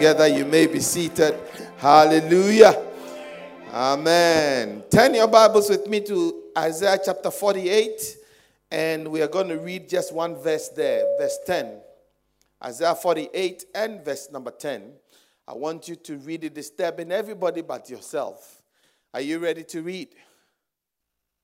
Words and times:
together. 0.00 0.28
You 0.28 0.46
may 0.46 0.66
be 0.66 0.80
seated. 0.80 1.38
Hallelujah. 1.76 2.86
Amen. 3.70 4.82
Turn 4.90 5.12
your 5.12 5.28
Bibles 5.28 5.68
with 5.68 5.86
me 5.88 6.00
to 6.00 6.44
Isaiah 6.56 6.98
chapter 7.04 7.30
48, 7.30 8.16
and 8.70 9.08
we 9.08 9.20
are 9.20 9.28
going 9.28 9.48
to 9.48 9.58
read 9.58 9.90
just 9.90 10.14
one 10.14 10.36
verse 10.36 10.70
there, 10.70 11.04
verse 11.18 11.38
10. 11.44 11.82
Isaiah 12.64 12.94
48 12.94 13.66
and 13.74 14.02
verse 14.02 14.30
number 14.32 14.50
10. 14.50 14.90
I 15.46 15.52
want 15.52 15.86
you 15.86 15.96
to 15.96 16.16
read 16.16 16.44
it, 16.44 16.54
disturbing 16.54 17.12
everybody 17.12 17.60
but 17.60 17.90
yourself. 17.90 18.62
Are 19.12 19.20
you 19.20 19.38
ready 19.38 19.64
to 19.64 19.82
read? 19.82 20.08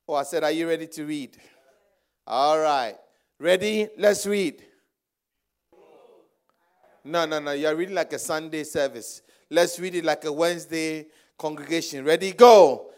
Oh, 0.09 0.15
I 0.15 0.23
said, 0.23 0.45
Are 0.45 0.51
you 0.51 0.67
ready 0.67 0.87
to 0.87 1.05
read? 1.05 1.37
All 2.27 2.59
right. 2.59 2.97
Ready? 3.39 3.91
Let's 3.99 4.25
read. 4.25 4.66
No, 7.07 7.25
no, 7.25 7.39
no. 7.39 7.53
You're 7.53 7.77
reading 7.77 7.95
like 7.95 8.13
a 8.13 8.19
Sunday 8.19 8.65
service. 8.65 9.23
Let's 9.49 9.79
read 9.79 9.95
it 9.95 10.05
like 10.05 10.25
a 10.25 10.33
Wednesday 10.33 11.07
congregation. 11.39 12.05
Ready? 12.05 12.33
Go. 12.33 12.91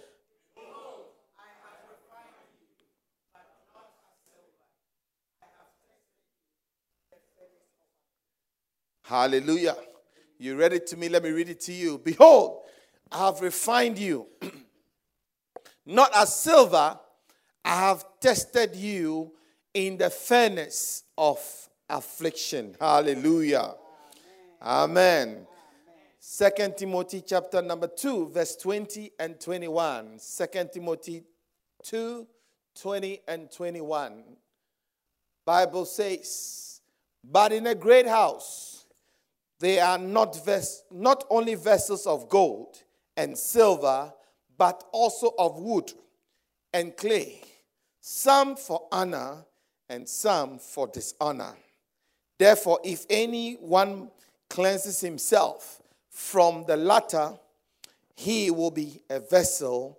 Hallelujah. 9.02 9.76
You 10.38 10.56
read 10.56 10.72
it 10.72 10.86
to 10.88 10.96
me? 10.96 11.10
Let 11.10 11.22
me 11.22 11.30
read 11.30 11.50
it 11.50 11.60
to 11.62 11.72
you. 11.72 11.98
Behold, 11.98 12.62
I 13.12 13.26
have 13.26 13.42
refined 13.42 13.98
you. 13.98 14.26
Not 15.86 16.10
as 16.14 16.34
silver, 16.34 16.98
I 17.62 17.76
have 17.76 18.06
tested 18.20 18.74
you 18.74 19.32
in 19.74 19.98
the 19.98 20.08
furnace 20.08 21.04
of 21.16 21.38
affliction. 21.90 22.74
Hallelujah. 22.80 23.74
Amen. 24.60 25.46
Second 26.18 26.76
Timothy 26.76 27.22
chapter 27.24 27.62
number 27.62 27.86
2, 27.86 28.30
verse 28.30 28.56
20 28.56 29.12
and 29.20 29.38
21. 29.38 30.18
Second 30.18 30.72
Timothy 30.72 31.22
2, 31.84 32.26
20 32.80 33.20
and 33.28 33.50
21. 33.52 34.24
Bible 35.44 35.84
says, 35.84 36.80
but 37.22 37.52
in 37.52 37.68
a 37.68 37.74
great 37.74 38.06
house 38.06 38.84
they 39.60 39.78
are 39.78 39.98
not, 39.98 40.44
ves- 40.44 40.82
not 40.90 41.24
only 41.30 41.54
vessels 41.54 42.06
of 42.06 42.28
gold 42.28 42.82
and 43.16 43.36
silver, 43.38 44.12
but 44.56 44.84
also 44.92 45.34
of 45.38 45.58
wood 45.60 45.92
and 46.72 46.96
clay, 46.96 47.40
some 48.00 48.56
for 48.56 48.86
honor 48.92 49.44
and 49.88 50.08
some 50.08 50.58
for 50.58 50.86
dishonor. 50.88 51.56
Therefore, 52.38 52.78
if 52.84 53.06
anyone 53.08 54.10
cleanses 54.48 55.00
himself 55.00 55.80
from 56.10 56.64
the 56.66 56.76
latter, 56.76 57.32
he 58.16 58.50
will 58.50 58.70
be 58.70 59.00
a 59.08 59.20
vessel 59.20 59.98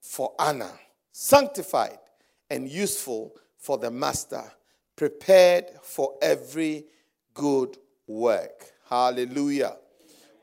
for 0.00 0.32
honor, 0.38 0.72
sanctified 1.12 1.98
and 2.50 2.68
useful 2.68 3.34
for 3.58 3.78
the 3.78 3.90
master, 3.90 4.42
prepared 4.96 5.66
for 5.82 6.14
every 6.20 6.84
good 7.34 7.76
work. 8.06 8.64
Hallelujah. 8.88 9.76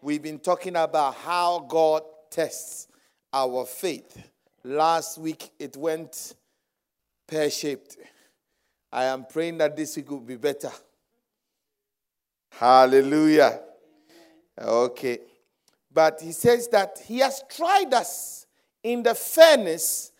We've 0.02 0.22
been 0.22 0.40
talking 0.40 0.76
about 0.76 1.16
how 1.16 1.66
God 1.68 2.03
tests 2.30 2.88
our 3.34 3.66
faith. 3.66 4.30
Last 4.64 5.18
week 5.18 5.50
it 5.59 5.76
went 5.76 6.36
pear 7.28 7.50
shaped. 7.50 7.98
I 8.92 9.06
am 9.06 9.26
praying 9.26 9.58
that 9.58 9.76
this 9.76 9.98
week 9.98 10.09
will 10.09 10.20
be 10.20 10.38
better. 10.38 10.72
Hallelujah. 12.58 13.59
Okay. 14.58 15.20
But 15.92 16.22
he 16.22 16.31
says 16.31 16.67
that 16.70 17.02
he 17.06 17.20
has 17.20 17.44
tried 17.50 17.94
us 17.94 18.45
in 18.84 19.03
the 19.03 19.16
furnace 19.16 20.12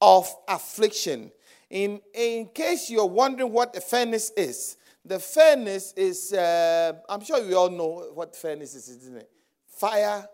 of 0.00 0.28
affliction. 0.48 1.30
In, 1.70 2.00
in 2.12 2.46
case 2.48 2.90
you're 2.90 3.06
wondering 3.06 3.52
what 3.52 3.72
the 3.72 3.80
furnace 3.80 4.30
is, 4.36 4.76
the 5.04 5.18
furnace 5.18 5.92
is, 5.96 6.32
uh, 6.32 6.94
I'm 7.08 7.22
sure 7.22 7.44
we 7.46 7.54
all 7.54 7.70
know 7.70 8.10
what 8.14 8.34
furnace 8.34 8.74
is, 8.74 8.88
isn't 8.88 9.16
it? 9.16 9.30
Fire 9.68 10.26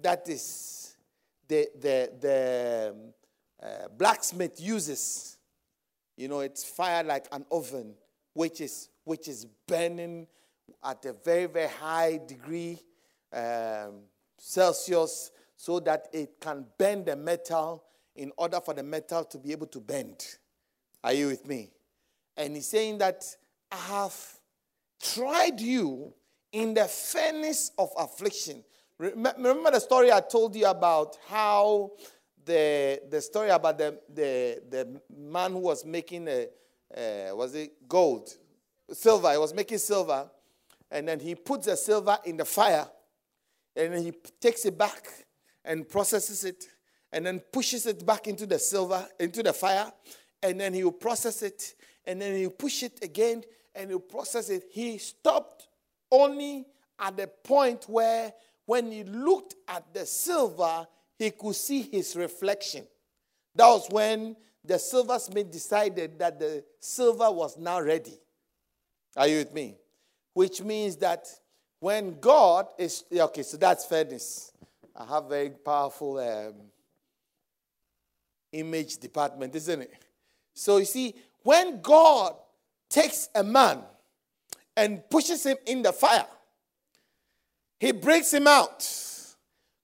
that 0.00 0.28
is 0.28 0.94
the, 1.48 1.68
the, 1.80 2.12
the 2.20 2.94
um, 2.94 3.12
uh, 3.62 3.88
blacksmith 3.96 4.60
uses. 4.60 5.38
You 6.16 6.28
know, 6.28 6.40
it's 6.40 6.64
fire 6.64 7.02
like 7.02 7.26
an 7.32 7.44
oven, 7.50 7.94
which 8.34 8.60
is, 8.60 8.88
which 9.04 9.28
is 9.28 9.46
burning 9.66 10.26
at 10.82 11.04
a 11.04 11.12
very, 11.12 11.46
very 11.46 11.68
high 11.68 12.20
degree 12.26 12.78
um, 13.32 14.02
Celsius 14.38 15.30
so 15.56 15.80
that 15.80 16.08
it 16.12 16.40
can 16.40 16.66
bend 16.76 17.06
the 17.06 17.16
metal 17.16 17.84
in 18.16 18.32
order 18.36 18.60
for 18.60 18.74
the 18.74 18.82
metal 18.82 19.24
to 19.24 19.38
be 19.38 19.52
able 19.52 19.66
to 19.68 19.80
bend. 19.80 20.36
Are 21.04 21.12
you 21.12 21.28
with 21.28 21.46
me? 21.46 21.70
And 22.36 22.56
he's 22.56 22.68
saying 22.68 22.98
that 22.98 23.24
I 23.70 23.76
have 23.76 24.16
tried 25.00 25.60
you 25.60 26.12
in 26.52 26.74
the 26.74 26.84
furnace 26.84 27.72
of 27.78 27.90
affliction. 27.98 28.62
Remember 28.98 29.70
the 29.70 29.80
story 29.80 30.12
I 30.12 30.20
told 30.20 30.54
you 30.54 30.66
about 30.66 31.16
how 31.28 31.92
the, 32.44 33.00
the 33.08 33.20
story 33.20 33.48
about 33.48 33.78
the, 33.78 33.98
the, 34.12 34.62
the 34.68 35.00
man 35.16 35.52
who 35.52 35.58
was 35.58 35.84
making 35.84 36.28
a, 36.28 36.48
uh, 36.94 37.34
was 37.34 37.54
it 37.54 37.88
gold, 37.88 38.30
silver, 38.92 39.32
he 39.32 39.38
was 39.38 39.54
making 39.54 39.78
silver 39.78 40.30
and 40.92 41.08
then 41.08 41.18
he 41.18 41.34
puts 41.34 41.66
the 41.66 41.76
silver 41.76 42.18
in 42.24 42.36
the 42.36 42.44
fire, 42.44 42.86
and 43.74 43.94
then 43.94 44.02
he 44.02 44.12
takes 44.40 44.64
it 44.66 44.76
back 44.76 45.08
and 45.64 45.88
processes 45.88 46.44
it, 46.44 46.66
and 47.12 47.26
then 47.26 47.40
pushes 47.52 47.86
it 47.86 48.04
back 48.04 48.28
into 48.28 48.46
the 48.46 48.58
silver, 48.58 49.08
into 49.18 49.42
the 49.42 49.52
fire, 49.52 49.90
and 50.42 50.60
then 50.60 50.74
he 50.74 50.84
will 50.84 50.92
process 50.92 51.42
it, 51.42 51.74
and 52.04 52.20
then 52.20 52.36
he'll 52.36 52.50
push 52.50 52.82
it 52.82 53.02
again, 53.02 53.42
and 53.74 53.90
he'll 53.90 54.00
process 54.00 54.50
it. 54.50 54.64
He 54.70 54.98
stopped 54.98 55.66
only 56.10 56.66
at 56.98 57.16
the 57.16 57.26
point 57.26 57.84
where 57.88 58.32
when 58.66 58.92
he 58.92 59.02
looked 59.04 59.54
at 59.66 59.92
the 59.94 60.04
silver, 60.04 60.86
he 61.18 61.30
could 61.30 61.54
see 61.54 61.82
his 61.82 62.14
reflection. 62.16 62.86
That 63.54 63.66
was 63.66 63.88
when 63.90 64.36
the 64.64 64.78
silversmith 64.78 65.50
decided 65.50 66.18
that 66.18 66.38
the 66.38 66.64
silver 66.80 67.30
was 67.30 67.56
now 67.56 67.80
ready. 67.80 68.18
Are 69.16 69.26
you 69.26 69.38
with 69.38 69.54
me? 69.54 69.76
Which 70.34 70.62
means 70.62 70.96
that 70.96 71.28
when 71.80 72.18
God 72.20 72.68
is 72.78 73.04
okay, 73.12 73.42
so 73.42 73.56
that's 73.56 73.84
fairness. 73.84 74.52
I 74.94 75.04
have 75.06 75.24
a 75.24 75.28
very 75.28 75.50
powerful 75.50 76.18
um, 76.18 76.54
image 78.52 78.98
department, 78.98 79.54
isn't 79.54 79.82
it? 79.82 79.92
So 80.54 80.76
you 80.76 80.84
see, 80.84 81.14
when 81.42 81.80
God 81.80 82.34
takes 82.88 83.28
a 83.34 83.42
man 83.42 83.80
and 84.76 85.08
pushes 85.10 85.44
him 85.44 85.56
in 85.66 85.82
the 85.82 85.92
fire, 85.92 86.26
he 87.80 87.92
brings 87.92 88.32
him 88.32 88.46
out 88.46 88.88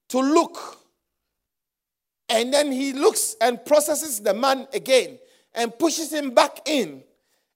to 0.09 0.19
look. 0.19 0.77
And 2.29 2.53
then 2.53 2.71
he 2.71 2.93
looks 2.93 3.35
and 3.41 3.63
processes 3.65 4.19
the 4.21 4.33
man 4.33 4.67
again 4.73 5.17
and 5.53 5.77
pushes 5.77 6.13
him 6.13 6.29
back 6.29 6.61
in. 6.65 7.03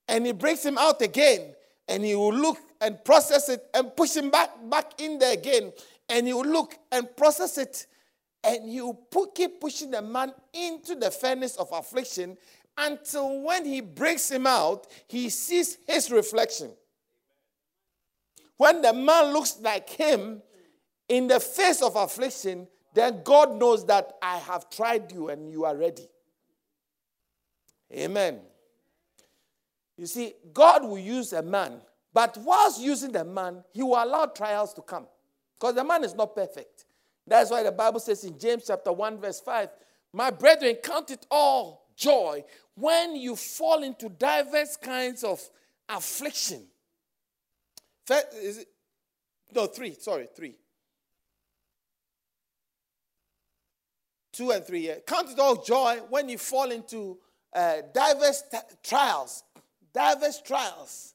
And 0.08 0.26
he 0.26 0.32
brings 0.32 0.66
him 0.66 0.78
out 0.78 1.02
again. 1.02 1.54
And 1.88 2.04
he 2.04 2.16
will 2.16 2.34
look 2.34 2.58
and 2.84 3.04
process 3.04 3.48
it 3.48 3.66
and 3.74 3.96
push 3.96 4.16
him 4.16 4.30
back, 4.30 4.50
back 4.70 5.00
in 5.00 5.18
there 5.18 5.34
again. 5.34 5.72
And 6.10 6.28
will 6.28 6.46
look 6.46 6.76
and 6.92 7.08
process 7.16 7.58
it. 7.58 7.88
And 8.44 8.70
put, 9.10 9.34
keep 9.34 9.62
pushing 9.62 9.92
the 9.92 10.02
man 10.02 10.34
into 10.54 10.96
the 10.96 11.10
furnace 11.10 11.56
of 11.56 11.70
affliction 11.72 12.38
until 12.78 13.42
when 13.42 13.66
he 13.66 13.80
breaks 13.80 14.30
him 14.30 14.46
out, 14.46 14.88
he 15.08 15.30
sees 15.30 15.78
his 15.88 16.12
reflection. 16.12 16.72
When 18.58 18.82
the 18.82 18.92
man 18.92 19.32
looks 19.32 19.58
like 19.62 19.90
him 19.90 20.42
in 21.08 21.28
the 21.28 21.40
face 21.40 21.82
of 21.82 21.96
affliction, 21.96 22.68
then 22.94 23.22
God 23.24 23.58
knows 23.58 23.86
that 23.86 24.18
I 24.22 24.38
have 24.40 24.70
tried 24.70 25.12
you 25.12 25.30
and 25.30 25.50
you 25.50 25.64
are 25.64 25.76
ready. 25.76 26.08
Amen. 27.94 28.42
You 29.98 30.06
see, 30.06 30.34
God 30.52 30.84
will 30.84 31.00
use 31.00 31.32
a 31.32 31.42
man 31.42 31.80
but 32.14 32.38
whilst 32.38 32.80
using 32.80 33.12
the 33.12 33.26
man, 33.26 33.64
he 33.72 33.82
will 33.82 34.02
allow 34.02 34.26
trials 34.28 34.74
to 34.76 34.82
come. 34.82 35.08
Because 35.60 35.76
the 35.76 35.84
man 35.84 36.04
is 36.04 36.14
not 36.14 36.36
perfect. 36.36 36.86
That's 37.26 37.50
why 37.50 37.64
the 37.64 37.72
Bible 37.72 38.00
says 38.00 38.24
in 38.24 38.38
James 38.38 38.66
chapter 38.68 38.92
1, 38.92 39.20
verse 39.20 39.40
5, 39.40 39.70
My 40.14 40.30
brethren, 40.30 40.76
count 40.84 41.10
it 41.10 41.26
all 41.32 41.88
joy 41.96 42.44
when 42.76 43.16
you 43.16 43.36
fall 43.36 43.82
into 43.84 44.10
diverse 44.10 44.78
kinds 44.78 45.24
of 45.24 45.42
affliction. 45.90 46.64
First, 48.06 48.28
is 48.34 48.58
it? 48.60 48.68
No, 49.56 49.66
three. 49.68 49.94
Sorry, 49.94 50.28
three. 50.36 50.56
Two 54.34 54.52
and 54.52 54.66
three. 54.66 54.88
Yeah. 54.88 54.96
Count 55.06 55.30
it 55.30 55.40
all 55.40 55.64
joy 55.64 56.00
when 56.10 56.28
you 56.28 56.38
fall 56.38 56.72
into 56.72 57.18
uh, 57.56 57.78
diverse 57.94 58.44
t- 58.52 58.58
trials. 58.84 59.44
Diverse 59.94 60.42
trials 60.42 61.13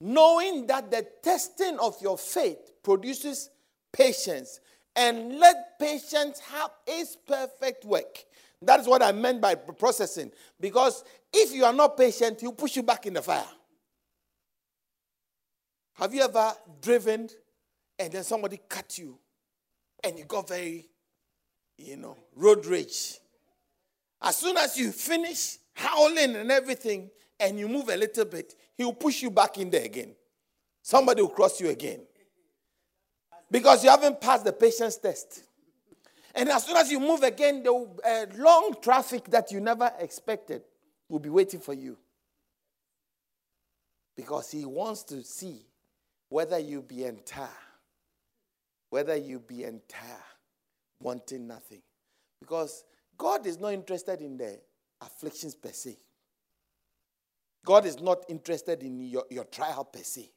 knowing 0.00 0.66
that 0.66 0.90
the 0.90 1.06
testing 1.22 1.78
of 1.78 1.96
your 2.00 2.18
faith 2.18 2.72
produces 2.82 3.50
patience 3.92 4.60
and 4.94 5.38
let 5.38 5.78
patience 5.78 6.40
have 6.40 6.70
its 6.86 7.16
perfect 7.16 7.84
work. 7.84 8.24
That 8.62 8.80
is 8.80 8.86
what 8.86 9.02
I 9.02 9.12
meant 9.12 9.40
by 9.40 9.54
processing. 9.54 10.32
Because 10.60 11.04
if 11.32 11.54
you 11.54 11.64
are 11.64 11.72
not 11.72 11.96
patient, 11.96 12.40
he'll 12.40 12.52
push 12.52 12.76
you 12.76 12.82
back 12.82 13.06
in 13.06 13.14
the 13.14 13.22
fire. 13.22 13.44
Have 15.94 16.14
you 16.14 16.22
ever 16.22 16.52
driven 16.80 17.28
and 17.98 18.12
then 18.12 18.22
somebody 18.22 18.60
cut 18.68 18.98
you 18.98 19.18
and 20.04 20.18
you 20.18 20.24
got 20.24 20.48
very, 20.48 20.88
you 21.78 21.96
know, 21.96 22.16
road 22.34 22.66
rage? 22.66 23.18
As 24.22 24.36
soon 24.36 24.56
as 24.56 24.78
you 24.78 24.92
finish 24.92 25.58
howling 25.74 26.36
and 26.36 26.50
everything 26.50 27.10
and 27.38 27.58
you 27.58 27.68
move 27.68 27.88
a 27.88 27.96
little 27.96 28.24
bit, 28.24 28.54
he'll 28.76 28.92
push 28.92 29.22
you 29.22 29.30
back 29.30 29.58
in 29.58 29.70
there 29.70 29.84
again. 29.84 30.14
Somebody 30.82 31.22
will 31.22 31.28
cross 31.28 31.60
you 31.60 31.68
again. 31.68 32.00
Because 33.50 33.84
you 33.84 33.90
haven't 33.90 34.20
passed 34.20 34.44
the 34.44 34.52
patience 34.52 34.96
test. 34.96 35.42
And 36.34 36.48
as 36.48 36.64
soon 36.64 36.76
as 36.76 36.90
you 36.90 37.00
move 37.00 37.22
again, 37.22 37.62
the 37.62 37.72
uh, 37.72 38.26
long 38.36 38.74
traffic 38.82 39.24
that 39.30 39.50
you 39.50 39.60
never 39.60 39.90
expected 39.98 40.62
will 41.08 41.18
be 41.18 41.30
waiting 41.30 41.60
for 41.60 41.72
you. 41.72 41.96
Because 44.16 44.50
he 44.50 44.64
wants 44.64 45.02
to 45.04 45.22
see 45.22 45.62
whether 46.28 46.58
you 46.58 46.82
be 46.82 47.04
entire, 47.04 47.48
whether 48.90 49.16
you 49.16 49.38
be 49.38 49.64
entire, 49.64 50.22
wanting 51.00 51.46
nothing. 51.46 51.82
Because 52.40 52.84
God 53.16 53.46
is 53.46 53.58
not 53.58 53.72
interested 53.72 54.20
in 54.20 54.36
the 54.36 54.58
afflictions 55.00 55.54
per 55.54 55.72
se. 55.72 55.96
God 57.66 57.84
is 57.84 58.00
not 58.00 58.24
interested 58.28 58.82
in 58.84 59.00
your, 59.00 59.24
your 59.28 59.44
trial 59.44 59.84
per 59.84 60.02
se. 60.02 60.30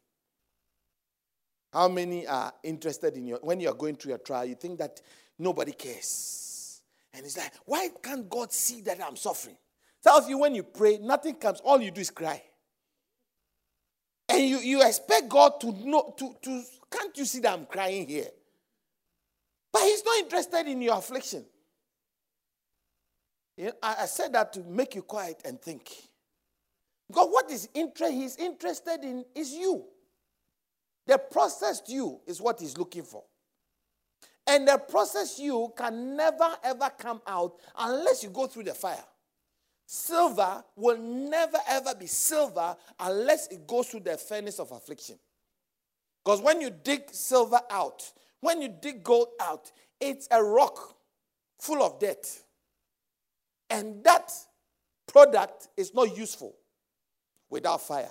How 1.71 1.87
many 1.87 2.25
are 2.25 2.51
interested 2.63 3.15
in 3.15 3.27
your 3.27 3.37
when 3.43 3.59
you 3.59 3.69
are 3.69 3.75
going 3.75 3.95
through 3.95 4.09
your 4.09 4.17
trial? 4.17 4.45
You 4.45 4.55
think 4.55 4.79
that 4.79 4.99
nobody 5.37 5.71
cares. 5.71 6.81
And 7.13 7.23
it's 7.23 7.37
like, 7.37 7.53
why 7.65 7.89
can't 8.01 8.27
God 8.27 8.51
see 8.51 8.81
that 8.81 8.99
I'm 9.05 9.15
suffering? 9.15 9.57
Some 10.01 10.23
of 10.23 10.27
you, 10.27 10.39
when 10.39 10.55
you 10.55 10.63
pray, 10.63 10.97
nothing 10.97 11.35
comes. 11.35 11.59
All 11.59 11.79
you 11.79 11.91
do 11.91 12.01
is 12.01 12.09
cry. 12.09 12.41
And 14.27 14.47
you, 14.47 14.57
you 14.57 14.81
expect 14.81 15.29
God 15.29 15.59
to 15.61 15.71
know 15.87 16.15
to, 16.17 16.35
to 16.41 16.63
can't 16.91 17.15
you 17.15 17.25
see 17.25 17.41
that 17.41 17.53
I'm 17.53 17.67
crying 17.67 18.07
here? 18.07 18.29
But 19.71 19.83
He's 19.83 20.03
not 20.03 20.17
interested 20.17 20.67
in 20.67 20.81
your 20.81 20.97
affliction. 20.97 21.45
You 23.55 23.65
know, 23.65 23.73
I, 23.83 23.97
I 23.99 24.05
said 24.07 24.33
that 24.33 24.51
to 24.53 24.61
make 24.61 24.95
you 24.95 25.03
quiet 25.03 25.43
and 25.45 25.61
think. 25.61 25.91
Because 27.09 27.27
what 27.31 27.51
is 27.51 27.67
he's 27.73 28.35
interested 28.37 29.03
in 29.03 29.25
is 29.35 29.51
you. 29.51 29.83
The 31.07 31.17
processed 31.17 31.89
you 31.89 32.19
is 32.27 32.39
what 32.39 32.59
he's 32.59 32.77
looking 32.77 33.03
for. 33.03 33.23
And 34.45 34.67
the 34.67 34.77
processed 34.77 35.39
you 35.39 35.73
can 35.75 36.15
never 36.15 36.55
ever 36.63 36.89
come 36.97 37.21
out 37.25 37.55
unless 37.77 38.23
you 38.23 38.29
go 38.29 38.45
through 38.45 38.63
the 38.63 38.75
fire. 38.75 39.03
Silver 39.87 40.63
will 40.75 40.97
never 40.99 41.57
ever 41.67 41.95
be 41.95 42.05
silver 42.05 42.77
unless 42.99 43.47
it 43.47 43.65
goes 43.65 43.87
through 43.87 44.01
the 44.01 44.17
furnace 44.17 44.59
of 44.59 44.71
affliction. 44.71 45.17
Because 46.23 46.41
when 46.41 46.61
you 46.61 46.69
dig 46.69 47.09
silver 47.11 47.59
out, 47.71 48.03
when 48.41 48.61
you 48.61 48.69
dig 48.81 49.03
gold 49.03 49.29
out, 49.41 49.71
it's 49.99 50.27
a 50.29 50.43
rock 50.43 50.95
full 51.59 51.81
of 51.81 51.99
dirt. 51.99 52.27
And 53.71 54.03
that 54.03 54.31
product 55.07 55.69
is 55.75 55.93
not 55.95 56.15
useful 56.15 56.55
without 57.49 57.81
fire. 57.81 58.09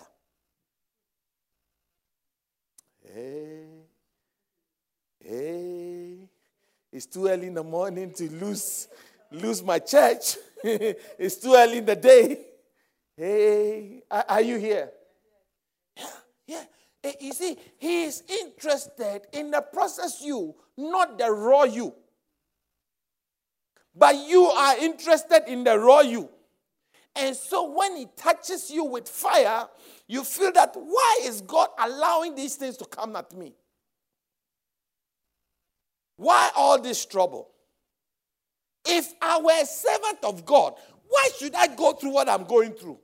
Hey, 3.02 3.64
hey, 5.20 6.28
it's 6.92 7.06
too 7.06 7.26
early 7.26 7.46
in 7.46 7.54
the 7.54 7.64
morning 7.64 8.12
to 8.12 8.30
lose, 8.30 8.88
lose 9.30 9.62
my 9.62 9.78
church. 9.78 10.36
it's 10.64 11.36
too 11.36 11.54
early 11.54 11.78
in 11.78 11.86
the 11.86 11.96
day. 11.96 12.44
Eh, 13.16 13.24
hey, 13.24 14.02
are 14.10 14.42
you 14.42 14.58
here? 14.58 14.90
Yeah, 15.96 16.06
yeah. 16.46 16.64
Eh, 17.02 17.12
you 17.20 17.32
see, 17.32 17.56
he 17.78 18.04
is 18.04 18.22
interested 18.28 19.22
in 19.32 19.50
the 19.50 19.60
process 19.60 20.20
you, 20.22 20.54
not 20.76 21.18
the 21.18 21.30
raw 21.30 21.64
you. 21.64 21.94
But 23.94 24.14
you 24.16 24.44
are 24.44 24.76
interested 24.78 25.42
in 25.48 25.64
the 25.64 25.78
raw 25.78 26.00
you. 26.00 26.28
And 27.18 27.34
so 27.34 27.72
when 27.72 27.96
he 27.96 28.06
touches 28.16 28.70
you 28.70 28.84
with 28.84 29.08
fire, 29.08 29.68
you 30.06 30.22
feel 30.22 30.52
that 30.52 30.72
why 30.74 31.20
is 31.24 31.40
God 31.40 31.68
allowing 31.78 32.36
these 32.36 32.54
things 32.54 32.76
to 32.76 32.84
come 32.84 33.16
at 33.16 33.36
me? 33.36 33.54
Why 36.16 36.50
all 36.56 36.80
this 36.80 37.04
trouble? 37.04 37.48
If 38.86 39.12
I 39.20 39.40
were 39.40 39.60
a 39.60 39.66
servant 39.66 40.18
of 40.22 40.46
God, 40.46 40.74
why 41.08 41.28
should 41.38 41.54
I 41.54 41.66
go 41.68 41.92
through 41.92 42.12
what 42.12 42.28
I'm 42.28 42.44
going 42.44 42.72
through? 42.72 42.98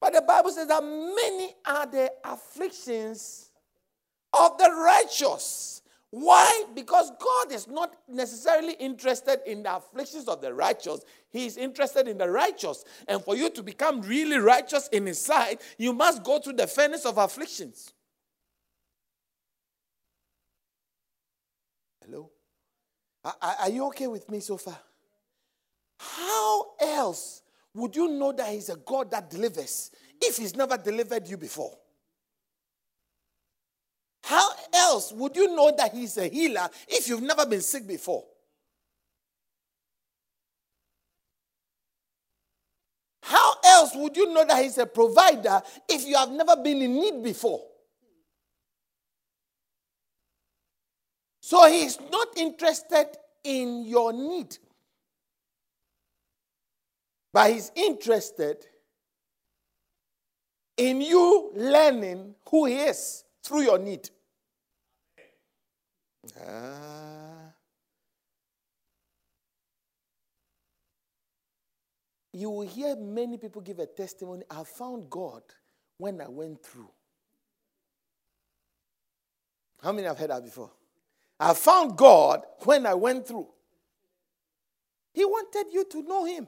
But 0.00 0.12
the 0.12 0.22
Bible 0.22 0.50
says 0.50 0.68
that 0.68 0.82
many 0.82 1.54
are 1.66 1.86
the 1.86 2.12
afflictions 2.24 3.50
of 4.32 4.58
the 4.58 4.70
righteous. 4.70 5.82
Why? 6.10 6.64
Because 6.74 7.12
God 7.20 7.52
is 7.52 7.68
not 7.68 7.94
necessarily 8.08 8.72
interested 8.74 9.40
in 9.46 9.62
the 9.62 9.76
afflictions 9.76 10.26
of 10.26 10.40
the 10.40 10.52
righteous. 10.52 11.02
He 11.30 11.46
is 11.46 11.56
interested 11.56 12.08
in 12.08 12.18
the 12.18 12.28
righteous. 12.28 12.84
And 13.06 13.22
for 13.22 13.36
you 13.36 13.48
to 13.50 13.62
become 13.62 14.02
really 14.02 14.38
righteous 14.38 14.88
in 14.88 15.06
His 15.06 15.20
sight, 15.20 15.60
you 15.78 15.92
must 15.92 16.24
go 16.24 16.40
through 16.40 16.54
the 16.54 16.66
furnace 16.66 17.06
of 17.06 17.16
afflictions. 17.16 17.92
Hello? 22.04 22.30
Are, 23.24 23.70
you 23.70 23.86
okay 23.88 24.08
with 24.08 24.28
me 24.28 24.40
so 24.40 24.56
far? 24.56 24.78
How 26.00 26.72
else 26.80 27.42
would 27.72 27.94
you 27.94 28.08
know 28.08 28.32
that 28.32 28.48
He's 28.48 28.68
a 28.68 28.76
God 28.76 29.12
that 29.12 29.30
delivers 29.30 29.92
if 30.20 30.38
He's 30.38 30.56
never 30.56 30.76
delivered 30.76 31.28
you 31.28 31.36
before? 31.36 31.76
How 34.22 34.50
else 34.72 35.12
would 35.12 35.36
you 35.36 35.54
know 35.54 35.72
that 35.76 35.92
He's 35.92 36.16
a 36.16 36.28
healer 36.28 36.68
if 36.88 37.08
you've 37.08 37.22
never 37.22 37.46
been 37.46 37.62
sick 37.62 37.86
before? 37.86 38.24
How 43.22 43.54
else 43.64 43.92
would 43.94 44.16
you 44.16 44.32
know 44.32 44.44
that 44.44 44.62
He's 44.62 44.78
a 44.78 44.86
provider 44.86 45.62
if 45.88 46.06
you 46.06 46.16
have 46.16 46.30
never 46.30 46.56
been 46.56 46.82
in 46.82 46.94
need 46.94 47.22
before? 47.22 47.62
So 51.40 51.66
He's 51.68 51.98
not 52.10 52.28
interested 52.36 53.06
in 53.42 53.84
your 53.84 54.12
need, 54.12 54.56
but 57.32 57.52
He's 57.52 57.72
interested 57.74 58.66
in 60.76 61.00
you 61.00 61.52
learning 61.54 62.34
who 62.48 62.66
He 62.66 62.74
is 62.74 63.24
through 63.42 63.62
your 63.62 63.78
need. 63.78 64.08
Ah. 66.40 67.52
You 72.32 72.50
will 72.50 72.66
hear 72.66 72.96
many 72.96 73.38
people 73.38 73.60
give 73.60 73.78
a 73.78 73.86
testimony. 73.86 74.44
I 74.50 74.62
found 74.64 75.10
God 75.10 75.42
when 75.98 76.20
I 76.20 76.28
went 76.28 76.64
through. 76.64 76.90
How 79.82 79.92
many 79.92 80.06
have 80.06 80.18
heard 80.18 80.30
that 80.30 80.44
before? 80.44 80.70
I 81.38 81.54
found 81.54 81.96
God 81.96 82.42
when 82.64 82.86
I 82.86 82.94
went 82.94 83.26
through. 83.26 83.48
He 85.12 85.24
wanted 85.24 85.72
you 85.72 85.84
to 85.84 86.02
know 86.02 86.24
Him. 86.24 86.46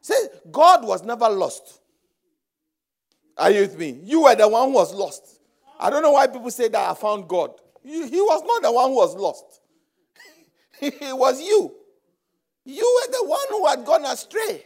Say, 0.00 0.14
God 0.50 0.86
was 0.86 1.02
never 1.02 1.28
lost. 1.28 1.80
Are 3.36 3.50
you 3.50 3.62
with 3.62 3.78
me? 3.78 4.00
You 4.04 4.22
were 4.22 4.34
the 4.34 4.48
one 4.48 4.68
who 4.68 4.74
was 4.74 4.94
lost. 4.94 5.41
I 5.82 5.90
don't 5.90 6.02
know 6.02 6.12
why 6.12 6.28
people 6.28 6.50
say 6.52 6.68
that 6.68 6.90
I 6.90 6.94
found 6.94 7.28
God. 7.28 7.50
He, 7.82 7.98
was 7.98 8.44
not 8.46 8.62
the 8.62 8.70
one 8.70 8.90
who 8.90 8.96
was 8.96 9.16
lost, 9.16 9.60
it 10.80 11.16
was 11.16 11.42
you. 11.42 11.74
You 12.64 13.00
were 13.02 13.12
the 13.12 13.28
one 13.28 13.46
who 13.50 13.66
had 13.66 13.84
gone 13.84 14.04
astray. 14.04 14.64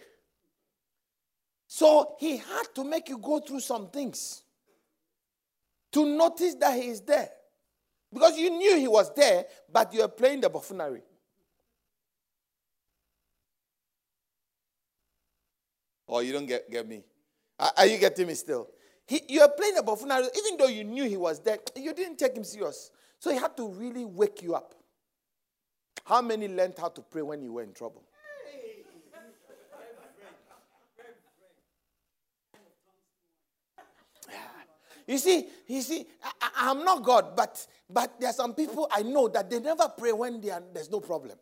So 1.67 2.17
he 2.21 2.37
had 2.37 2.65
to 2.75 2.85
make 2.85 3.09
you 3.09 3.17
go 3.17 3.41
through 3.41 3.61
some 3.61 3.89
things 3.89 4.43
to 5.93 6.05
notice 6.05 6.55
that 6.57 6.75
he 6.75 6.89
is 6.89 7.01
there. 7.01 7.31
Because 8.13 8.37
you 8.37 8.51
knew 8.51 8.77
he 8.77 8.87
was 8.87 9.13
there, 9.15 9.47
but 9.73 9.95
you 9.95 10.03
were 10.03 10.09
playing 10.09 10.43
the 10.43 10.51
buffoonery. 10.51 11.03
Oh, 16.07 16.21
you 16.21 16.35
don't 16.35 16.47
get, 16.47 16.71
get 16.71 16.87
me. 16.87 17.03
Are, 17.59 17.87
you 17.87 17.97
getting 17.97 18.27
me 18.27 18.35
still? 18.35 18.69
He, 19.07 19.23
you 19.29 19.41
are 19.41 19.49
playing 19.49 19.77
the 19.77 19.83
buffoonery, 19.83 20.27
even 20.37 20.59
though 20.59 20.67
you 20.67 20.85
knew 20.85 21.05
he 21.05 21.17
was 21.17 21.41
there, 21.41 21.59
you 21.77 21.95
didn't 21.95 22.19
take 22.19 22.37
him 22.37 22.45
serious. 22.45 22.91
So 23.19 23.31
he 23.31 23.39
had 23.39 23.57
to 23.57 23.69
really 23.69 24.05
wake 24.05 24.43
you 24.43 24.55
up. 24.55 24.75
How 26.05 26.23
many 26.23 26.49
learned 26.49 26.75
how 26.79 26.89
to 26.89 27.01
pray 27.01 27.23
when 27.23 27.43
you 27.43 27.53
were 27.53 27.63
in 27.63 27.73
trouble? 27.73 28.03
You 35.07 35.19
see, 35.19 35.47
you 35.69 35.83
see, 35.83 36.05
I, 36.41 36.71
am 36.71 36.85
not 36.85 37.05
God, 37.05 37.37
but 37.37 37.65
but 37.89 38.19
there 38.19 38.31
are 38.31 38.33
some 38.33 38.55
people 38.55 38.89
I 38.91 39.03
know 39.03 39.29
that 39.29 39.49
they 39.49 39.61
never 39.61 39.89
pray 39.97 40.13
when 40.13 40.37
are, 40.51 40.63
there's 40.73 40.91
no 40.91 40.99
problem. 40.99 41.37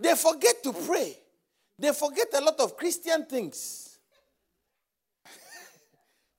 They 0.00 0.14
forget 0.14 0.62
to 0.62 0.72
pray. 0.72 1.16
They 1.78 1.92
forget 1.92 2.28
a 2.34 2.40
lot 2.40 2.58
of 2.60 2.76
Christian 2.76 3.26
things. 3.26 3.93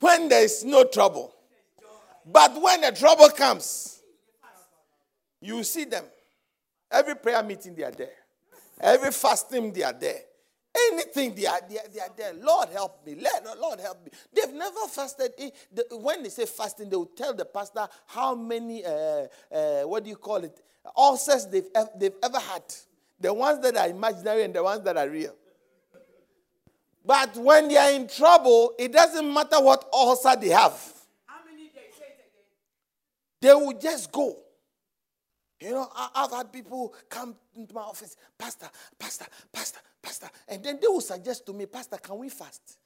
When 0.06 0.30
there 0.30 0.44
is 0.44 0.64
no 0.64 0.84
trouble. 0.84 1.34
But 2.26 2.62
when 2.62 2.82
the 2.82 2.92
trouble 2.92 3.30
comes, 3.30 4.02
you 5.42 5.64
see 5.64 5.86
them. 5.86 6.06
Every 6.92 7.16
prayer 7.16 7.42
meeting, 7.42 7.74
they 7.76 7.84
are 7.84 7.92
there. 7.92 8.14
Every 8.80 9.12
fasting, 9.12 9.74
they 9.74 9.82
are 9.84 9.94
there. 9.94 10.20
Anything 10.92 11.34
they 11.34 11.48
are, 11.48 11.60
they 11.68 11.78
are, 11.78 11.88
they 11.92 12.00
are 12.00 12.10
there. 12.16 12.34
Lord 12.34 12.70
help 12.70 13.06
me. 13.06 13.16
Lord 13.60 13.80
help 13.80 14.06
me. 14.06 14.12
They've 14.34 14.54
never 14.54 14.88
fasted. 14.90 15.32
When 15.92 16.22
they 16.22 16.30
say 16.30 16.46
fasting, 16.46 16.90
they 16.90 16.96
will 16.96 17.06
tell 17.06 17.34
the 17.34 17.46
pastor 17.46 17.88
how 18.08 18.36
many, 18.36 18.86
uh, 18.86 19.28
uh, 19.52 19.82
what 19.84 20.04
do 20.04 20.10
you 20.10 20.18
call 20.18 20.38
it, 20.38 20.60
ulcers 20.96 21.48
they've, 21.48 21.68
they've 21.98 22.16
ever 22.22 22.40
had. 22.40 22.64
The 23.20 23.34
ones 23.34 23.60
that 23.62 23.76
are 23.78 23.88
imaginary 23.88 24.44
and 24.44 24.54
the 24.54 24.62
ones 24.62 24.84
that 24.84 24.98
are 24.98 25.10
real. 25.10 25.34
But 27.06 27.38
when 27.38 27.68
they 27.68 27.78
are 27.78 27.92
in 27.92 28.08
trouble, 28.08 28.74
it 28.80 28.92
doesn't 28.92 29.32
matter 29.32 29.62
what 29.62 29.88
ulcer 29.94 30.36
they 30.40 30.50
have. 30.50 30.74
How 31.28 31.46
many 31.46 31.68
days? 31.70 31.94
They 33.40 33.54
will 33.54 33.78
just 33.78 34.12
go. 34.12 34.40
You 35.62 35.72
know, 35.72 35.90
I've 36.16 36.32
had 36.32 36.52
people 36.52 36.94
come 37.08 37.36
into 37.56 37.74
my 37.74 37.82
office, 37.82 38.18
Pastor, 38.38 38.68
Pastor, 39.00 39.26
Pastor, 39.54 39.80
Pastor, 40.02 40.30
and 40.48 40.64
then 40.64 40.80
they 40.82 40.88
will 40.88 41.02
suggest 41.02 41.46
to 41.46 41.54
me, 41.54 41.66
Pastor, 41.66 41.98
can 41.98 42.18
we 42.18 42.30
fast? 42.30 42.78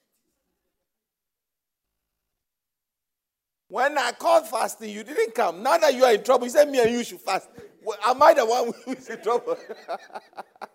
When 3.68 3.96
I 3.96 4.12
called 4.12 4.48
fasting, 4.48 4.90
you 4.90 5.02
didn't 5.02 5.34
come. 5.34 5.62
Now 5.62 5.78
that 5.78 5.94
you 5.94 6.04
are 6.04 6.12
in 6.12 6.22
trouble, 6.22 6.44
you 6.44 6.50
said 6.50 6.68
me 6.68 6.80
and 6.80 6.90
you 6.90 7.04
should 7.04 7.20
fast. 7.20 7.48
Well, 7.82 7.98
am 8.04 8.22
I 8.22 8.34
the 8.34 8.44
one 8.44 8.72
who 8.84 8.92
is 8.92 9.08
in 9.08 9.22
trouble? 9.22 9.56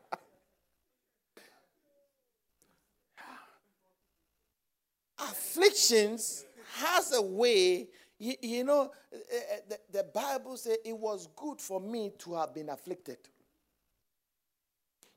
Afflictions 5.29 6.46
has 6.77 7.13
a 7.13 7.22
way 7.22 7.88
you, 8.17 8.34
you 8.41 8.63
know, 8.63 8.91
eh, 9.13 9.17
eh, 9.51 9.60
the, 9.70 9.79
the 9.98 10.03
Bible 10.05 10.55
says 10.58 10.77
it 10.86 10.98
was 10.98 11.27
good 11.36 11.60
for 11.60 11.82
me 11.82 12.13
to 12.20 12.36
have 12.36 12.53
been 12.53 12.70
afflicted. 12.70 13.17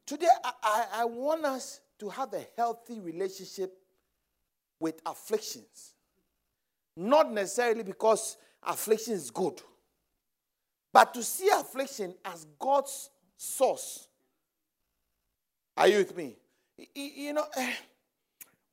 Today, 0.04 0.26
I, 0.44 0.52
I, 0.62 0.86
I 0.94 1.04
want 1.04 1.44
us 1.44 1.80
to 2.00 2.08
have 2.08 2.32
a 2.32 2.44
healthy 2.56 2.98
relationship 2.98 3.78
with 4.80 5.00
afflictions. 5.06 5.94
Not 6.96 7.30
necessarily 7.32 7.84
because 7.84 8.36
affliction 8.64 9.14
is 9.14 9.30
good, 9.30 9.60
but 10.92 11.14
to 11.14 11.22
see 11.22 11.48
affliction 11.48 12.14
as 12.24 12.46
God's 12.58 13.10
source. 13.36 14.08
Are 15.76 15.86
you 15.86 15.98
with 15.98 16.16
me? 16.16 16.36
You 16.94 17.34
know, 17.34 17.44
eh, 17.56 17.72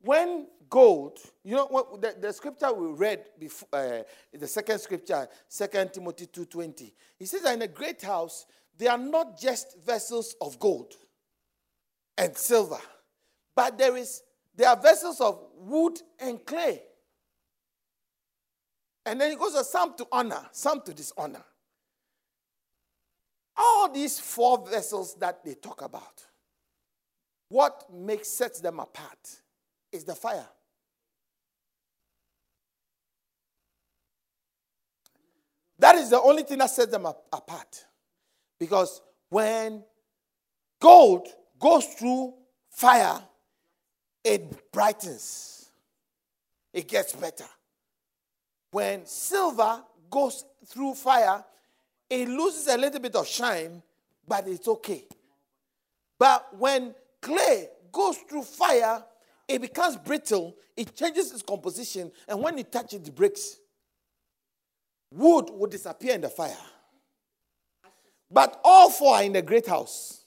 when 0.05 0.47
gold, 0.69 1.19
you 1.43 1.55
know 1.55 1.65
what 1.65 2.01
the, 2.01 2.15
the 2.19 2.31
scripture 2.31 2.71
we 2.71 2.87
read 2.87 3.25
before 3.39 3.67
uh, 3.73 4.03
the 4.33 4.47
second 4.47 4.79
scripture, 4.79 5.27
Second 5.47 5.93
Timothy 5.93 6.27
2:20. 6.27 6.91
He 7.17 7.25
says 7.25 7.43
in 7.45 7.61
a 7.61 7.67
great 7.67 8.01
house, 8.01 8.45
they 8.77 8.87
are 8.87 8.97
not 8.97 9.39
just 9.39 9.77
vessels 9.83 10.35
of 10.41 10.59
gold 10.59 10.93
and 12.17 12.37
silver, 12.37 12.79
but 13.55 13.77
there 13.77 13.97
is 13.97 14.21
there 14.55 14.69
are 14.69 14.79
vessels 14.79 15.19
of 15.19 15.41
wood 15.57 15.99
and 16.19 16.45
clay. 16.45 16.81
And 19.07 19.21
then 19.21 19.31
he 19.31 19.35
goes 19.37 19.69
some 19.69 19.95
to 19.97 20.07
honor, 20.11 20.47
some 20.51 20.81
to 20.81 20.93
dishonor. 20.93 21.43
All 23.57 23.91
these 23.91 24.19
four 24.19 24.65
vessels 24.67 25.15
that 25.15 25.43
they 25.43 25.53
talk 25.53 25.81
about, 25.81 26.25
what 27.49 27.85
makes 27.93 28.29
sets 28.29 28.59
them 28.59 28.79
apart 28.79 29.41
is 29.95 30.03
the 30.03 30.15
fire. 30.15 30.47
That 35.79 35.95
is 35.95 36.09
the 36.09 36.21
only 36.21 36.43
thing 36.43 36.59
that 36.59 36.69
sets 36.69 36.91
them 36.91 37.05
apart. 37.05 37.85
Because 38.59 39.01
when 39.29 39.83
gold 40.79 41.27
goes 41.59 41.85
through 41.85 42.33
fire, 42.69 43.21
it 44.23 44.71
brightens, 44.71 45.69
it 46.73 46.87
gets 46.87 47.13
better. 47.13 47.45
When 48.71 49.05
silver 49.05 49.83
goes 50.09 50.45
through 50.65 50.95
fire, 50.95 51.43
it 52.09 52.27
loses 52.29 52.67
a 52.67 52.77
little 52.77 52.99
bit 52.99 53.15
of 53.15 53.27
shine, 53.27 53.81
but 54.27 54.47
it's 54.47 54.67
okay. 54.67 55.05
But 56.17 56.57
when 56.57 56.95
clay 57.21 57.69
goes 57.91 58.17
through 58.29 58.43
fire, 58.43 59.03
it 59.47 59.61
becomes 59.61 59.97
brittle, 59.97 60.55
it 60.75 60.95
changes 60.95 61.31
its 61.31 61.41
composition, 61.41 62.11
and 62.27 62.41
when 62.41 62.57
you 62.57 62.63
touch 62.63 62.93
it, 62.93 63.07
it 63.07 63.15
breaks. 63.15 63.57
Wood 65.11 65.49
would 65.51 65.71
disappear 65.71 66.15
in 66.15 66.21
the 66.21 66.29
fire. 66.29 66.57
But 68.29 68.59
all 68.63 68.89
four 68.89 69.15
are 69.15 69.23
in 69.23 69.33
the 69.33 69.41
great 69.41 69.67
house. 69.67 70.25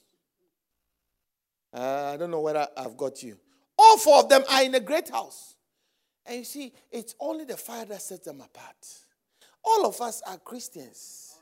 Uh, 1.74 2.12
I 2.14 2.16
don't 2.16 2.30
know 2.30 2.40
whether 2.40 2.66
I've 2.76 2.96
got 2.96 3.22
you. 3.22 3.36
All 3.76 3.98
four 3.98 4.20
of 4.20 4.28
them 4.28 4.42
are 4.50 4.62
in 4.62 4.74
a 4.74 4.80
great 4.80 5.10
house. 5.10 5.56
And 6.24 6.38
you 6.38 6.44
see, 6.44 6.72
it's 6.90 7.14
only 7.20 7.44
the 7.44 7.56
fire 7.56 7.84
that 7.86 8.02
sets 8.02 8.26
them 8.26 8.40
apart. 8.40 8.76
All 9.64 9.86
of 9.86 10.00
us 10.00 10.22
are 10.26 10.38
Christians. 10.38 11.36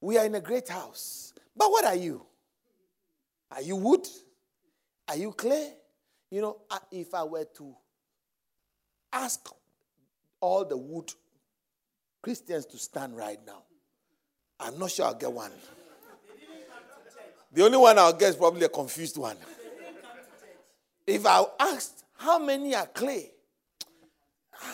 We 0.00 0.16
are 0.16 0.24
in 0.24 0.34
a 0.34 0.40
great 0.40 0.68
house. 0.68 1.34
But 1.56 1.70
what 1.70 1.84
are 1.84 1.96
you? 1.96 2.24
Are 3.50 3.62
you 3.62 3.76
wood? 3.76 4.06
Are 5.08 5.16
you 5.16 5.32
clay? 5.32 5.72
You 6.30 6.42
know, 6.42 6.56
if 6.90 7.14
I 7.14 7.22
were 7.24 7.46
to 7.56 7.74
ask 9.12 9.48
all 10.40 10.64
the 10.64 10.76
wood 10.76 11.12
Christians 12.22 12.66
to 12.66 12.78
stand 12.78 13.16
right 13.16 13.38
now, 13.46 13.62
I'm 14.60 14.78
not 14.78 14.90
sure 14.90 15.06
I'll 15.06 15.14
get 15.14 15.32
one. 15.32 15.52
The 17.52 17.64
only 17.64 17.78
one 17.78 17.98
I'll 17.98 18.12
get 18.12 18.30
is 18.30 18.36
probably 18.36 18.64
a 18.64 18.68
confused 18.68 19.16
one. 19.16 19.36
If 21.06 21.24
I 21.24 21.44
asked 21.58 22.04
how 22.18 22.38
many 22.38 22.74
are 22.74 22.86
clay, 22.86 23.30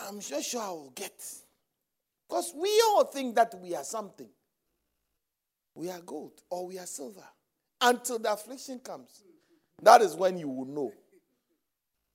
I'm 0.08 0.20
sure 0.20 0.42
sure 0.42 0.62
I 0.62 0.70
will 0.70 0.92
get. 0.94 1.12
Because 2.28 2.52
we 2.56 2.68
all 2.86 3.04
think 3.04 3.36
that 3.36 3.54
we 3.62 3.76
are 3.76 3.84
something. 3.84 4.28
We 5.76 5.90
are 5.90 6.00
gold 6.00 6.32
or 6.50 6.66
we 6.66 6.78
are 6.78 6.86
silver. 6.86 7.24
Until 7.80 8.18
the 8.18 8.32
affliction 8.32 8.80
comes. 8.80 9.22
That 9.82 10.00
is 10.02 10.16
when 10.16 10.38
you 10.38 10.48
will 10.48 10.64
know 10.66 10.92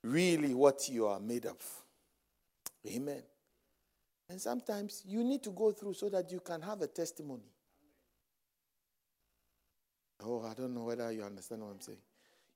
really 0.02 0.54
what 0.54 0.88
you 0.88 1.06
are 1.06 1.20
made 1.20 1.46
of. 1.46 1.56
Amen. 2.86 3.22
And 4.28 4.40
sometimes 4.40 5.02
you 5.06 5.24
need 5.24 5.42
to 5.42 5.50
go 5.50 5.72
through 5.72 5.94
so 5.94 6.08
that 6.08 6.30
you 6.30 6.40
can 6.40 6.62
have 6.62 6.80
a 6.82 6.86
testimony. 6.86 7.50
Oh, 10.24 10.46
I 10.46 10.54
don't 10.54 10.74
know 10.74 10.84
whether 10.84 11.10
you 11.10 11.22
understand 11.22 11.62
what 11.62 11.70
I'm 11.70 11.80
saying. 11.80 11.98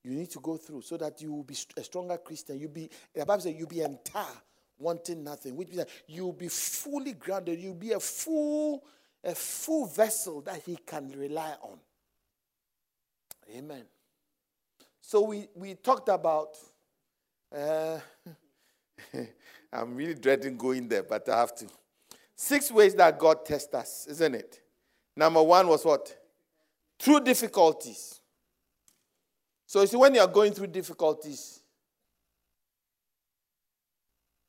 You 0.04 0.12
need 0.12 0.30
to 0.30 0.40
go 0.40 0.56
through 0.56 0.82
so 0.82 0.96
that 0.98 1.20
you 1.22 1.32
will 1.32 1.44
be 1.44 1.56
a 1.76 1.82
stronger 1.82 2.18
Christian. 2.18 2.58
You'll 2.58 2.70
be 2.70 2.90
the 3.14 3.24
Bible 3.24 3.40
says 3.40 3.54
you'll 3.56 3.68
be 3.68 3.80
entire, 3.80 4.26
wanting 4.78 5.24
nothing, 5.24 5.56
which 5.56 5.68
means 5.70 5.86
you'll 6.06 6.32
be 6.32 6.48
fully 6.48 7.14
grounded. 7.14 7.58
You'll 7.58 7.74
be 7.74 7.92
a 7.92 8.00
full, 8.00 8.84
a 9.22 9.34
full 9.34 9.86
vessel 9.86 10.42
that 10.42 10.62
he 10.64 10.76
can 10.86 11.10
rely 11.16 11.54
on. 11.62 11.78
Amen. 13.56 13.84
So 15.00 15.22
we, 15.22 15.48
we 15.54 15.74
talked 15.74 16.08
about 16.08 16.56
uh, 17.54 18.00
I'm 19.72 19.94
really 19.94 20.14
dreading 20.14 20.56
going 20.56 20.88
there, 20.88 21.02
but 21.02 21.28
I 21.28 21.38
have 21.38 21.54
to. 21.56 21.66
Six 22.36 22.70
ways 22.70 22.94
that 22.96 23.18
God 23.18 23.44
tests 23.44 23.72
us, 23.74 24.06
isn't 24.08 24.34
it? 24.34 24.60
Number 25.16 25.42
one 25.42 25.68
was 25.68 25.84
what? 25.84 26.16
Through 26.98 27.20
difficulties. 27.20 28.20
So 29.66 29.80
you 29.80 29.86
see, 29.86 29.96
when 29.96 30.14
you 30.14 30.20
are 30.20 30.28
going 30.28 30.52
through 30.52 30.68
difficulties, 30.68 31.60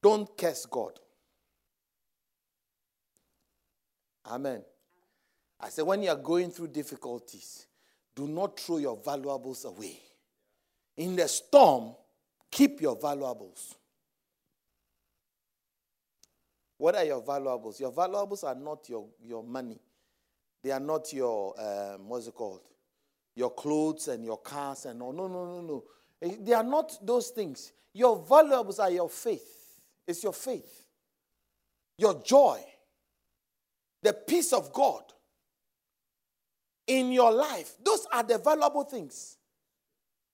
don't 0.01 0.35
curse 0.37 0.65
God. 0.65 0.99
Amen. 4.27 4.63
I 5.59 5.69
said, 5.69 5.85
when 5.85 6.03
you 6.03 6.09
are 6.09 6.15
going 6.15 6.51
through 6.51 6.67
difficulties, 6.67 7.67
do 8.15 8.27
not 8.27 8.59
throw 8.59 8.77
your 8.77 8.97
valuables 9.03 9.65
away. 9.65 9.99
In 10.97 11.15
the 11.15 11.27
storm, 11.27 11.95
Keep 12.55 12.79
your 12.79 12.95
valuables. 12.95 13.75
What 16.77 16.95
are 16.95 17.03
your 17.03 17.21
valuables? 17.21 17.81
Your 17.81 17.91
valuables 17.91 18.45
are 18.45 18.55
not 18.55 18.87
your, 18.87 19.07
your 19.21 19.43
money. 19.43 19.77
They 20.63 20.71
are 20.71 20.79
not 20.79 21.11
your, 21.11 21.53
um, 21.59 22.07
what's 22.07 22.27
it 22.27 22.33
called? 22.33 22.61
Your 23.35 23.53
clothes 23.53 24.07
and 24.07 24.23
your 24.23 24.37
cars 24.37 24.85
and 24.85 25.01
all. 25.01 25.11
No, 25.11 25.27
no, 25.27 25.45
no, 25.45 25.61
no. 25.61 25.83
Eh, 26.21 26.37
they 26.39 26.53
are 26.53 26.63
not 26.63 26.97
those 27.05 27.31
things. 27.31 27.73
Your 27.93 28.25
valuables 28.25 28.79
are 28.79 28.89
your 28.89 29.09
faith 29.09 29.55
It's 30.07 30.23
your 30.23 30.31
faith, 30.33 30.85
your 31.97 32.21
joy, 32.23 32.63
the 34.01 34.13
peace 34.13 34.53
of 34.53 34.71
God 34.71 35.03
in 36.87 37.11
your 37.11 37.33
life. 37.33 37.73
Those 37.83 38.07
are 38.13 38.23
the 38.23 38.37
valuable 38.37 38.85
things. 38.85 39.37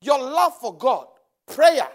Your 0.01 0.19
love 0.19 0.55
for 0.59 0.77
God, 0.77 1.07
prayer. 1.47 1.87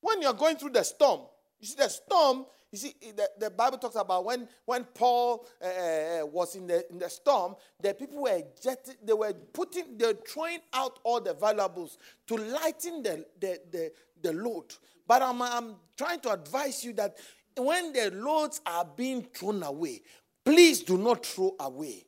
When 0.00 0.22
you're 0.22 0.32
going 0.32 0.56
through 0.56 0.70
the 0.70 0.82
storm, 0.82 1.22
you 1.58 1.66
see, 1.66 1.76
the 1.76 1.88
storm 1.88 2.46
you 2.72 2.78
see, 2.78 2.94
the, 3.16 3.28
the 3.38 3.50
Bible 3.50 3.78
talks 3.78 3.96
about 3.96 4.24
when, 4.24 4.48
when 4.64 4.84
Paul 4.84 5.44
uh, 5.60 5.66
uh, 5.66 6.26
was 6.26 6.54
in 6.54 6.68
the, 6.68 6.88
in 6.90 6.98
the 6.98 7.10
storm, 7.10 7.56
the 7.80 7.94
people 7.94 8.22
were 8.22 8.42
jetting, 8.62 8.94
they 9.02 9.12
were 9.12 9.32
putting, 9.32 9.98
they 9.98 10.06
were 10.06 10.18
throwing 10.26 10.60
out 10.72 11.00
all 11.02 11.20
the 11.20 11.34
valuables 11.34 11.98
to 12.28 12.36
lighten 12.36 13.02
the, 13.02 13.24
the, 13.40 13.60
the, 13.72 13.92
the 14.22 14.32
load. 14.32 14.72
But 15.06 15.22
I'm, 15.22 15.42
I'm 15.42 15.76
trying 15.96 16.20
to 16.20 16.32
advise 16.32 16.84
you 16.84 16.92
that 16.92 17.16
when 17.56 17.92
the 17.92 18.12
loads 18.14 18.60
are 18.64 18.84
being 18.84 19.22
thrown 19.34 19.64
away, 19.64 20.02
please 20.44 20.84
do 20.84 20.96
not 20.96 21.26
throw 21.26 21.56
away 21.58 22.04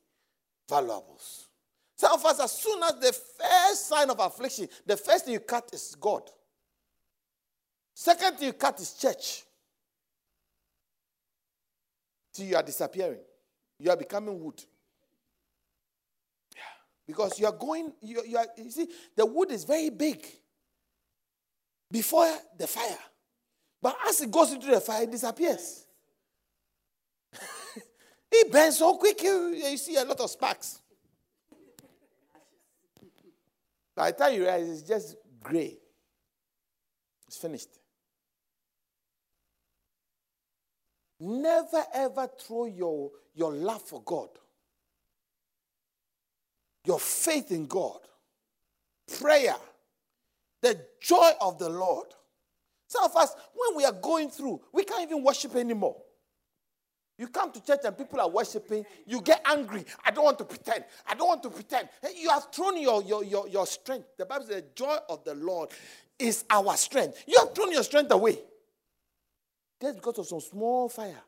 valuables. 0.68 1.48
Some 1.96 2.12
of 2.12 2.24
us, 2.24 2.38
as 2.38 2.52
soon 2.52 2.82
as 2.84 2.94
the 3.00 3.12
first 3.12 3.88
sign 3.88 4.10
of 4.10 4.20
affliction, 4.20 4.68
the 4.86 4.96
first 4.96 5.24
thing 5.24 5.34
you 5.34 5.40
cut 5.40 5.70
is 5.72 5.96
God. 6.00 6.22
Second 7.94 8.38
thing 8.38 8.48
you 8.48 8.52
cut 8.54 8.80
is 8.80 8.94
church 8.94 9.44
till 12.32 12.46
you 12.46 12.56
are 12.56 12.62
disappearing. 12.62 13.20
You 13.78 13.90
are 13.90 13.96
becoming 13.96 14.42
wood. 14.42 14.62
Yeah. 16.54 16.62
Because 17.06 17.38
you 17.38 17.46
are 17.46 17.52
going, 17.52 17.92
you, 18.00 18.22
you, 18.26 18.36
are, 18.38 18.46
you 18.56 18.70
see, 18.70 18.88
the 19.14 19.26
wood 19.26 19.50
is 19.50 19.64
very 19.64 19.90
big 19.90 20.24
before 21.90 22.30
the 22.56 22.66
fire. 22.66 22.98
But 23.80 23.96
as 24.08 24.20
it 24.20 24.30
goes 24.30 24.52
into 24.52 24.68
the 24.68 24.80
fire, 24.80 25.02
it 25.02 25.10
disappears. 25.10 25.84
it 28.32 28.50
burns 28.50 28.78
so 28.78 28.96
quick, 28.96 29.22
you, 29.22 29.48
you 29.48 29.76
see 29.76 29.96
a 29.96 30.04
lot 30.04 30.20
of 30.20 30.30
sparks. 30.30 30.80
By 33.94 34.12
the 34.12 34.16
time 34.16 34.34
you 34.34 34.40
realize 34.40 34.68
it's 34.68 34.82
just 34.82 35.16
gray, 35.42 35.76
it's 37.26 37.36
finished. 37.36 37.68
Never 41.24 41.84
ever 41.94 42.28
throw 42.36 42.64
your, 42.64 43.12
your 43.32 43.52
love 43.52 43.82
for 43.82 44.02
God, 44.02 44.30
your 46.84 46.98
faith 46.98 47.52
in 47.52 47.66
God, 47.66 48.00
prayer, 49.20 49.54
the 50.62 50.80
joy 51.00 51.30
of 51.40 51.60
the 51.60 51.68
Lord. 51.68 52.08
Some 52.88 53.04
of 53.04 53.14
us, 53.14 53.36
when 53.54 53.76
we 53.76 53.84
are 53.84 53.92
going 53.92 54.30
through, 54.30 54.62
we 54.72 54.82
can't 54.82 55.02
even 55.02 55.22
worship 55.22 55.54
anymore. 55.54 55.96
You 57.18 57.28
come 57.28 57.52
to 57.52 57.64
church 57.64 57.82
and 57.84 57.96
people 57.96 58.20
are 58.20 58.28
worshiping, 58.28 58.84
you 59.06 59.20
get 59.20 59.42
angry. 59.44 59.84
I 60.04 60.10
don't 60.10 60.24
want 60.24 60.38
to 60.38 60.44
pretend. 60.44 60.84
I 61.06 61.14
don't 61.14 61.28
want 61.28 61.44
to 61.44 61.50
pretend. 61.50 61.88
You 62.16 62.30
have 62.30 62.48
thrown 62.52 62.82
your, 62.82 63.00
your, 63.04 63.22
your, 63.22 63.46
your 63.46 63.66
strength. 63.68 64.08
The 64.18 64.26
Bible 64.26 64.46
says 64.46 64.56
the 64.56 64.64
joy 64.74 64.96
of 65.08 65.22
the 65.22 65.36
Lord 65.36 65.70
is 66.18 66.44
our 66.50 66.76
strength. 66.76 67.22
You 67.28 67.38
have 67.38 67.54
thrown 67.54 67.70
your 67.70 67.84
strength 67.84 68.10
away. 68.10 68.38
Just 69.82 69.96
because 69.96 70.18
of 70.18 70.26
some 70.28 70.40
small 70.40 70.88
fire. 70.88 71.20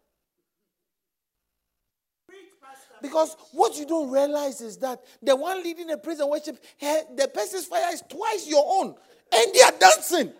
Because 3.02 3.36
what 3.52 3.76
you 3.76 3.84
don't 3.84 4.08
realize 4.10 4.60
is 4.60 4.78
that 4.78 5.00
the 5.20 5.34
one 5.34 5.62
leading 5.62 5.88
the 5.88 5.98
praise 5.98 6.20
and 6.20 6.30
worship, 6.30 6.64
the 6.80 7.28
person's 7.34 7.66
fire 7.66 7.92
is 7.92 8.02
twice 8.08 8.46
your 8.46 8.64
own, 8.64 8.94
and 9.34 9.52
they 9.52 9.60
are 9.60 9.72
dancing. 9.72 10.32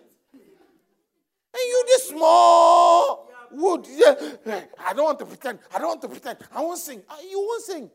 And 1.57 1.63
you, 1.67 1.83
this 1.87 2.09
small 2.09 3.29
wood, 3.51 3.85
yeah, 3.89 4.61
I 4.83 4.93
don't 4.93 5.05
want 5.05 5.19
to 5.19 5.25
pretend. 5.25 5.59
I 5.73 5.79
don't 5.79 5.89
want 5.89 6.01
to 6.03 6.07
pretend. 6.07 6.39
I 6.53 6.61
won't 6.61 6.79
sing. 6.79 7.03
Uh, 7.09 7.17
you 7.29 7.39
won't 7.39 7.63
sing. 7.63 7.91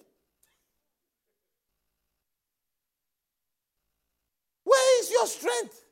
Where 4.64 5.00
is 5.00 5.10
your 5.10 5.26
strength? 5.26 5.86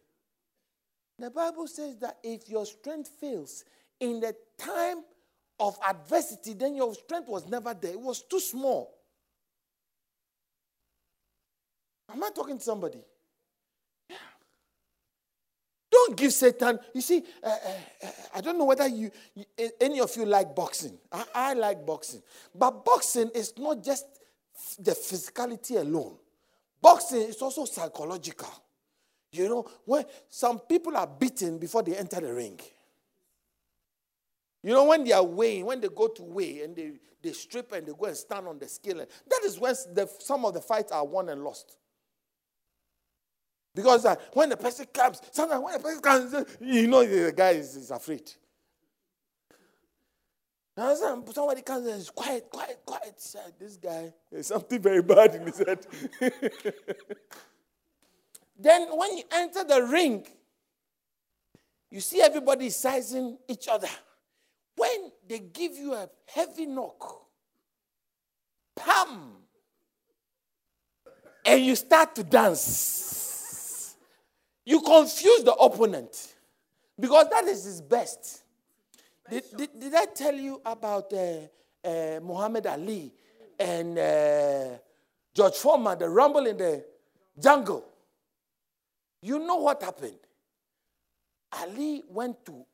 The 1.19 1.31
Bible 1.31 1.67
says 1.67 1.97
that 1.97 2.19
if 2.23 2.49
your 2.49 2.65
strength 2.65 3.11
fails, 3.21 3.65
in 4.01 4.21
the 4.21 4.35
time 4.57 4.99
of 5.61 5.77
adversity, 5.89 6.55
then 6.55 6.77
your 6.77 6.95
strength 6.95 7.29
was 7.29 7.47
never 7.47 7.75
there. 7.75 7.93
It 7.93 8.01
was 8.01 8.23
too 8.23 8.41
small. 8.41 8.95
Am 12.11 12.23
I 12.23 12.31
talking 12.35 12.59
to 12.59 12.65
somebody? 12.65 13.01
Don't 15.91 16.17
give 16.17 16.33
Satan. 16.33 16.79
You 16.95 17.01
see, 17.01 17.25
uh, 17.43 17.49
uh, 17.49 18.07
uh, 18.07 18.11
I 18.37 18.41
don't 18.41 18.59
know 18.59 18.67
whether 18.67 18.87
you, 18.87 19.11
you, 19.35 19.45
any 19.81 20.01
of 20.01 20.15
you 20.17 20.27
like 20.27 20.55
boxing. 20.55 20.99
I, 21.11 21.25
I 21.35 21.55
like 21.55 21.85
boxing, 21.85 22.23
but 22.55 22.85
boxing 22.85 23.31
is 23.35 23.55
not 23.59 23.83
just 23.83 24.07
the 24.79 24.93
physicality 24.93 25.77
alone. 25.77 26.17
Boxing 26.81 27.23
is 27.23 27.41
also 27.43 27.65
psychological. 27.65 28.51
You 29.33 29.49
know, 29.49 29.67
when 29.85 30.05
some 30.29 30.61
people 30.61 30.97
are 30.97 31.07
beaten 31.07 31.59
before 31.59 31.83
they 31.83 31.97
enter 31.97 32.21
the 32.21 32.33
ring. 32.33 32.61
You 34.63 34.73
know, 34.73 34.85
when 34.85 35.05
they 35.05 35.13
are 35.13 35.25
weighing, 35.25 35.65
when 35.65 35.81
they 35.81 35.89
go 35.89 36.09
to 36.09 36.23
weigh 36.23 36.63
and 36.63 36.75
they, 36.75 36.93
they 37.23 37.33
strip 37.33 37.73
and 37.73 37.87
they 37.87 37.93
go 37.93 38.07
and 38.07 38.17
stand 38.17 38.47
on 38.47 38.59
the 38.59 38.69
scale, 38.69 38.97
that 38.97 39.41
is 39.45 39.59
when 39.59 39.75
the, 39.93 40.09
some 40.19 40.45
of 40.45 40.55
the 40.55 40.61
fights 40.61 40.93
are 40.93 41.07
won 41.07 41.29
and 41.29 41.45
lost. 41.45 41.77
Because 43.75 44.05
uh, 44.05 44.17
when 44.33 44.49
the 44.49 44.57
person 44.57 44.87
comes, 44.93 45.21
sometimes 45.31 45.63
when 45.63 45.75
the 45.75 45.81
person 45.81 46.01
comes, 46.01 46.35
you 46.61 46.89
know 46.89 47.07
the 47.07 47.33
guy 47.33 47.51
is, 47.51 47.77
is 47.77 47.91
afraid. 47.93 48.29
Now, 50.77 50.95
somebody 50.95 51.63
comes 51.63 51.87
and 51.89 52.01
is 52.01 52.11
quiet, 52.11 52.49
quiet, 52.51 52.81
quiet. 52.85 53.21
This 53.59 53.77
guy, 53.77 54.13
there's 54.31 54.47
something 54.47 54.81
very 54.81 55.03
bad 55.03 55.35
in 55.35 55.43
his 55.47 55.59
head. 55.59 55.85
then 58.59 58.87
when 58.97 59.17
you 59.17 59.25
enter 59.33 59.65
the 59.65 59.83
ring, 59.83 60.25
you 61.91 62.01
see 62.01 62.21
everybody 62.21 62.71
sizing 62.71 63.39
each 63.49 63.67
other. 63.67 63.89
When 64.79 65.11
they 65.29 65.41
give 65.41 65.73
you 65.77 65.93
a 65.93 66.09
heavy 66.27 66.67
knock, 66.67 67.23
pam, 68.77 69.33
and 71.45 71.67
you 71.67 71.75
start 71.75 72.15
to 72.15 72.23
dance, 72.23 73.97
you 74.65 74.81
confuse 74.81 75.43
the 75.43 75.55
opponent 75.55 76.35
because 76.99 77.29
that 77.31 77.45
is 77.47 77.65
his 77.65 77.81
best. 77.81 78.45
Did, 79.29 79.45
did, 79.57 79.81
did 79.81 79.95
I 79.97 80.05
tell 80.15 80.35
you 80.35 80.61
about 80.65 81.13
uh, 81.13 81.41
uh, 81.85 82.21
Muhammad 82.23 82.69
Ali 82.69 83.13
and 83.59 83.99
uh, 83.99 84.79
George 85.35 85.57
Foreman, 85.57 85.99
the 85.99 86.09
rumble 86.09 86.47
in 86.47 86.57
the 86.57 86.85
jungle? 87.37 87.85
You 89.23 89.41
know 89.41 89.57
what 89.57 89.83
happened? 89.83 90.21
Ali 91.53 92.05
went 92.09 92.47
to 92.47 92.65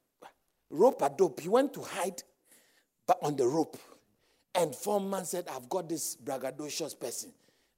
rope 0.70 1.02
a 1.02 1.10
dope. 1.10 1.40
He 1.40 1.48
went 1.48 1.74
to 1.74 1.82
hide 1.82 2.22
but 3.06 3.18
on 3.22 3.36
the 3.36 3.46
rope. 3.46 3.76
And 4.54 4.74
Foreman 4.74 5.24
said, 5.24 5.46
I've 5.50 5.68
got 5.68 5.88
this 5.88 6.16
braggadocious 6.22 6.98
person. 6.98 7.32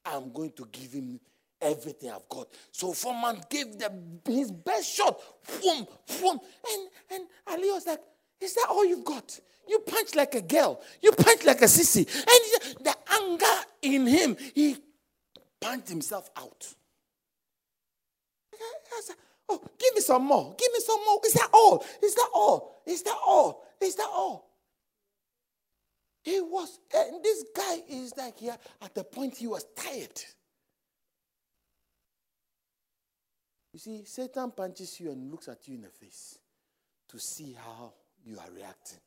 I'm 0.04 0.32
going 0.32 0.52
to 0.52 0.68
give 0.70 0.92
him 0.92 1.18
everything 1.60 2.10
I've 2.10 2.28
got. 2.28 2.48
So 2.70 2.92
Foreman 2.92 3.40
gave 3.48 3.78
the, 3.78 3.90
his 4.26 4.52
best 4.52 4.94
shot. 4.94 5.18
Boom, 5.62 5.86
boom. 6.20 6.38
And, 6.72 6.88
and 7.12 7.24
Ali 7.46 7.70
was 7.70 7.86
like, 7.86 8.00
Is 8.40 8.54
that 8.54 8.66
all 8.68 8.84
you've 8.84 9.04
got? 9.04 9.38
You 9.68 9.80
punch 9.80 10.14
like 10.14 10.34
a 10.34 10.42
girl. 10.42 10.80
You 11.02 11.12
punch 11.12 11.44
like 11.44 11.62
a 11.62 11.64
sissy. 11.64 12.06
And 12.06 12.84
the 12.84 12.94
anger 13.20 13.66
in 13.82 14.06
him, 14.06 14.36
he 14.54 14.76
punched 15.60 15.88
himself 15.88 16.30
out. 16.36 16.74
Said, 19.00 19.16
Oh, 19.48 19.60
give 19.78 19.94
me 19.94 20.00
some 20.00 20.24
more. 20.24 20.54
Give 20.58 20.72
me 20.72 20.80
some 20.80 21.00
more. 21.04 21.20
Is 21.24 21.32
that 21.34 21.48
all? 21.52 21.84
Is 22.02 22.14
that 22.14 22.28
all? 22.34 22.75
Is 22.86 23.02
that 23.02 23.16
all? 23.26 23.66
Is 23.80 23.96
that 23.96 24.08
all? 24.08 24.48
He 26.22 26.40
was, 26.40 26.80
and 26.94 27.22
this 27.22 27.44
guy 27.54 27.82
is 27.88 28.16
like 28.16 28.38
here 28.38 28.56
at 28.82 28.94
the 28.94 29.04
point 29.04 29.36
he 29.36 29.46
was 29.46 29.64
tired. 29.76 30.20
You 33.72 33.78
see, 33.78 34.04
Satan 34.04 34.50
punches 34.52 34.98
you 34.98 35.10
and 35.10 35.30
looks 35.30 35.48
at 35.48 35.68
you 35.68 35.74
in 35.74 35.82
the 35.82 35.88
face 35.88 36.38
to 37.10 37.18
see 37.18 37.56
how 37.62 37.92
you 38.24 38.38
are 38.38 38.50
reacting. 38.54 38.98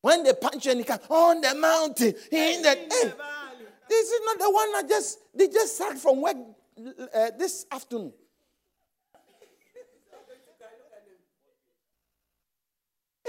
When 0.00 0.22
they 0.22 0.32
punch 0.32 0.64
you 0.66 0.72
and 0.72 0.80
he 0.80 0.84
comes 0.84 1.02
on 1.08 1.40
the 1.40 1.54
mountain, 1.54 2.14
in 2.30 2.62
the 2.62 2.70
hey, 2.70 3.12
this 3.88 4.10
is 4.10 4.20
not 4.24 4.38
the 4.38 4.50
one 4.50 4.72
that 4.72 4.88
just 4.88 5.18
they 5.34 5.48
just 5.48 5.76
sacked 5.76 5.98
from 5.98 6.20
work 6.20 6.36
uh, 7.14 7.30
this 7.38 7.66
afternoon. 7.70 8.12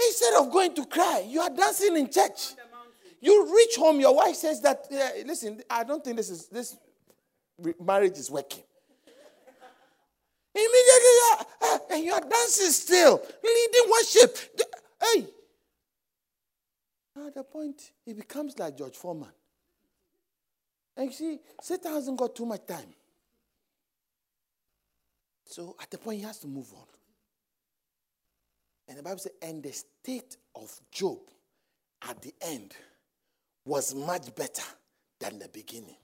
Instead 0.06 0.34
of 0.34 0.50
going 0.50 0.74
to 0.74 0.84
cry, 0.86 1.24
you 1.26 1.40
are 1.40 1.50
dancing 1.50 1.96
in 1.96 2.10
church. 2.10 2.54
You 3.20 3.54
reach 3.54 3.76
home, 3.76 3.98
your 4.00 4.14
wife 4.14 4.36
says 4.36 4.60
that, 4.60 4.86
listen, 5.26 5.62
I 5.70 5.84
don't 5.84 6.04
think 6.04 6.16
this 6.16 6.30
is 6.30 6.46
this 6.48 6.76
marriage 7.80 8.18
is 8.18 8.30
working. 8.30 8.62
Immediately, 10.54 11.46
uh, 11.62 11.78
and 11.90 12.04
you 12.04 12.12
are 12.12 12.20
dancing 12.20 12.70
still, 12.70 13.20
leading 13.42 13.90
worship. 13.90 14.38
Hey, 15.02 15.26
at 17.26 17.34
the 17.34 17.44
point, 17.44 17.92
it 18.06 18.16
becomes 18.16 18.58
like 18.58 18.76
George 18.76 18.96
Foreman. 18.96 19.28
And 20.96 21.06
you 21.06 21.12
see, 21.12 21.40
Satan 21.60 21.92
hasn't 21.92 22.18
got 22.18 22.34
too 22.34 22.46
much 22.46 22.66
time. 22.66 22.94
So 25.44 25.76
at 25.80 25.90
the 25.90 25.98
point, 25.98 26.18
he 26.20 26.24
has 26.24 26.38
to 26.40 26.46
move 26.46 26.72
on. 26.74 26.86
And 28.88 28.98
the 28.98 29.02
Bible 29.02 29.18
says, 29.18 29.32
and 29.42 29.62
the 29.62 29.72
state 29.72 30.36
of 30.54 30.72
Job 30.90 31.18
at 32.08 32.20
the 32.22 32.32
end 32.40 32.74
was 33.64 33.94
much 33.94 34.34
better 34.34 34.62
than 35.18 35.38
the 35.38 35.48
beginning. 35.48 35.96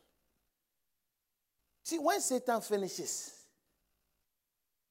See, 1.84 1.98
when 1.98 2.20
Satan 2.20 2.60
finishes, 2.60 3.32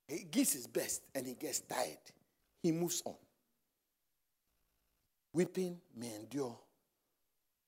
he 0.08 0.26
gives 0.30 0.54
his 0.54 0.68
best 0.68 1.04
and 1.16 1.26
he 1.26 1.36
gets 1.36 1.62
tired. 1.62 1.98
He 2.62 2.72
moves 2.72 3.02
on. 3.06 3.16
Weeping 5.34 5.78
may 5.96 6.14
endure 6.16 6.58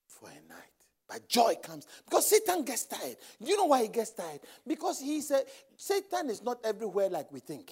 for 0.08 0.28
a 0.28 0.50
night, 0.50 0.60
but 1.08 1.28
joy 1.30 1.56
comes 1.64 1.88
because 2.04 2.30
Satan 2.30 2.64
gets 2.66 2.86
tired. 2.86 3.16
You 3.40 3.56
know 3.56 3.66
why 3.66 3.84
he 3.84 3.88
gets 3.88 4.12
tired? 4.12 4.42
Because 4.68 5.00
he 5.00 5.22
said 5.22 5.44
Satan 5.78 6.30
is 6.30 6.44
not 6.44 6.60
everywhere 6.66 7.10
like 7.10 7.32
we 7.32 7.40
think. 7.40 7.72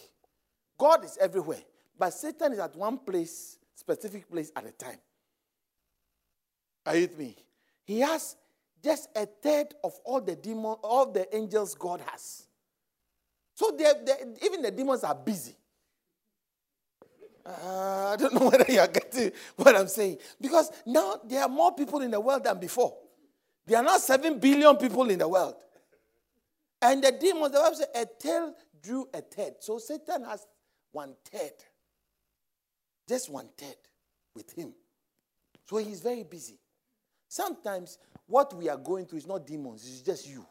God 0.78 1.04
is 1.04 1.18
everywhere, 1.20 1.62
but 2.02 2.16
Satan 2.16 2.54
is 2.54 2.58
at 2.58 2.76
one 2.76 2.98
place, 2.98 3.60
specific 3.76 4.28
place 4.28 4.52
at 4.56 4.66
a 4.66 4.72
time. 4.72 4.98
Are 6.84 6.96
you 6.96 7.02
with 7.04 7.20
me? 7.20 7.36
He 7.84 8.00
has 8.00 8.38
just 8.84 9.08
a 9.16 9.28
third 9.28 9.76
of 9.84 9.94
all 10.04 10.20
the 10.20 10.36
demon, 10.36 10.78
all 10.82 11.12
the 11.12 11.28
angels 11.36 11.76
God 11.76 12.02
has. 12.10 12.48
So 13.54 13.76
they're, 13.78 13.94
they're, 14.04 14.18
even 14.44 14.64
the 14.64 14.72
demons 14.72 15.04
are 15.04 15.14
busy. 15.14 15.56
Uh, 17.46 18.14
I 18.14 18.16
don't 18.18 18.34
know 18.34 18.50
whether 18.50 18.66
you 18.68 18.80
are 18.80 18.88
getting 18.88 19.32
what 19.56 19.76
I'm 19.76 19.88
saying. 19.88 20.18
Because 20.42 20.72
now 20.88 21.22
there 21.24 21.44
are 21.44 21.50
more 21.50 21.76
people 21.76 22.02
in 22.02 22.10
the 22.10 22.20
world 22.20 22.44
than 22.44 22.60
before. 22.60 22.98
There 23.68 23.78
are 23.78 23.84
now 23.84 24.00
7 24.00 24.40
billion 24.40 24.76
people 24.78 25.08
in 25.08 25.20
the 25.20 25.28
world. 25.28 25.54
And 26.82 27.04
the 27.04 27.12
demons, 27.12 27.52
the 27.52 27.60
Bible 27.60 27.76
says, 27.76 27.88
a 27.94 28.08
tail 28.20 28.56
drew 28.82 29.08
a 29.14 29.22
third. 29.22 29.58
So 29.60 29.78
Satan 29.78 30.24
has 30.24 30.48
one 30.92 31.14
third. 31.26 31.52
Just 33.12 33.30
one 33.30 33.50
third 33.58 33.76
with 34.34 34.54
him. 34.54 34.74
So 35.69 35.76
he's 35.76 36.00
very 36.00 36.24
busy. 36.24 36.58
Sometimes 37.28 37.97
what 38.26 38.54
we 38.54 38.69
are 38.69 38.78
going 38.78 39.06
through 39.06 39.17
is 39.17 39.28
not 39.28 39.45
demons, 39.45 39.86
it's 39.86 40.00
just 40.00 40.30
you. 40.30 40.45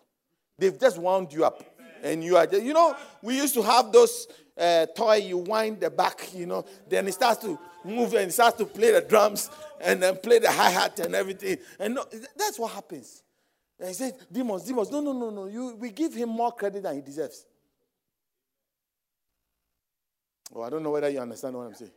They've 0.59 0.79
just 0.79 0.99
wound 0.99 1.33
you 1.33 1.47
up. 1.47 1.65
And 2.03 2.23
you 2.23 2.37
are 2.37 2.47
just, 2.47 2.63
you 2.63 2.75
know, 2.75 2.95
we 3.23 3.39
used 3.39 3.55
to 3.55 3.63
have 3.63 3.91
those 3.91 4.29
uh, 4.59 4.85
toy, 4.95 5.17
you 5.17 5.39
wind 5.39 5.81
the 5.81 5.89
back, 5.89 6.35
you 6.35 6.45
know, 6.45 6.67
then 6.87 7.09
it 7.09 7.15
starts 7.15 7.43
to 7.45 7.59
move 7.83 8.13
and 8.13 8.29
it 8.29 8.33
starts 8.33 8.59
to 8.59 8.67
play 8.67 8.93
the 8.93 9.01
drums 9.01 9.49
and 9.81 10.03
then 10.03 10.19
play 10.19 10.39
the 10.39 10.51
hi 10.51 10.69
hat 10.69 11.01
and 11.01 11.15
everything. 11.15 11.57
And 11.79 11.95
no, 11.95 12.05
that's 12.37 12.59
what 12.59 12.73
happens. 12.73 13.23
And 13.79 13.89
he 13.89 13.95
said, 13.95 14.13
demons, 14.31 14.65
demons. 14.65 14.91
No, 14.91 15.01
no, 15.01 15.15
no, 15.15 15.31
no. 15.31 15.47
You, 15.47 15.77
we 15.77 15.89
give 15.93 16.13
him 16.13 16.29
more 16.29 16.53
credit 16.53 16.83
than 16.83 16.97
he 16.97 17.01
deserves. 17.01 17.47
Oh, 20.55 20.61
I 20.61 20.69
don't 20.69 20.83
know 20.83 20.91
whether 20.91 21.09
you 21.09 21.21
understand 21.21 21.57
what 21.57 21.63
I'm 21.63 21.75
saying. 21.75 21.93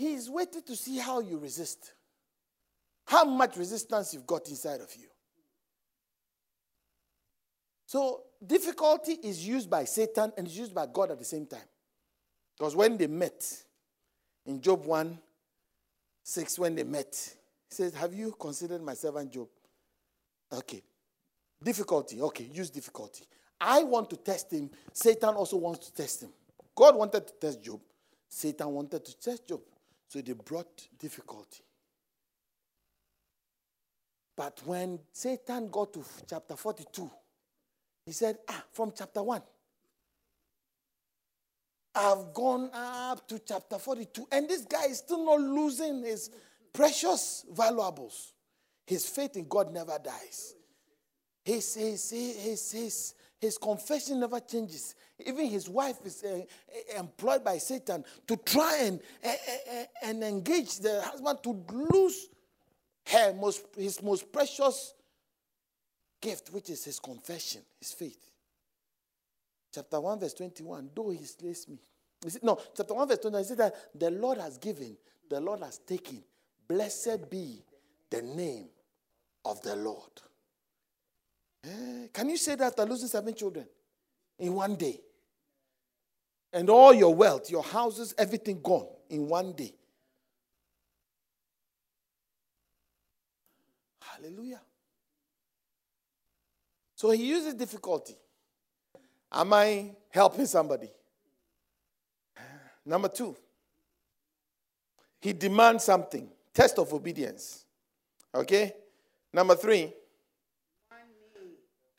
He's 0.00 0.30
waiting 0.30 0.62
to 0.62 0.74
see 0.74 0.96
how 0.96 1.20
you 1.20 1.36
resist. 1.36 1.92
How 3.04 3.22
much 3.22 3.58
resistance 3.58 4.14
you've 4.14 4.26
got 4.26 4.48
inside 4.48 4.80
of 4.80 4.90
you. 4.96 5.08
So, 7.84 8.22
difficulty 8.46 9.18
is 9.22 9.46
used 9.46 9.68
by 9.68 9.84
Satan 9.84 10.32
and 10.38 10.46
is 10.46 10.56
used 10.56 10.74
by 10.74 10.86
God 10.86 11.10
at 11.10 11.18
the 11.18 11.24
same 11.26 11.44
time. 11.44 11.68
Because 12.56 12.74
when 12.74 12.96
they 12.96 13.08
met, 13.08 13.44
in 14.46 14.62
Job 14.62 14.86
1 14.86 15.18
6, 16.22 16.58
when 16.58 16.76
they 16.76 16.84
met, 16.84 17.34
he 17.68 17.74
says, 17.74 17.92
Have 17.92 18.14
you 18.14 18.34
considered 18.40 18.82
my 18.82 18.94
servant 18.94 19.30
Job? 19.30 19.48
Okay. 20.50 20.82
Difficulty. 21.62 22.22
Okay, 22.22 22.48
use 22.50 22.70
difficulty. 22.70 23.26
I 23.60 23.82
want 23.82 24.08
to 24.08 24.16
test 24.16 24.50
him. 24.50 24.70
Satan 24.94 25.34
also 25.34 25.58
wants 25.58 25.88
to 25.88 25.94
test 25.94 26.22
him. 26.22 26.30
God 26.74 26.96
wanted 26.96 27.26
to 27.26 27.34
test 27.34 27.62
Job. 27.62 27.80
Satan 28.30 28.68
wanted 28.68 29.04
to 29.04 29.20
test 29.20 29.46
Job. 29.46 29.60
So 30.10 30.20
they 30.20 30.32
brought 30.32 30.88
difficulty. 30.98 31.62
But 34.36 34.60
when 34.64 34.98
Satan 35.12 35.68
got 35.70 35.92
to 35.92 36.04
chapter 36.28 36.56
42, 36.56 37.08
he 38.06 38.10
said, 38.10 38.38
Ah, 38.48 38.64
from 38.72 38.92
chapter 38.92 39.22
1. 39.22 39.40
I've 41.94 42.34
gone 42.34 42.70
up 42.72 43.28
to 43.28 43.38
chapter 43.38 43.78
42, 43.78 44.26
and 44.32 44.48
this 44.48 44.62
guy 44.62 44.86
is 44.86 44.98
still 44.98 45.24
not 45.24 45.40
losing 45.40 46.02
his 46.02 46.28
precious 46.72 47.46
valuables. 47.48 48.32
His 48.88 49.06
faith 49.08 49.36
in 49.36 49.46
God 49.46 49.72
never 49.72 49.96
dies. 50.02 50.54
His, 51.44 51.76
his, 51.76 52.10
his, 52.10 52.72
his, 52.72 53.14
his 53.40 53.58
confession 53.58 54.18
never 54.18 54.40
changes. 54.40 54.96
Even 55.26 55.46
his 55.46 55.68
wife 55.68 55.98
is 56.04 56.24
uh, 56.24 56.40
employed 56.98 57.44
by 57.44 57.58
Satan 57.58 58.04
to 58.26 58.36
try 58.36 58.78
and, 58.82 59.00
uh, 59.24 59.28
uh, 59.28 59.84
and 60.02 60.22
engage 60.22 60.78
the 60.78 61.00
husband 61.02 61.38
to 61.42 61.64
lose 61.92 62.28
her 63.06 63.32
most, 63.34 63.64
his 63.76 64.02
most 64.02 64.32
precious 64.32 64.94
gift, 66.20 66.50
which 66.52 66.70
is 66.70 66.84
his 66.84 66.98
confession, 66.98 67.62
his 67.78 67.92
faith. 67.92 68.30
Chapter 69.72 70.00
1, 70.00 70.20
verse 70.20 70.34
21, 70.34 70.90
though 70.94 71.10
he 71.10 71.24
slays 71.24 71.68
me. 71.68 71.78
It, 72.24 72.42
no, 72.42 72.58
chapter 72.76 72.94
1, 72.94 73.08
verse 73.08 73.18
21, 73.18 73.42
he 73.42 73.48
said 73.48 73.58
that 73.58 73.74
the 73.94 74.10
Lord 74.10 74.38
has 74.38 74.58
given, 74.58 74.96
the 75.28 75.40
Lord 75.40 75.60
has 75.60 75.78
taken. 75.78 76.22
Blessed 76.66 77.30
be 77.30 77.62
the 78.10 78.22
name 78.22 78.66
of 79.44 79.62
the 79.62 79.76
Lord. 79.76 80.10
Can 82.12 82.28
you 82.28 82.36
say 82.36 82.54
that 82.54 82.66
after 82.68 82.84
losing 82.84 83.08
seven 83.08 83.34
children 83.34 83.66
in 84.38 84.54
one 84.54 84.76
day? 84.76 85.00
And 86.52 86.68
all 86.68 86.92
your 86.92 87.14
wealth, 87.14 87.50
your 87.50 87.62
houses, 87.62 88.14
everything 88.18 88.60
gone 88.60 88.88
in 89.08 89.28
one 89.28 89.52
day. 89.52 89.72
Hallelujah. 94.00 94.60
So 96.96 97.10
he 97.10 97.24
uses 97.24 97.54
difficulty. 97.54 98.16
Am 99.32 99.52
I 99.52 99.92
helping 100.10 100.46
somebody? 100.46 100.90
Number 102.84 103.08
two, 103.08 103.36
he 105.20 105.32
demands 105.32 105.84
something. 105.84 106.28
Test 106.52 106.78
of 106.78 106.92
obedience. 106.92 107.64
Okay? 108.34 108.72
Number 109.32 109.54
three, 109.54 109.92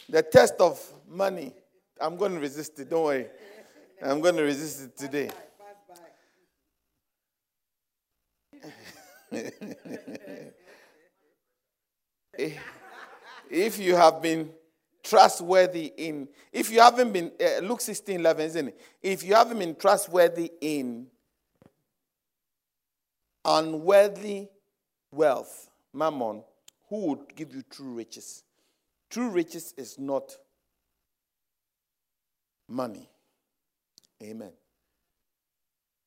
the 0.09 0.21
test 0.21 0.55
of 0.59 0.79
money. 1.07 1.53
I'm 1.99 2.17
going 2.17 2.33
to 2.33 2.39
resist 2.39 2.77
it. 2.79 2.89
Don't 2.89 3.05
worry. 3.05 3.27
I'm 4.03 4.19
going 4.19 4.35
to 4.35 4.41
resist 4.41 4.81
it 4.81 4.97
today. 4.97 5.29
if 13.49 13.77
you 13.77 13.95
have 13.95 14.19
been 14.21 14.49
trustworthy 15.03 15.93
in, 15.97 16.27
if 16.51 16.71
you 16.71 16.81
haven't 16.81 17.13
been, 17.13 17.31
uh, 17.39 17.59
Luke 17.59 17.81
16 17.81 18.19
11, 18.19 18.45
isn't 18.47 18.67
it? 18.69 18.81
If 19.03 19.23
you 19.23 19.35
haven't 19.35 19.59
been 19.59 19.75
trustworthy 19.75 20.51
in 20.59 21.05
unworthy 23.45 24.47
wealth, 25.11 25.69
mammon, 25.93 26.43
who 26.89 27.05
would 27.07 27.35
give 27.35 27.53
you 27.53 27.61
true 27.69 27.93
riches? 27.93 28.43
True 29.11 29.29
riches 29.29 29.75
is 29.77 29.99
not 29.99 30.35
money. 32.67 33.07
Amen. 34.21 34.51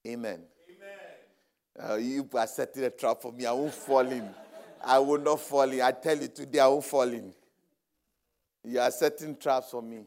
Amen. 0.07 0.43
Amen. 1.77 1.91
Uh, 1.91 1.97
you 1.97 2.29
are 2.35 2.47
setting 2.47 2.85
a 2.85 2.91
trap 2.91 3.21
for 3.21 3.33
me. 3.33 3.47
I 3.47 3.53
won't 3.53 3.75
fall 3.75 4.07
in. 4.07 4.29
I 4.85 4.99
will 4.99 5.19
not 5.19 5.41
fall 5.41 5.71
in. 5.71 5.81
I 5.81 5.93
tell 5.93 6.17
you 6.17 6.29
today, 6.29 6.61
I 6.61 6.67
won't 6.69 6.85
fall 6.85 7.09
in. 7.13 7.33
You 8.63 8.81
are 8.81 8.91
setting 8.91 9.37
traps 9.37 9.71
for 9.71 9.83
me. 9.83 10.05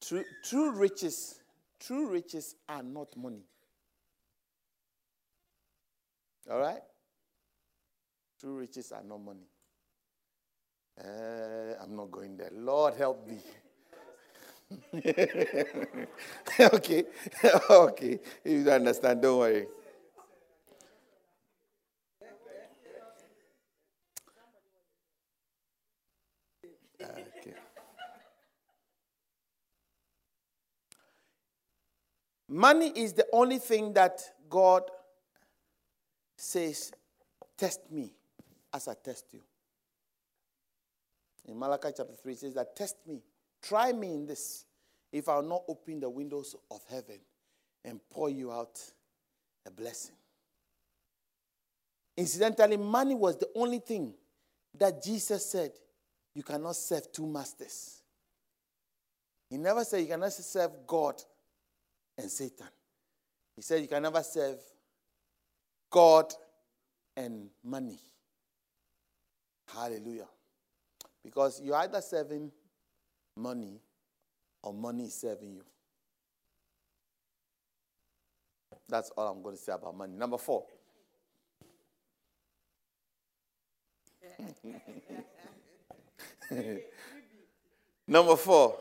True, 0.00 0.24
true 0.44 0.72
riches, 0.72 1.40
true 1.80 2.08
riches 2.08 2.54
are 2.68 2.82
not 2.82 3.16
money. 3.16 3.42
All 6.50 6.58
right? 6.58 6.82
True 8.40 8.58
riches 8.58 8.92
are 8.92 9.02
not 9.02 9.20
money. 9.20 9.46
Uh, 10.98 11.82
I'm 11.82 11.96
not 11.96 12.10
going 12.10 12.36
there. 12.36 12.50
Lord, 12.52 12.94
help 12.94 13.26
me. 13.26 13.38
okay, 16.60 17.04
okay. 17.70 18.18
You 18.44 18.70
understand, 18.70 19.22
don't 19.22 19.38
worry. 19.38 19.66
Money 32.48 32.92
is 32.94 33.14
the 33.14 33.26
only 33.32 33.58
thing 33.58 33.94
that 33.94 34.20
God 34.50 34.82
says, 36.36 36.92
Test 37.56 37.90
me 37.90 38.12
as 38.74 38.88
I 38.88 38.94
test 39.02 39.24
you. 39.32 39.40
In 41.46 41.58
Malachi 41.58 41.88
chapter 41.96 42.14
3, 42.14 42.32
it 42.32 42.38
says 42.38 42.54
that 42.54 42.76
test 42.76 42.96
me, 43.06 43.22
try 43.62 43.92
me 43.92 44.14
in 44.14 44.26
this, 44.26 44.64
if 45.12 45.28
I'll 45.28 45.42
not 45.42 45.62
open 45.68 46.00
the 46.00 46.10
windows 46.10 46.56
of 46.70 46.80
heaven 46.90 47.20
and 47.84 48.00
pour 48.10 48.28
you 48.30 48.52
out 48.52 48.80
a 49.66 49.70
blessing. 49.70 50.14
Incidentally, 52.16 52.76
money 52.76 53.14
was 53.14 53.38
the 53.38 53.48
only 53.54 53.78
thing 53.78 54.14
that 54.78 55.02
Jesus 55.02 55.44
said 55.44 55.72
you 56.34 56.42
cannot 56.42 56.76
serve 56.76 57.10
two 57.12 57.26
masters. 57.26 58.02
He 59.48 59.58
never 59.58 59.84
said 59.84 59.98
you 59.98 60.06
cannot 60.06 60.32
serve 60.32 60.70
God 60.86 61.22
and 62.16 62.30
Satan. 62.30 62.68
He 63.56 63.62
said 63.62 63.82
you 63.82 63.88
can 63.88 64.02
never 64.02 64.22
serve 64.22 64.58
God 65.90 66.32
and 67.16 67.50
money. 67.62 67.98
Hallelujah. 69.74 70.28
Because 71.22 71.60
you're 71.62 71.76
either 71.76 72.00
serving 72.00 72.50
money 73.36 73.80
or 74.62 74.72
money 74.72 75.04
is 75.04 75.14
serving 75.14 75.54
you. 75.54 75.64
That's 78.88 79.10
all 79.16 79.28
I'm 79.32 79.42
going 79.42 79.56
to 79.56 79.62
say 79.62 79.72
about 79.72 79.96
money. 79.96 80.12
Number 80.16 80.38
four. 80.38 80.64
Number 88.06 88.36
four. 88.36 88.76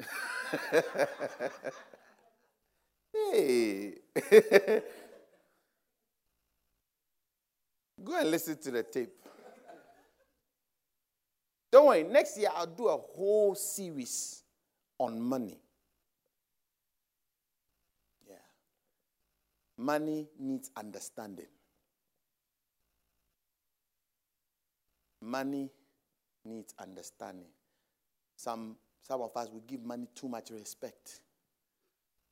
hey. 3.12 3.94
Go 8.04 8.16
and 8.20 8.30
listen 8.30 8.56
to 8.58 8.70
the 8.70 8.82
tape. 8.84 9.10
Don't 11.70 11.86
worry, 11.86 12.02
next 12.02 12.38
year 12.38 12.48
I'll 12.54 12.66
do 12.66 12.88
a 12.88 12.96
whole 12.96 13.54
series 13.54 14.42
on 14.98 15.20
money. 15.20 15.58
Yeah. 18.26 18.36
Money 19.76 20.28
needs 20.38 20.70
understanding. 20.76 21.46
Money 25.20 25.70
needs 26.44 26.74
understanding. 26.78 27.50
Some, 28.36 28.76
some 29.02 29.20
of 29.20 29.36
us 29.36 29.48
will 29.50 29.64
give 29.66 29.82
money 29.84 30.08
too 30.14 30.28
much 30.28 30.50
respect. 30.50 31.20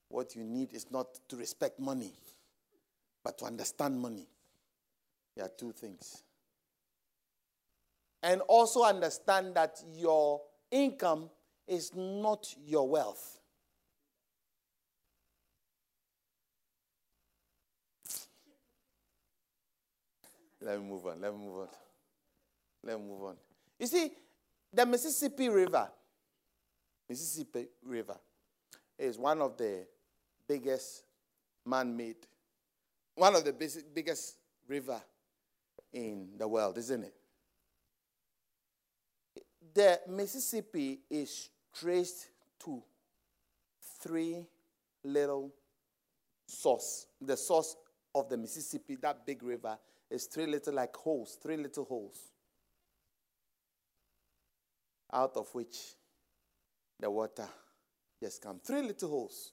What 0.09 0.35
you 0.35 0.45
need 0.45 0.73
is 0.73 0.87
not 0.91 1.07
to 1.29 1.37
respect 1.37 1.79
money, 1.79 2.13
but 3.23 3.37
to 3.39 3.45
understand 3.45 4.01
money. 4.01 4.29
There 5.35 5.45
are 5.45 5.51
two 5.59 5.73
things. 5.73 6.23
And 8.23 8.41
also 8.43 8.83
understand 8.83 9.55
that 9.55 9.81
your 9.95 10.41
income 10.71 11.31
is 11.67 11.93
not 11.95 12.53
your 12.65 12.89
wealth. 12.89 13.39
Let 20.61 20.81
me 20.81 20.89
move 20.89 21.07
on. 21.07 21.21
Let 21.21 21.33
me 21.33 21.39
move 21.39 21.59
on. 21.59 21.69
Let 22.83 22.99
me 22.99 23.07
move 23.07 23.23
on. 23.23 23.37
You 23.79 23.87
see, 23.87 24.11
the 24.73 24.85
Mississippi 24.85 25.49
River, 25.49 25.89
Mississippi 27.09 27.69
River, 27.85 28.17
is 28.99 29.19
one 29.19 29.41
of 29.41 29.57
the 29.57 29.87
biggest 30.49 31.05
man-made, 31.65 32.17
one 33.15 33.37
of 33.37 33.45
the 33.45 33.53
biggest 33.53 34.37
river 34.67 35.01
in 35.93 36.31
the 36.37 36.49
world, 36.49 36.79
isn't 36.79 37.05
it? 37.05 37.15
The 39.77 40.01
Mississippi 40.09 41.01
is 41.11 41.51
traced 41.79 42.29
to 42.61 42.83
three 44.01 44.47
little 45.05 45.53
source. 46.47 47.09
The 47.21 47.37
source 47.37 47.77
of 48.15 48.31
the 48.31 48.39
Mississippi, 48.39 48.97
that 49.03 49.27
big 49.27 49.43
river, 49.43 49.77
is 50.09 50.25
three 50.25 50.47
little 50.47 50.73
like 50.73 50.97
holes, 50.97 51.37
three 51.43 51.59
little 51.59 51.85
holes, 51.85 52.17
out 55.13 55.37
of 55.37 55.55
which 55.55 55.77
the 56.99 57.11
water 57.11 57.47
just 58.19 58.41
comes. 58.41 58.63
Three 58.65 58.81
little 58.81 59.11
holes. 59.11 59.53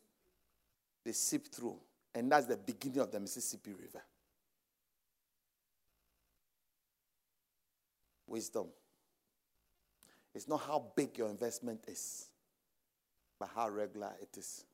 They 1.03 1.11
seep 1.11 1.53
through, 1.53 1.81
and 2.15 2.31
that's 2.31 2.45
the 2.45 2.55
beginning 2.55 3.01
of 3.01 3.11
the 3.11 3.19
Mississippi 3.19 3.73
River. 3.73 4.01
Wisdom. 8.25 8.67
It's 10.35 10.47
not 10.47 10.61
how 10.61 10.85
big 10.95 11.17
your 11.17 11.29
investment 11.29 11.83
is, 11.87 12.27
but 13.39 13.49
how 13.55 13.69
regular 13.69 14.11
it 14.21 14.35
is. 14.37 14.65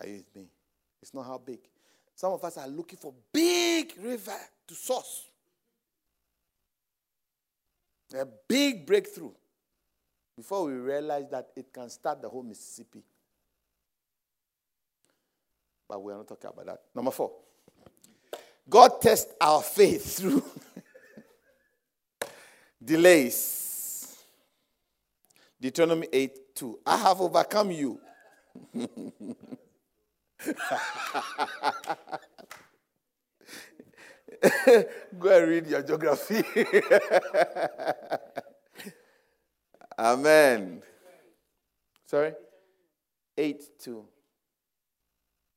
Are 0.00 0.06
you 0.06 0.16
with 0.16 0.36
me? 0.36 0.48
It's 1.02 1.14
not 1.14 1.24
how 1.24 1.38
big. 1.38 1.60
Some 2.14 2.32
of 2.32 2.44
us 2.44 2.56
are 2.56 2.68
looking 2.68 2.98
for 2.98 3.12
big 3.32 3.92
river 4.02 4.36
to 4.66 4.74
source. 4.74 5.26
A 8.14 8.26
big 8.48 8.86
breakthrough 8.86 9.32
before 10.36 10.64
we 10.64 10.74
realize 10.74 11.26
that 11.30 11.48
it 11.56 11.72
can 11.72 11.90
start 11.90 12.22
the 12.22 12.28
whole 12.28 12.42
Mississippi. 12.42 13.02
But 15.88 16.02
we 16.02 16.12
are 16.12 16.16
not 16.16 16.28
talking 16.28 16.50
about 16.52 16.66
that. 16.66 16.82
Number 16.94 17.10
four. 17.10 17.32
God 18.68 19.00
tests 19.00 19.32
our 19.40 19.62
faith 19.62 20.18
through 20.18 20.42
delays. 22.82 24.24
Deuteronomy 25.60 26.08
8 26.12 26.54
2. 26.54 26.78
I 26.86 26.96
have 26.98 27.20
overcome 27.20 27.70
you. 27.70 28.00
Go 35.18 35.28
and 35.30 35.48
read 35.48 35.66
your 35.66 35.82
geography. 35.82 36.44
Amen. 39.98 40.82
Sorry? 42.04 42.34
8 43.36 43.64
2. 43.80 44.04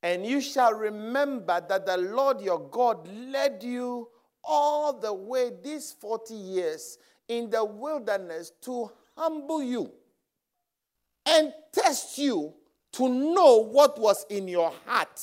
And 0.01 0.25
you 0.25 0.39
shall 0.39 0.73
remember 0.73 1.61
that 1.67 1.85
the 1.85 1.97
Lord 1.97 2.39
your 2.41 2.69
God 2.69 3.05
led 3.07 3.61
you 3.63 4.07
all 4.43 4.93
the 4.93 5.13
way 5.13 5.51
these 5.63 5.91
40 5.91 6.33
years 6.33 6.97
in 7.27 7.49
the 7.49 7.63
wilderness 7.63 8.51
to 8.61 8.91
humble 9.15 9.61
you 9.61 9.91
and 11.25 11.53
test 11.71 12.17
you 12.17 12.53
to 12.93 13.07
know 13.07 13.57
what 13.57 13.99
was 13.99 14.25
in 14.29 14.47
your 14.47 14.73
heart, 14.85 15.21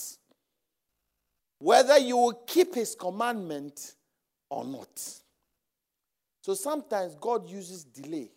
whether 1.59 1.99
you 1.99 2.17
will 2.17 2.43
keep 2.47 2.75
his 2.75 2.95
commandment 2.95 3.95
or 4.49 4.65
not. 4.65 4.89
So 6.43 6.55
sometimes 6.55 7.17
God 7.21 7.49
uses 7.51 7.83
delay 7.83 8.31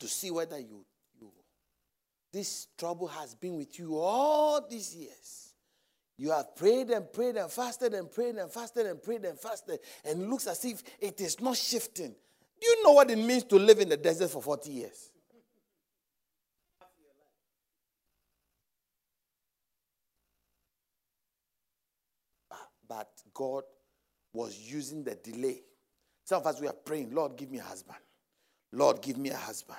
to 0.00 0.08
see 0.08 0.30
whether 0.30 0.58
you, 0.58 0.84
this 2.34 2.66
trouble 2.76 3.06
has 3.06 3.32
been 3.36 3.56
with 3.56 3.78
you 3.78 3.96
all 3.96 4.66
these 4.68 4.92
years. 4.92 5.54
You 6.18 6.32
have 6.32 6.56
prayed 6.56 6.90
and 6.90 7.10
prayed 7.12 7.36
and 7.36 7.50
fasted 7.50 7.94
and 7.94 8.10
prayed 8.10 8.34
and 8.34 8.50
fasted 8.50 8.86
and 8.86 9.00
prayed 9.00 9.24
and 9.24 9.38
fasted, 9.38 9.78
and 10.04 10.20
it 10.20 10.28
looks 10.28 10.48
as 10.48 10.64
if 10.64 10.82
it 10.98 11.20
is 11.20 11.40
not 11.40 11.56
shifting. 11.56 12.12
Do 12.60 12.66
you 12.66 12.82
know 12.82 12.92
what 12.92 13.08
it 13.10 13.18
means 13.18 13.44
to 13.44 13.56
live 13.56 13.78
in 13.78 13.88
the 13.88 13.96
desert 13.96 14.30
for 14.30 14.42
40 14.42 14.70
years? 14.70 15.10
But 22.88 23.10
God 23.32 23.62
was 24.32 24.58
using 24.58 25.04
the 25.04 25.14
delay. 25.14 25.62
Some 26.24 26.40
of 26.40 26.46
us 26.48 26.60
we 26.60 26.66
are 26.66 26.72
praying, 26.72 27.14
Lord, 27.14 27.36
give 27.36 27.50
me 27.50 27.58
a 27.58 27.62
husband. 27.62 27.98
Lord, 28.72 29.00
give 29.02 29.18
me 29.18 29.30
a 29.30 29.36
husband. 29.36 29.78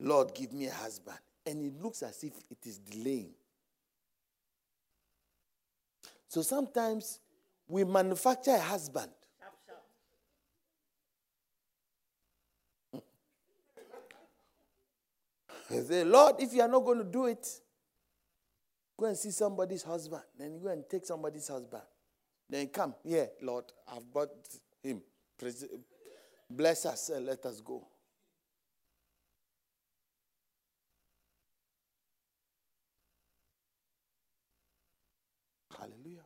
Lord, 0.00 0.32
give 0.34 0.52
me 0.52 0.66
a 0.66 0.72
husband. 0.72 1.18
And 1.48 1.64
it 1.64 1.82
looks 1.82 2.02
as 2.02 2.22
if 2.22 2.32
it 2.50 2.58
is 2.66 2.76
delaying. 2.78 3.30
So 6.28 6.42
sometimes 6.42 7.20
we 7.66 7.84
manufacture 7.84 8.50
a 8.50 8.60
husband. 8.60 9.10
say, 15.70 16.04
Lord, 16.04 16.36
if 16.38 16.52
you 16.52 16.60
are 16.60 16.68
not 16.68 16.84
going 16.84 16.98
to 16.98 17.04
do 17.04 17.26
it, 17.26 17.46
go 18.98 19.06
and 19.06 19.16
see 19.16 19.30
somebody's 19.30 19.82
husband. 19.82 20.22
Then 20.38 20.60
go 20.60 20.68
and 20.68 20.84
take 20.88 21.06
somebody's 21.06 21.48
husband. 21.48 21.82
Then 22.48 22.68
come, 22.68 22.94
yeah, 23.04 23.26
Lord, 23.42 23.64
I've 23.90 24.10
brought 24.12 24.30
him. 24.82 25.02
bless 26.50 26.86
us 26.86 27.10
and 27.10 27.26
let 27.26 27.44
us 27.46 27.60
go. 27.60 27.86
Hallelujah. 35.78 36.24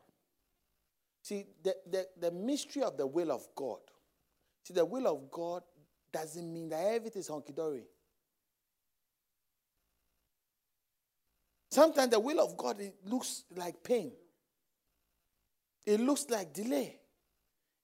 See, 1.32 1.46
the, 1.62 1.74
the, 1.90 2.06
the 2.20 2.30
mystery 2.30 2.82
of 2.82 2.98
the 2.98 3.06
will 3.06 3.32
of 3.32 3.48
God. 3.54 3.78
See, 4.64 4.74
the 4.74 4.84
will 4.84 5.06
of 5.06 5.30
God 5.30 5.62
doesn't 6.12 6.52
mean 6.52 6.68
that 6.68 6.84
everything 6.84 7.20
is 7.20 7.28
hunky 7.28 7.54
dory. 7.54 7.84
Sometimes 11.70 12.10
the 12.10 12.20
will 12.20 12.38
of 12.38 12.54
God 12.58 12.78
it 12.80 12.96
looks 13.06 13.44
like 13.56 13.82
pain. 13.82 14.12
It 15.86 16.00
looks 16.00 16.26
like 16.28 16.52
delay. 16.52 17.00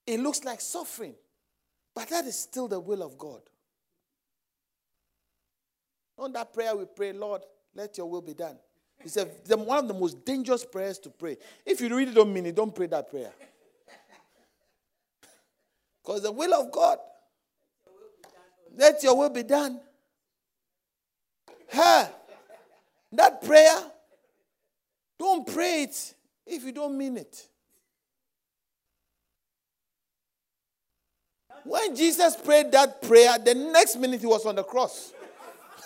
It 0.05 0.19
looks 0.19 0.43
like 0.43 0.61
suffering. 0.61 1.15
But 1.95 2.09
that 2.09 2.25
is 2.25 2.37
still 2.37 2.67
the 2.67 2.79
will 2.79 3.01
of 3.01 3.17
God. 3.17 3.41
On 6.19 6.31
that 6.33 6.53
prayer 6.53 6.75
we 6.75 6.85
pray, 6.85 7.13
Lord, 7.13 7.41
let 7.73 7.97
your 7.97 8.07
will 8.07 8.21
be 8.21 8.35
done. 8.35 8.59
It's 9.03 9.17
a, 9.17 9.25
one 9.57 9.77
of 9.77 9.87
the 9.87 9.93
most 9.93 10.25
dangerous 10.25 10.65
prayers 10.65 10.99
to 10.99 11.09
pray. 11.09 11.37
If 11.65 11.79
you 11.79 11.95
really 11.95 12.13
don't 12.13 12.33
mean 12.33 12.45
it, 12.45 12.55
don't 12.55 12.73
pray 12.73 12.87
that 12.87 13.09
prayer. 13.09 13.31
Because 16.03 16.23
the 16.23 16.31
will 16.31 16.53
of 16.53 16.71
God, 16.71 16.97
let 18.75 19.03
your 19.03 19.17
will 19.17 19.29
be 19.29 19.43
done. 19.43 19.79
Huh? 21.71 22.07
That 23.11 23.41
prayer, 23.43 23.77
don't 25.19 25.45
pray 25.45 25.83
it 25.83 26.13
if 26.45 26.63
you 26.63 26.71
don't 26.71 26.97
mean 26.97 27.17
it. 27.17 27.47
When 31.63 31.95
Jesus 31.95 32.35
prayed 32.35 32.71
that 32.71 33.01
prayer, 33.01 33.37
the 33.37 33.53
next 33.53 33.97
minute 33.97 34.21
he 34.21 34.25
was 34.25 34.45
on 34.45 34.55
the 34.55 34.63
cross. 34.63 35.13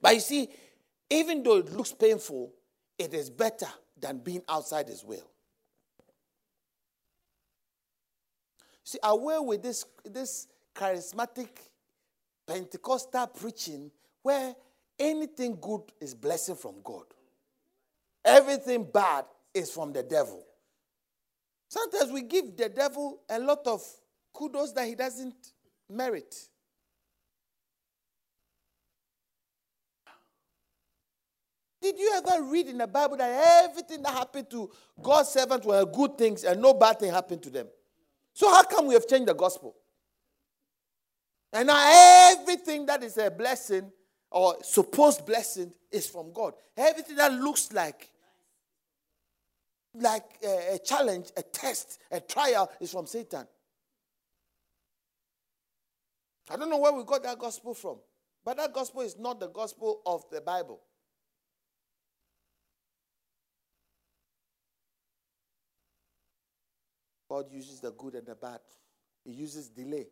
but 0.00 0.14
you 0.14 0.20
see, 0.20 0.48
even 1.10 1.42
though 1.42 1.58
it 1.58 1.72
looks 1.72 1.92
painful, 1.92 2.52
it 2.98 3.12
is 3.14 3.28
better 3.28 3.68
than 3.98 4.18
being 4.18 4.42
outside 4.48 4.88
his 4.88 5.04
will. 5.04 5.28
See, 8.84 8.98
away 9.02 9.38
with 9.38 9.62
this, 9.62 9.84
this 10.04 10.48
charismatic 10.74 11.48
Pentecostal 12.46 13.26
preaching 13.28 13.90
where 14.22 14.54
anything 14.98 15.58
good 15.60 15.82
is 16.00 16.14
blessing 16.14 16.56
from 16.56 16.76
God. 16.82 17.04
Everything 18.24 18.84
bad 18.84 19.24
is 19.54 19.70
from 19.70 19.92
the 19.92 20.02
devil. 20.02 20.44
Sometimes 21.70 22.10
we 22.10 22.22
give 22.22 22.56
the 22.56 22.68
devil 22.68 23.20
a 23.30 23.38
lot 23.38 23.64
of 23.66 23.80
kudos 24.32 24.72
that 24.72 24.88
he 24.88 24.96
doesn't 24.96 25.52
merit. 25.88 26.34
Did 31.80 31.96
you 31.96 32.12
ever 32.16 32.42
read 32.42 32.66
in 32.66 32.78
the 32.78 32.88
Bible 32.88 33.16
that 33.18 33.68
everything 33.68 34.02
that 34.02 34.12
happened 34.12 34.50
to 34.50 34.68
God's 35.00 35.28
servants 35.28 35.64
were 35.64 35.86
good 35.86 36.18
things 36.18 36.42
and 36.42 36.60
no 36.60 36.74
bad 36.74 36.98
thing 36.98 37.12
happened 37.12 37.42
to 37.44 37.50
them? 37.50 37.68
So, 38.34 38.50
how 38.50 38.64
come 38.64 38.88
we 38.88 38.94
have 38.94 39.06
changed 39.06 39.28
the 39.28 39.34
gospel? 39.34 39.76
And 41.52 41.68
now 41.68 42.32
everything 42.32 42.84
that 42.86 43.04
is 43.04 43.16
a 43.16 43.30
blessing 43.30 43.92
or 44.28 44.56
supposed 44.62 45.24
blessing 45.24 45.72
is 45.90 46.08
from 46.08 46.32
God. 46.32 46.54
Everything 46.76 47.14
that 47.16 47.32
looks 47.32 47.72
like 47.72 48.09
like 49.94 50.24
a, 50.44 50.74
a 50.74 50.78
challenge, 50.78 51.30
a 51.36 51.42
test, 51.42 52.00
a 52.10 52.20
trial 52.20 52.70
is 52.80 52.92
from 52.92 53.06
Satan. 53.06 53.46
I 56.48 56.56
don't 56.56 56.70
know 56.70 56.78
where 56.78 56.92
we 56.92 57.04
got 57.04 57.22
that 57.22 57.38
gospel 57.38 57.74
from, 57.74 57.98
but 58.44 58.56
that 58.56 58.72
gospel 58.72 59.02
is 59.02 59.16
not 59.18 59.38
the 59.38 59.48
gospel 59.48 60.00
of 60.04 60.24
the 60.30 60.40
Bible. 60.40 60.80
God 67.28 67.46
uses 67.52 67.78
the 67.80 67.92
good 67.92 68.16
and 68.16 68.26
the 68.26 68.34
bad. 68.34 68.58
He 69.24 69.30
uses 69.30 69.68
delay. 69.68 70.08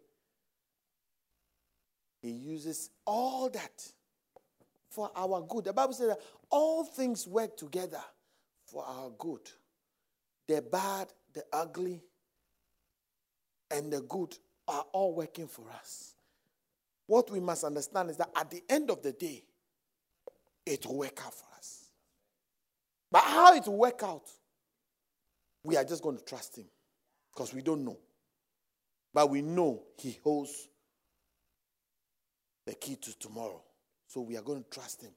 He 2.22 2.30
uses 2.30 2.90
all 3.04 3.50
that 3.50 3.92
for 4.88 5.10
our 5.16 5.42
good. 5.42 5.64
The 5.64 5.72
Bible 5.72 5.92
says 5.94 6.08
that 6.08 6.20
all 6.50 6.84
things 6.84 7.26
work 7.26 7.56
together 7.56 8.00
for 8.64 8.84
our 8.84 9.10
good. 9.18 9.40
The 10.48 10.62
bad, 10.62 11.12
the 11.34 11.44
ugly, 11.52 12.02
and 13.70 13.92
the 13.92 14.00
good 14.00 14.36
are 14.66 14.84
all 14.92 15.14
working 15.14 15.46
for 15.46 15.70
us. 15.70 16.14
What 17.06 17.30
we 17.30 17.40
must 17.40 17.64
understand 17.64 18.10
is 18.10 18.16
that 18.16 18.30
at 18.36 18.50
the 18.50 18.62
end 18.68 18.90
of 18.90 19.02
the 19.02 19.12
day, 19.12 19.44
it 20.66 20.84
will 20.86 20.98
work 20.98 21.22
out 21.24 21.34
for 21.34 21.46
us. 21.56 21.90
But 23.10 23.22
how 23.22 23.54
it 23.54 23.66
will 23.66 23.78
work 23.78 24.02
out, 24.02 24.28
we 25.64 25.76
are 25.76 25.84
just 25.84 26.02
going 26.02 26.18
to 26.18 26.24
trust 26.24 26.56
Him 26.56 26.66
because 27.32 27.54
we 27.54 27.62
don't 27.62 27.84
know. 27.84 27.98
But 29.14 29.30
we 29.30 29.42
know 29.42 29.82
He 29.96 30.18
holds 30.22 30.68
the 32.66 32.74
key 32.74 32.96
to 32.96 33.18
tomorrow. 33.18 33.62
So 34.06 34.20
we 34.20 34.36
are 34.36 34.42
going 34.42 34.62
to 34.62 34.70
trust 34.70 35.02
Him. 35.02 35.12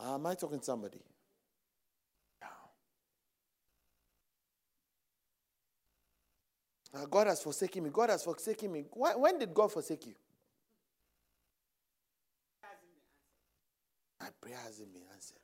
Am 0.00 0.26
I 0.26 0.34
talking 0.34 0.58
to 0.58 0.64
somebody? 0.64 1.00
Uh, 6.96 7.04
God 7.06 7.26
has 7.26 7.42
forsaken 7.42 7.84
me. 7.84 7.90
God 7.92 8.10
has 8.10 8.24
forsaken 8.24 8.72
me. 8.72 8.84
When 8.90 9.38
did 9.38 9.52
God 9.52 9.70
forsake 9.70 10.06
you? 10.06 10.14
My 14.20 14.28
prayer 14.40 14.56
hasn't 14.64 14.92
been 14.92 15.02
answered. 15.12 15.36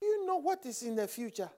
You 0.00 0.26
know 0.26 0.36
what 0.36 0.64
is 0.66 0.82
in 0.82 0.94
the 0.94 1.08
future? 1.08 1.50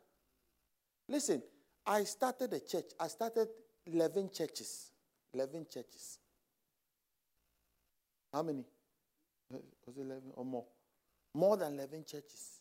Listen, 1.08 1.42
I 1.87 2.04
started 2.04 2.52
a 2.54 2.60
church. 2.60 2.87
I 2.98 3.08
started 3.08 3.48
11 3.87 4.30
churches. 4.32 4.90
11 5.34 5.66
churches. 5.70 6.18
How 8.32 8.42
many? 8.42 8.64
Was 9.50 9.98
it 9.98 10.00
11 10.00 10.22
or 10.34 10.44
more? 10.44 10.64
More 11.34 11.56
than 11.56 11.74
11 11.74 12.04
churches. 12.06 12.60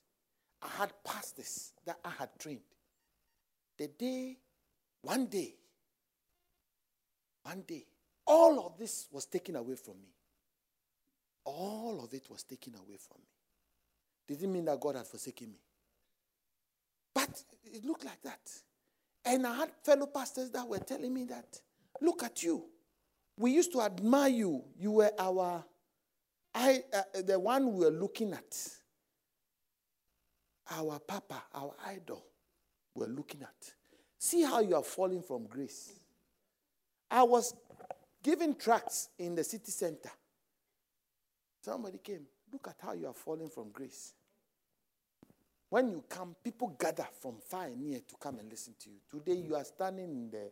I 0.62 0.68
had 0.80 0.94
pastors 1.06 1.72
that 1.86 2.00
I 2.04 2.10
had 2.10 2.30
trained. 2.38 2.60
The 3.78 3.88
day 3.88 4.38
one 5.04 5.28
day, 5.28 5.54
one 7.44 7.62
day, 7.68 7.86
all 8.26 8.66
of 8.66 8.78
this 8.78 9.08
was 9.12 9.26
taken 9.26 9.56
away 9.58 9.76
from 9.76 9.96
me. 9.96 10.10
All 11.46 12.02
of 12.04 12.14
it 12.14 12.30
was 12.30 12.44
taken 12.44 12.74
away 12.76 12.96
from 12.98 13.18
me. 13.20 13.28
Didn't 14.28 14.54
mean 14.54 14.66
that 14.66 14.80
God 14.80 14.96
had 14.96 15.06
forsaken 15.06 15.52
me. 15.52 15.60
But 17.14 17.44
it 17.66 17.84
looked 17.84 18.06
like 18.06 18.22
that. 18.24 18.50
And 19.26 19.46
I 19.46 19.56
had 19.56 19.72
fellow 19.84 20.08
pastors 20.08 20.50
that 20.52 20.68
were 20.68 20.80
telling 20.80 21.14
me 21.14 21.26
that, 21.26 21.60
look 22.02 22.24
at 22.24 22.42
you. 22.42 22.64
We 23.38 23.52
used 23.52 23.74
to 23.74 23.82
admire 23.82 24.30
you. 24.30 24.64
You 24.78 24.92
were 24.92 25.12
our, 25.20 25.64
I, 26.56 26.82
uh, 26.94 27.22
the 27.26 27.40
one 27.40 27.74
we 27.74 27.86
were 27.86 27.92
looking 27.92 28.32
at. 28.34 28.70
Our 30.72 31.00
papa, 31.00 31.44
our 31.54 31.74
idol, 31.86 32.24
we 32.96 33.06
were 33.06 33.12
looking 33.12 33.42
at. 33.42 33.74
See 34.24 34.44
how 34.44 34.62
you 34.62 34.74
are 34.74 34.84
falling 34.84 35.22
from 35.22 35.48
grace. 35.48 35.92
I 37.12 37.24
was 37.24 37.54
giving 38.24 38.56
tracts 38.56 39.10
in 39.20 39.36
the 39.36 39.44
city 39.44 39.70
center. 39.70 40.12
Somebody 41.60 41.98
came. 41.98 42.22
Look 42.50 42.70
at 42.70 42.78
how 42.82 42.94
you 42.94 43.08
are 43.08 43.14
falling 43.14 43.50
from 43.50 43.72
grace. 43.72 44.14
When 45.70 45.90
you 45.90 46.06
come, 46.08 46.38
people 46.42 46.74
gather 46.80 47.06
from 47.20 47.36
far 47.46 47.66
and 47.66 47.84
near 47.84 48.00
to 48.00 48.16
come 48.18 48.40
and 48.40 48.50
listen 48.50 48.76
to 48.80 48.92
you. 48.92 48.96
Today, 49.12 49.42
you 49.46 49.58
are 49.58 49.66
standing 49.66 50.06
in, 50.06 50.30
the, 50.32 50.50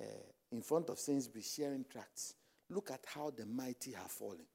uh, 0.00 0.22
in 0.52 0.62
front 0.62 0.88
of 0.88 1.00
Sainsbury 1.00 1.42
sharing 1.42 1.84
tracts. 1.90 2.36
Look 2.70 2.92
at 2.92 3.04
how 3.12 3.32
the 3.36 3.44
mighty 3.44 3.90
have 3.90 4.12
fallen. 4.12 4.46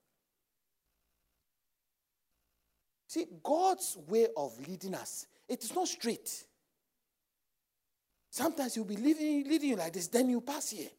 See, 3.06 3.26
God's 3.44 3.98
way 4.08 4.28
of 4.38 4.58
leading 4.66 4.96
us, 4.96 5.28
it 5.50 5.62
is 5.62 5.76
not 5.76 5.90
straight. 5.90 6.46
Sometimes 8.30 8.76
you'll 8.76 8.86
be 8.86 8.98
leading, 8.98 9.50
leading 9.50 9.70
you 9.70 9.76
like 9.76 9.94
this, 9.94 10.08
then 10.08 10.30
you 10.30 10.42
pass 10.42 10.70
here. 10.70 10.90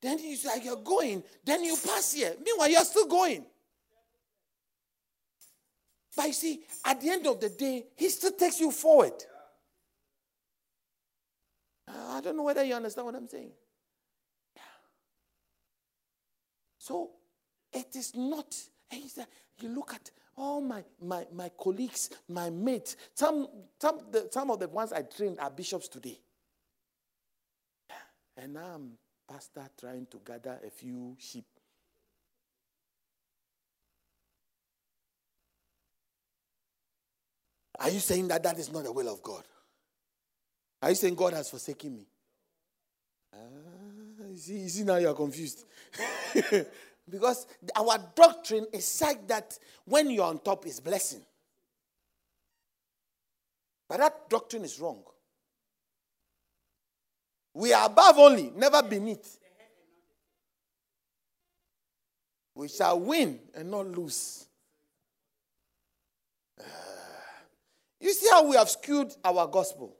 Then 0.00 0.18
it's 0.20 0.44
like 0.44 0.64
you're 0.64 0.76
going, 0.76 1.22
then 1.44 1.64
you 1.64 1.76
pass 1.76 2.12
here. 2.12 2.34
Meanwhile, 2.44 2.70
you're 2.70 2.84
still 2.84 3.06
going. 3.06 3.44
But 6.16 6.26
you 6.26 6.32
see, 6.32 6.60
at 6.84 7.00
the 7.00 7.10
end 7.10 7.26
of 7.26 7.40
the 7.40 7.48
day, 7.48 7.84
he 7.96 8.08
still 8.08 8.32
takes 8.32 8.60
you 8.60 8.70
forward. 8.72 9.12
Uh, 11.86 11.92
I 12.10 12.20
don't 12.20 12.36
know 12.36 12.42
whether 12.42 12.64
you 12.64 12.74
understand 12.74 13.06
what 13.06 13.14
I'm 13.14 13.28
saying. 13.28 13.52
So 16.78 17.10
it 17.72 17.94
is 17.94 18.16
not, 18.16 18.56
You 19.60 19.68
look 19.68 19.94
at 19.94 20.10
all 20.36 20.60
my, 20.60 20.82
my, 21.02 21.26
my 21.32 21.50
colleagues, 21.58 22.10
my 22.28 22.50
mates, 22.50 22.96
some, 23.14 23.46
some, 23.80 24.00
the, 24.10 24.28
some 24.30 24.50
of 24.50 24.58
the 24.58 24.68
ones 24.68 24.92
I 24.92 25.02
trained 25.02 25.38
are 25.40 25.50
bishops 25.50 25.88
today. 25.88 26.18
And 28.40 28.54
now 28.54 28.74
I'm 28.74 28.92
pastor 29.28 29.68
trying 29.78 30.06
to 30.06 30.20
gather 30.24 30.60
a 30.64 30.70
few 30.70 31.16
sheep. 31.18 31.44
Are 37.80 37.90
you 37.90 37.98
saying 37.98 38.28
that 38.28 38.42
that 38.44 38.58
is 38.58 38.72
not 38.72 38.84
the 38.84 38.92
will 38.92 39.08
of 39.12 39.22
God? 39.22 39.42
Are 40.80 40.90
you 40.90 40.94
saying 40.94 41.16
God 41.16 41.32
has 41.32 41.50
forsaken 41.50 41.96
me? 41.96 42.06
Ah, 43.34 43.38
you, 44.30 44.36
see, 44.36 44.58
you 44.58 44.68
see, 44.68 44.84
now 44.84 44.96
you 44.96 45.08
are 45.08 45.14
confused. 45.14 45.64
because 47.10 47.46
our 47.74 47.98
doctrine 48.14 48.66
is 48.72 48.86
such 48.86 49.18
that 49.26 49.58
when 49.84 50.10
you're 50.10 50.24
on 50.24 50.38
top 50.38 50.64
is 50.66 50.78
blessing. 50.78 51.22
But 53.88 53.98
that 53.98 54.28
doctrine 54.28 54.64
is 54.64 54.78
wrong. 54.78 55.02
We 57.58 57.72
are 57.72 57.86
above 57.86 58.16
only, 58.18 58.52
never 58.54 58.80
beneath. 58.84 59.40
We 62.54 62.68
shall 62.68 63.00
win 63.00 63.40
and 63.52 63.68
not 63.68 63.88
lose. 63.88 64.46
You 68.00 68.12
see 68.12 68.28
how 68.30 68.48
we 68.48 68.54
have 68.54 68.68
skewed 68.70 69.12
our 69.24 69.48
gospel? 69.48 69.96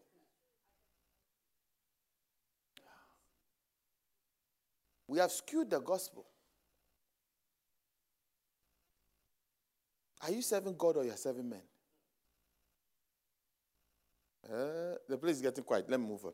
We 5.09 5.19
have 5.19 5.33
skewed 5.33 5.69
the 5.69 5.81
gospel. 5.81 6.27
Are 10.23 10.31
you 10.31 10.43
serving 10.43 10.77
God 10.79 10.99
or 10.99 11.05
you're 11.05 11.17
serving 11.17 11.49
men? 11.49 11.63
Uh, 14.49 14.95
the 15.09 15.19
place 15.19 15.37
is 15.37 15.43
getting 15.43 15.65
quiet. 15.65 15.91
Let 15.91 15.99
me 15.99 16.07
move 16.07 16.25
on. 16.25 16.33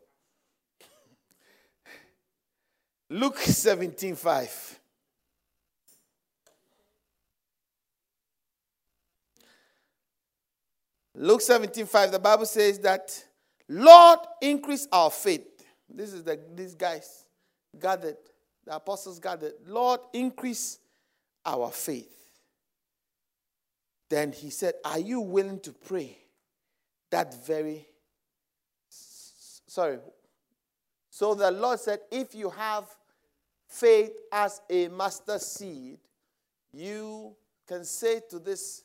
Luke 3.11 3.39
17 3.39 4.17
5. 4.17 4.81
Luke 11.17 11.41
17 11.41 11.87
5, 11.87 12.13
the 12.13 12.19
Bible 12.19 12.47
says 12.47 12.79
that, 12.81 13.25
Lord, 13.69 14.19
increase 14.43 14.89
our 14.93 15.11
faith. 15.11 15.47
This 15.89 16.13
is 16.13 16.25
the 16.25 16.41
these 16.55 16.75
guys 16.75 17.25
gathered, 17.79 18.17
the 18.65 18.75
apostles 18.75 19.21
gathered. 19.21 19.53
Lord, 19.67 20.01
increase 20.13 20.79
our 21.47 21.71
faith. 21.71 22.11
Then 24.09 24.33
he 24.33 24.51
said, 24.51 24.75
Are 24.85 24.99
you 24.99 25.21
willing 25.21 25.61
to 25.61 25.73
pray 25.73 26.19
that 27.11 27.47
very 27.47 27.87
sorry. 29.75 29.99
So 31.15 31.33
the 31.33 31.53
Lord 31.53 31.79
said, 31.79 32.01
If 32.11 32.35
you 32.35 32.51
have 32.51 32.87
faith 33.69 34.11
as 34.33 34.61
a 34.69 34.89
mustard 34.89 35.41
seed, 35.41 36.01
you 36.73 37.37
can 37.69 37.85
say 37.85 38.21
to 38.31 38.41
this 38.41 38.83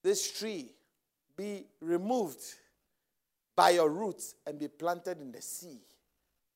this 0.00 0.30
tree 0.30 0.70
be 1.36 1.66
removed 1.80 2.40
by 3.56 3.70
your 3.70 3.90
roots 3.90 4.36
and 4.46 4.60
be 4.60 4.68
planted 4.68 5.20
in 5.20 5.32
the 5.32 5.42
sea, 5.42 5.80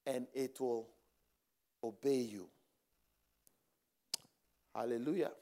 and 0.07 0.29
it 0.33 0.61
will 0.61 0.87
obey 1.83 2.21
you. 2.21 2.47
Hallelujah. 4.77 5.33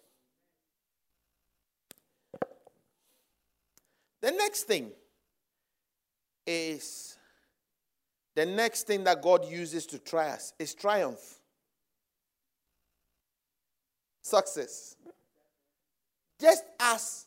The 4.22 4.30
next 4.30 4.62
thing 4.62 4.92
is 6.46 7.18
the 8.34 8.46
next 8.46 8.86
thing 8.86 9.04
that 9.04 9.20
God 9.20 9.44
uses 9.44 9.86
to 9.86 9.98
try 9.98 10.30
us 10.30 10.52
is 10.58 10.74
triumph, 10.74 11.38
success. 14.22 14.96
Just 16.40 16.64
as 16.80 17.26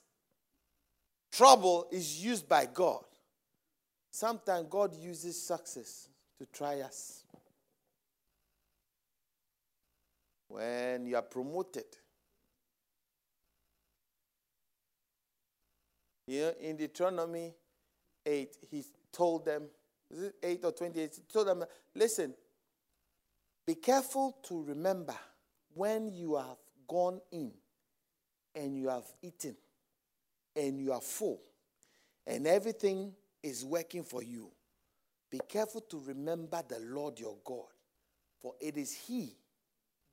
trouble 1.31 1.87
is 1.91 2.23
used 2.23 2.47
by 2.47 2.65
God. 2.65 3.03
Sometimes 4.11 4.67
God 4.69 4.95
uses 4.95 5.41
success 5.41 6.07
to 6.37 6.45
try 6.45 6.79
us. 6.79 7.23
When 10.47 11.05
you 11.05 11.17
are 11.17 11.21
promoted, 11.21 11.85
you 16.27 16.41
know, 16.41 16.53
in 16.61 16.77
Deuteronomy 16.77 17.53
8, 18.25 18.55
he 18.71 18.83
told 19.11 19.45
them, 19.45 19.63
is 20.15 20.23
it 20.23 20.35
8 20.41 20.65
or 20.65 20.71
28? 20.71 21.15
He 21.15 21.21
told 21.31 21.47
them, 21.47 21.63
listen, 21.93 22.33
be 23.65 23.75
careful 23.75 24.37
to 24.47 24.63
remember 24.63 25.15
when 25.73 26.09
you 26.09 26.35
have 26.37 26.57
gone 26.87 27.19
in 27.31 27.51
and 28.55 28.77
you 28.77 28.87
have 28.87 29.05
eaten 29.21 29.55
and 30.55 30.79
you 30.79 30.93
are 30.93 31.01
full 31.01 31.41
and 32.25 32.47
everything 32.47 33.11
is 33.43 33.65
working 33.65 34.03
for 34.03 34.23
you, 34.23 34.49
be 35.29 35.39
careful 35.49 35.81
to 35.81 36.01
remember 36.07 36.61
the 36.67 36.79
Lord 36.79 37.19
your 37.19 37.35
God, 37.43 37.67
for 38.41 38.53
it 38.61 38.77
is 38.77 38.93
He 38.93 39.35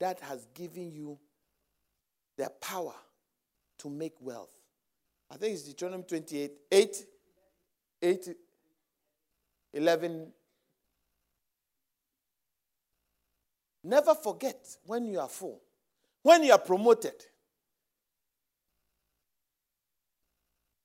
that 0.01 0.19
has 0.21 0.47
given 0.53 0.91
you 0.91 1.19
the 2.37 2.51
power 2.61 2.95
to 3.79 3.89
make 3.89 4.15
wealth. 4.21 4.51
I 5.31 5.37
think 5.37 5.55
it's 5.55 5.63
Deuteronomy 5.63 6.05
28, 6.05 6.53
8, 6.71 7.07
8, 8.03 8.29
11. 9.73 10.33
Never 13.85 14.15
forget 14.15 14.77
when 14.85 15.07
you 15.07 15.19
are 15.19 15.29
full, 15.29 15.61
when 16.23 16.45
you 16.45 16.53
are 16.53 16.59
promoted, 16.59 17.15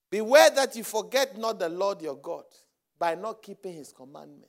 Beware 0.09 0.49
that 0.51 0.75
you 0.75 0.83
forget 0.83 1.37
not 1.37 1.59
the 1.59 1.69
Lord 1.69 2.01
your 2.01 2.15
God 2.15 2.45
by 2.97 3.15
not 3.15 3.41
keeping 3.41 3.73
his 3.73 3.91
commandment. 3.91 4.45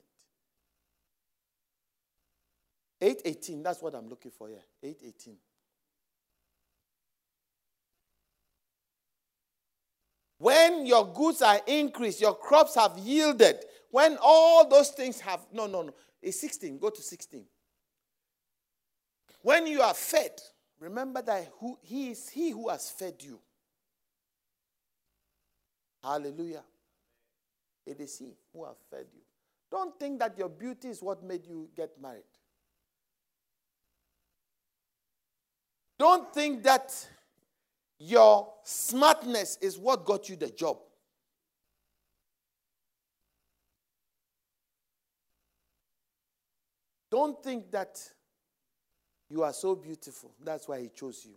818, 3.01 3.63
that's 3.63 3.81
what 3.81 3.95
I'm 3.95 4.09
looking 4.09 4.31
for 4.31 4.47
here. 4.49 4.63
818. 4.81 5.35
When 10.37 10.85
your 10.85 11.13
goods 11.13 11.41
are 11.41 11.59
increased, 11.67 12.21
your 12.21 12.35
crops 12.35 12.75
have 12.75 12.97
yielded, 12.97 13.57
when 13.91 14.17
all 14.21 14.67
those 14.67 14.89
things 14.89 15.19
have 15.21 15.45
no, 15.51 15.67
no, 15.67 15.81
no. 15.81 15.93
It's 16.21 16.39
16. 16.39 16.77
Go 16.77 16.89
to 16.89 17.01
16. 17.01 17.45
When 19.41 19.67
you 19.67 19.81
are 19.81 19.93
fed, 19.93 20.31
remember 20.79 21.21
that 21.21 21.49
who, 21.59 21.77
he 21.81 22.11
is 22.11 22.29
he 22.29 22.51
who 22.51 22.69
has 22.69 22.89
fed 22.89 23.15
you. 23.19 23.39
Hallelujah. 26.03 26.63
It 27.85 27.99
is 27.99 28.17
He 28.17 28.35
who 28.53 28.65
has 28.65 28.75
fed 28.89 29.07
you. 29.13 29.21
Don't 29.71 29.97
think 29.99 30.19
that 30.19 30.37
your 30.37 30.49
beauty 30.49 30.89
is 30.89 31.01
what 31.01 31.23
made 31.23 31.45
you 31.45 31.69
get 31.75 31.89
married. 32.01 32.23
Don't 35.97 36.33
think 36.33 36.63
that 36.63 36.93
your 37.99 38.47
smartness 38.63 39.57
is 39.61 39.77
what 39.77 40.05
got 40.05 40.29
you 40.29 40.35
the 40.35 40.49
job. 40.49 40.77
Don't 47.11 47.41
think 47.43 47.71
that 47.71 47.99
you 49.29 49.43
are 49.43 49.53
so 49.53 49.75
beautiful. 49.75 50.31
That's 50.43 50.67
why 50.67 50.81
he 50.81 50.89
chose 50.89 51.25
you. 51.25 51.33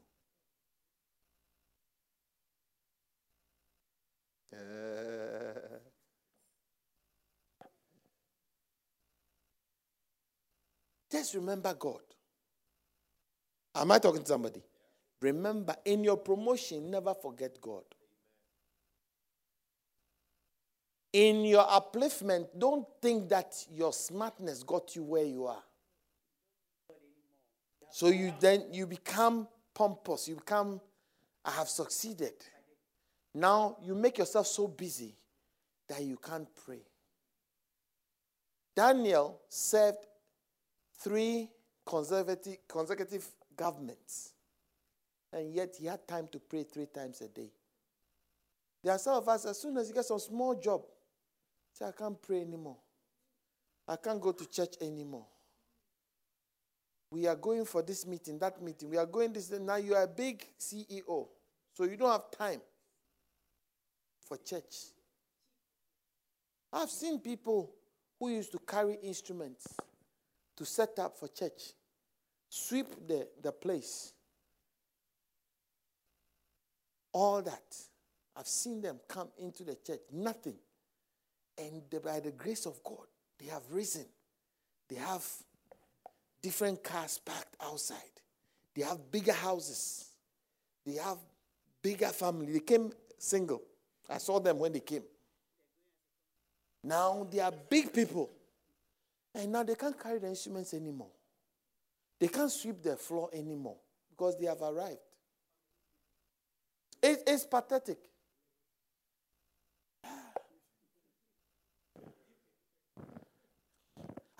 Uh, 4.55 5.59
just 11.11 11.35
remember 11.35 11.75
God. 11.75 12.01
Am 13.75 13.91
I 13.91 13.99
talking 13.99 14.23
to 14.23 14.29
somebody? 14.29 14.63
Remember, 15.21 15.75
in 15.85 16.05
your 16.05 16.19
promotion, 16.19 16.91
never 16.91 17.15
forget 17.15 17.61
God. 17.61 17.85
In 21.13 21.45
your 21.45 21.65
upliftment, 21.65 22.47
don't 22.57 22.87
think 23.01 23.29
that 23.29 23.55
your 23.71 23.93
smartness 23.93 24.63
got 24.63 24.97
you 24.97 25.03
where 25.03 25.25
you 25.25 25.47
are. 25.47 25.63
So 27.91 28.09
you 28.09 28.33
then 28.41 28.65
you 28.73 28.87
become 28.87 29.47
pompous. 29.75 30.27
You 30.27 30.37
become, 30.37 30.81
I 31.45 31.51
have 31.51 31.69
succeeded. 31.69 32.33
Now 33.35 33.77
you 33.83 33.95
make 33.95 34.19
yourself 34.19 34.47
so 34.47 34.67
busy 34.67 35.15
that 35.89 36.03
you 36.03 36.17
can't 36.17 36.49
pray. 36.65 36.81
Daniel 38.75 39.41
served 39.49 40.07
three 40.99 41.51
conservative, 41.85 42.57
consecutive 42.67 43.27
governments. 43.55 44.33
and 45.33 45.53
yet 45.53 45.75
he 45.79 45.87
had 45.87 46.07
time 46.07 46.29
to 46.29 46.39
pray 46.39 46.63
three 46.63 46.87
times 46.87 47.21
a 47.23 47.29
day. 47.29 47.51
There 48.83 48.93
are 48.93 48.99
some 48.99 49.15
of 49.15 49.29
us, 49.29 49.47
as 49.47 49.59
soon 49.59 49.77
as 49.77 49.89
you 49.89 49.95
get 49.95 50.05
some 50.05 50.19
small 50.19 50.55
job, 50.55 50.83
say, 51.83 51.89
I 51.89 51.93
can't 51.93 52.21
pray 52.21 52.41
anymore. 52.41 52.77
I 53.87 53.97
can't 53.97 54.21
go 54.21 54.33
to 54.33 54.49
church 54.49 54.75
anymore. 54.81 55.27
We 57.11 57.27
are 57.27 57.37
going 57.37 57.65
for 57.65 57.83
this 57.83 58.07
meeting, 58.07 58.39
that 58.39 58.63
meeting. 58.63 58.89
We 58.89 58.97
are 58.97 59.07
going 59.07 59.33
this. 59.33 59.51
Now 59.51 59.77
you 59.77 59.95
are 59.95 60.05
a 60.05 60.09
big 60.09 60.45
CEO, 60.59 61.29
so 61.75 61.85
you 61.85 61.97
don't 61.97 62.11
have 62.11 62.31
time 62.31 62.61
for 64.27 64.39
church. 64.39 64.75
I've 66.73 66.89
seen 66.89 67.19
people 67.19 67.71
who 68.19 68.31
used 68.31 68.53
to 68.53 68.59
carry 68.59 68.97
instruments 69.03 69.67
to 70.57 70.65
set 70.65 70.99
up 70.99 71.19
for 71.19 71.29
church, 71.29 71.73
sweep 72.49 72.87
the, 73.07 73.29
the 73.43 73.53
place. 73.53 74.15
All 77.13 77.43
that. 77.43 77.77
I've 78.35 78.47
seen 78.47 78.81
them 78.81 79.01
come 79.07 79.29
into 79.39 79.65
the 79.65 79.77
church, 79.87 80.01
nothing. 80.11 80.55
And 81.63 82.03
by 82.03 82.19
the 82.21 82.33
grace 82.33 82.67
of 82.67 82.83
God, 82.83 83.07
they 83.39 83.47
have 83.47 83.63
risen. 83.71 84.07
They 84.89 84.97
have 84.97 85.25
different 86.43 86.83
cars 86.83 87.19
parked 87.25 87.57
outside. 87.63 87.99
They 88.75 88.83
have 88.83 89.11
bigger 89.11 89.33
houses. 89.33 90.09
They 90.85 90.95
have 90.95 91.19
bigger 91.81 92.09
family. 92.09 92.53
They 92.53 92.61
came 92.61 92.93
single. 93.19 93.63
I 94.11 94.19
saw 94.19 94.41
them 94.41 94.59
when 94.59 94.73
they 94.73 94.81
came. 94.81 95.05
Now 96.83 97.27
they 97.31 97.39
are 97.39 97.53
big 97.53 97.93
people. 97.93 98.31
And 99.35 99.53
now 99.53 99.63
they 99.63 99.77
can't 99.77 99.99
carry 99.99 100.19
the 100.19 100.29
instruments 100.29 100.75
anymore. 100.75 101.11
They 102.19 102.29
can't 102.29 102.51
sweep 102.51 102.83
the 102.83 102.97
floor 102.97 103.31
anymore 103.33 103.77
because 104.11 104.39
they 104.39 104.47
have 104.47 104.61
arrived. 104.61 104.99
It, 107.03 107.23
it's 107.27 107.45
pathetic. 107.45 107.99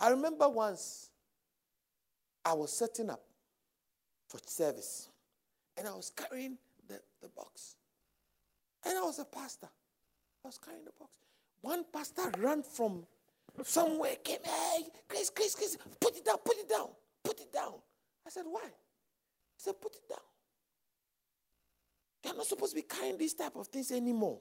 I 0.03 0.09
remember 0.09 0.49
once 0.49 1.11
I 2.45 2.55
was 2.55 2.73
setting 2.73 3.09
up 3.09 3.23
for 4.29 4.39
service 4.45 5.09
and 5.79 5.87
I 5.87 5.93
was 5.93 6.11
carrying 6.11 6.59
the, 6.89 7.01
the 7.23 7.29
box. 7.29 7.77
And 8.85 8.99
I 8.99 9.03
was 9.03 9.21
a 9.21 9.25
pastor. 9.25 9.69
I 10.45 10.49
was 10.49 10.59
carrying 10.59 10.85
the 10.85 10.91
box. 10.99 11.13
One 11.61 11.85
pastor 11.93 12.33
ran 12.39 12.65
from 12.65 13.07
somewhere, 13.63 14.17
came, 14.25 14.39
hey, 14.43 14.87
Chris, 15.09 15.31
Chris, 15.31 15.55
Chris, 15.55 15.79
put 16.01 16.17
it 16.17 16.25
down, 16.25 16.39
put 16.45 16.57
it 16.59 16.69
down, 16.69 16.89
put 17.23 17.39
it 17.39 17.53
down. 17.53 17.75
I 18.27 18.31
said, 18.31 18.45
why? 18.51 18.65
He 18.65 19.59
said, 19.59 19.81
put 19.81 19.95
it 19.95 20.09
down. 20.09 20.19
You're 22.25 22.35
not 22.35 22.47
supposed 22.47 22.73
to 22.73 22.77
be 22.77 22.83
carrying 22.83 23.19
these 23.19 23.35
type 23.35 23.55
of 23.55 23.69
things 23.69 23.93
anymore. 23.93 24.41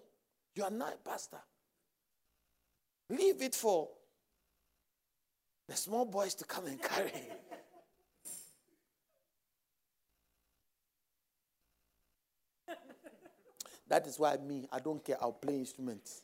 You 0.55 0.63
are 0.63 0.71
not 0.71 0.95
a 0.95 1.09
pastor. 1.09 1.37
Leave 3.11 3.43
it 3.43 3.53
for 3.53 3.89
the 5.71 5.77
small 5.77 6.03
boys 6.03 6.35
to 6.35 6.43
come 6.43 6.65
and 6.65 6.81
carry. 6.83 7.13
that 13.87 14.05
is 14.05 14.19
why 14.19 14.35
me, 14.35 14.67
I 14.69 14.79
don't 14.79 15.03
care. 15.03 15.15
I'll 15.21 15.31
play 15.31 15.55
instruments. 15.55 16.23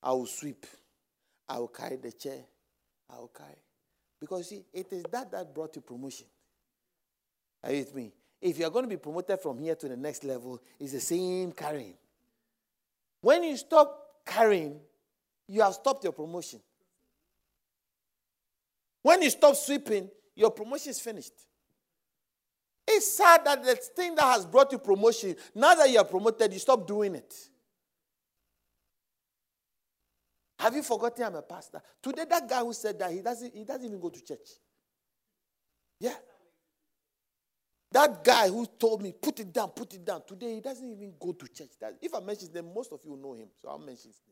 I 0.00 0.12
will 0.12 0.26
sweep. 0.26 0.66
I 1.48 1.58
will 1.58 1.68
carry 1.68 1.96
the 1.96 2.12
chair. 2.12 2.38
I 3.12 3.16
will 3.16 3.32
carry. 3.36 3.58
Because 4.20 4.48
see, 4.48 4.64
it 4.72 4.92
is 4.92 5.02
that 5.10 5.32
that 5.32 5.52
brought 5.52 5.74
you 5.74 5.82
promotion. 5.82 6.26
Are 7.64 7.72
you 7.72 7.78
with 7.80 7.94
me? 7.94 8.12
If 8.40 8.56
you 8.56 8.66
are 8.66 8.70
going 8.70 8.84
to 8.84 8.88
be 8.88 8.96
promoted 8.98 9.40
from 9.40 9.58
here 9.58 9.74
to 9.74 9.88
the 9.88 9.96
next 9.96 10.22
level, 10.22 10.62
it's 10.78 10.92
the 10.92 11.00
same 11.00 11.50
carrying. 11.50 11.94
When 13.20 13.42
you 13.42 13.56
stop 13.56 14.00
carrying, 14.24 14.78
you 15.48 15.60
have 15.62 15.74
stopped 15.74 16.04
your 16.04 16.12
promotion. 16.12 16.60
When 19.02 19.22
you 19.22 19.30
stop 19.30 19.56
sweeping, 19.56 20.10
your 20.34 20.50
promotion 20.50 20.90
is 20.90 21.00
finished. 21.00 21.32
It's 22.86 23.16
sad 23.16 23.44
that 23.44 23.62
the 23.62 23.74
thing 23.76 24.14
that 24.16 24.24
has 24.24 24.44
brought 24.44 24.72
you 24.72 24.78
promotion, 24.78 25.36
now 25.54 25.74
that 25.74 25.88
you 25.90 25.98
are 25.98 26.04
promoted, 26.04 26.52
you 26.52 26.58
stop 26.58 26.86
doing 26.86 27.14
it. 27.14 27.34
Have 30.58 30.74
you 30.74 30.82
forgotten 30.82 31.24
I'm 31.24 31.34
a 31.36 31.42
pastor? 31.42 31.80
Today, 32.02 32.24
that 32.28 32.48
guy 32.48 32.60
who 32.60 32.72
said 32.74 32.98
that, 32.98 33.10
he 33.12 33.22
doesn't, 33.22 33.54
he 33.54 33.64
doesn't 33.64 33.86
even 33.86 34.00
go 34.00 34.10
to 34.10 34.22
church. 34.22 34.48
Yeah. 35.98 36.16
That 37.92 38.22
guy 38.22 38.48
who 38.48 38.66
told 38.78 39.02
me, 39.02 39.12
put 39.12 39.40
it 39.40 39.52
down, 39.52 39.70
put 39.70 39.94
it 39.94 40.04
down. 40.04 40.22
Today, 40.26 40.56
he 40.56 40.60
doesn't 40.60 40.86
even 40.86 41.14
go 41.18 41.32
to 41.32 41.46
church. 41.48 41.70
That, 41.80 41.96
if 42.02 42.14
I 42.14 42.20
mention 42.20 42.48
his 42.48 42.54
name, 42.54 42.74
most 42.74 42.92
of 42.92 43.00
you 43.04 43.16
know 43.16 43.32
him. 43.32 43.48
So 43.60 43.68
I'll 43.68 43.78
mention 43.78 44.10
his 44.10 44.20
name. 44.26 44.29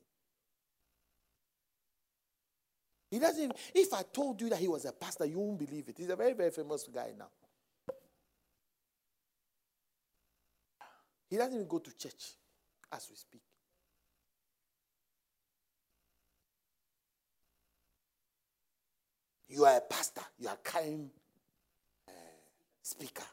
He 3.11 3.18
doesn't 3.18 3.52
if 3.74 3.92
I 3.94 4.02
told 4.02 4.40
you 4.40 4.50
that 4.50 4.59
he 4.59 4.68
was 4.68 4.84
a 4.84 4.92
pastor, 4.92 5.24
you 5.24 5.38
won't 5.38 5.59
believe 5.59 5.88
it. 5.88 5.96
He's 5.96 6.11
a 6.11 6.16
very, 6.16 6.34
very 6.34 6.50
famous 6.50 6.88
guy 6.92 7.12
now. 7.18 7.28
He 11.28 11.36
doesn't 11.36 11.54
even 11.54 11.68
go 11.68 11.78
to 11.78 11.96
church 11.96 12.36
as 12.92 13.06
we 13.11 13.16
speak. 13.16 13.42
You 19.48 19.64
are 19.64 19.76
a 19.76 19.80
pastor, 19.80 20.22
you 20.38 20.48
are 20.48 20.59
a 20.74 21.09
uh, 22.06 22.12
speaker. 22.82 23.24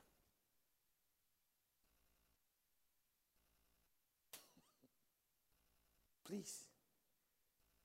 Please, 6.26 6.65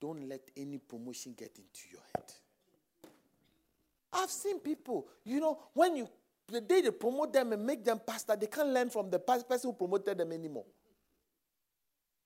don't 0.01 0.27
let 0.27 0.41
any 0.57 0.79
promotion 0.79 1.33
get 1.37 1.55
into 1.57 1.81
your 1.91 2.01
head. 2.15 2.25
I've 4.11 4.31
seen 4.31 4.59
people, 4.59 5.07
you 5.23 5.39
know, 5.39 5.57
when 5.73 5.95
you 5.95 6.09
the 6.47 6.59
day 6.59 6.81
they 6.81 6.91
promote 6.91 7.31
them 7.31 7.53
and 7.53 7.65
make 7.65 7.85
them 7.85 8.01
pastor, 8.05 8.35
they 8.35 8.47
can't 8.47 8.67
learn 8.69 8.89
from 8.89 9.09
the 9.09 9.19
person 9.19 9.47
who 9.63 9.73
promoted 9.73 10.17
them 10.17 10.33
anymore. 10.33 10.65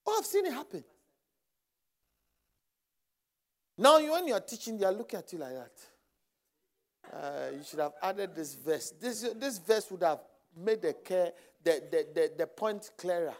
Oh, 0.04 0.16
I've 0.18 0.26
seen 0.26 0.46
it 0.46 0.52
happen. 0.52 0.82
Now, 3.78 4.00
when 4.00 4.26
you 4.26 4.34
are 4.34 4.40
teaching, 4.40 4.78
they 4.78 4.86
are 4.86 4.92
looking 4.92 5.18
at 5.18 5.32
you 5.32 5.38
like 5.38 5.52
that. 5.52 5.72
Uh, 7.12 7.56
you 7.56 7.62
should 7.62 7.78
have 7.78 7.92
added 8.02 8.34
this 8.34 8.54
verse. 8.54 8.92
This, 9.00 9.28
this 9.36 9.58
verse 9.58 9.88
would 9.90 10.02
have 10.02 10.20
made 10.56 10.82
the, 10.82 10.94
care, 10.94 11.32
the, 11.62 11.82
the, 11.90 12.06
the, 12.14 12.32
the 12.38 12.46
point 12.46 12.90
clearer. 12.96 13.34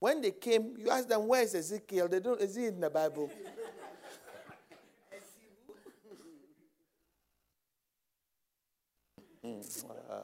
When 0.00 0.20
they 0.20 0.30
came, 0.30 0.74
you 0.78 0.90
ask 0.90 1.08
them, 1.08 1.26
Where 1.26 1.42
is 1.42 1.54
Ezekiel? 1.54 2.08
They 2.08 2.20
don't, 2.20 2.40
is 2.40 2.54
he 2.54 2.66
in 2.66 2.80
the 2.80 2.90
Bible? 2.90 3.30
mm. 9.44 9.84
Uh, 10.10 10.14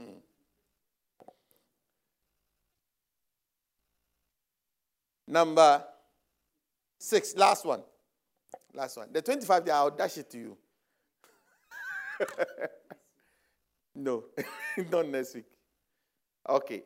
mm. 0.00 0.14
Number 5.26 5.84
Six, 7.02 7.34
last 7.34 7.64
one. 7.64 7.82
Last 8.72 8.96
one. 8.96 9.08
The 9.10 9.20
25 9.20 9.64
day, 9.64 9.72
I'll 9.72 9.90
dash 9.90 10.18
it 10.18 10.30
to 10.30 10.38
you. 10.38 10.56
no, 13.96 14.22
not 14.88 15.08
next 15.08 15.34
week. 15.34 15.46
Okay. 16.48 16.84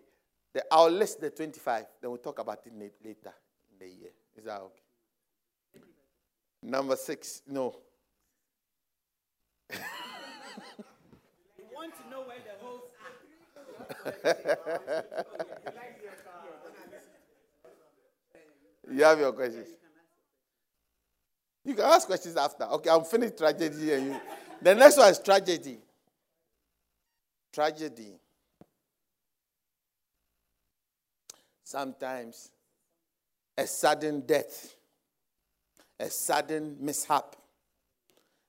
The, 0.56 0.64
I'll 0.72 0.90
list 0.90 1.20
the 1.20 1.28
25, 1.28 1.84
then 2.00 2.10
we'll 2.10 2.16
talk 2.16 2.38
about 2.38 2.60
it 2.64 2.72
later 2.74 3.34
in 3.70 3.78
the 3.78 3.86
year. 3.86 4.08
Is 4.34 4.44
that 4.44 4.58
okay? 4.58 4.80
Number 6.62 6.96
six, 6.96 7.42
no. 7.46 7.76
you 9.70 9.76
want 11.74 11.92
to 11.96 12.10
know 12.10 12.22
where 12.22 12.38
the 12.38 12.54
holes 12.64 12.88
are. 13.04 13.12
You 18.90 19.04
have 19.04 19.18
your 19.18 19.32
questions. 19.32 19.68
You 21.66 21.74
can 21.74 21.84
ask 21.84 22.06
questions 22.06 22.34
after. 22.38 22.64
Okay, 22.64 22.88
I'm 22.88 23.04
finished 23.04 23.36
tragedy. 23.36 23.92
And 23.92 24.06
you, 24.06 24.20
the 24.62 24.74
next 24.74 24.96
one 24.96 25.10
is 25.10 25.18
tragedy. 25.18 25.80
Tragedy. 27.52 28.14
Sometimes 31.66 32.52
a 33.58 33.66
sudden 33.66 34.20
death, 34.20 34.76
a 35.98 36.08
sudden 36.08 36.76
mishap, 36.78 37.34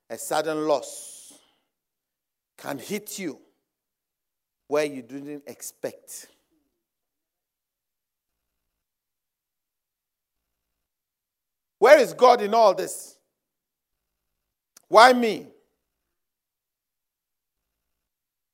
a 0.08 0.16
sudden 0.16 0.68
loss 0.68 1.32
can 2.56 2.78
hit 2.78 3.18
you 3.18 3.40
where 4.68 4.84
you 4.84 5.02
didn't 5.02 5.42
expect. 5.48 6.28
Where 11.80 11.98
is 11.98 12.14
God 12.14 12.40
in 12.40 12.54
all 12.54 12.72
this? 12.72 13.18
Why 14.86 15.12
me? 15.12 15.48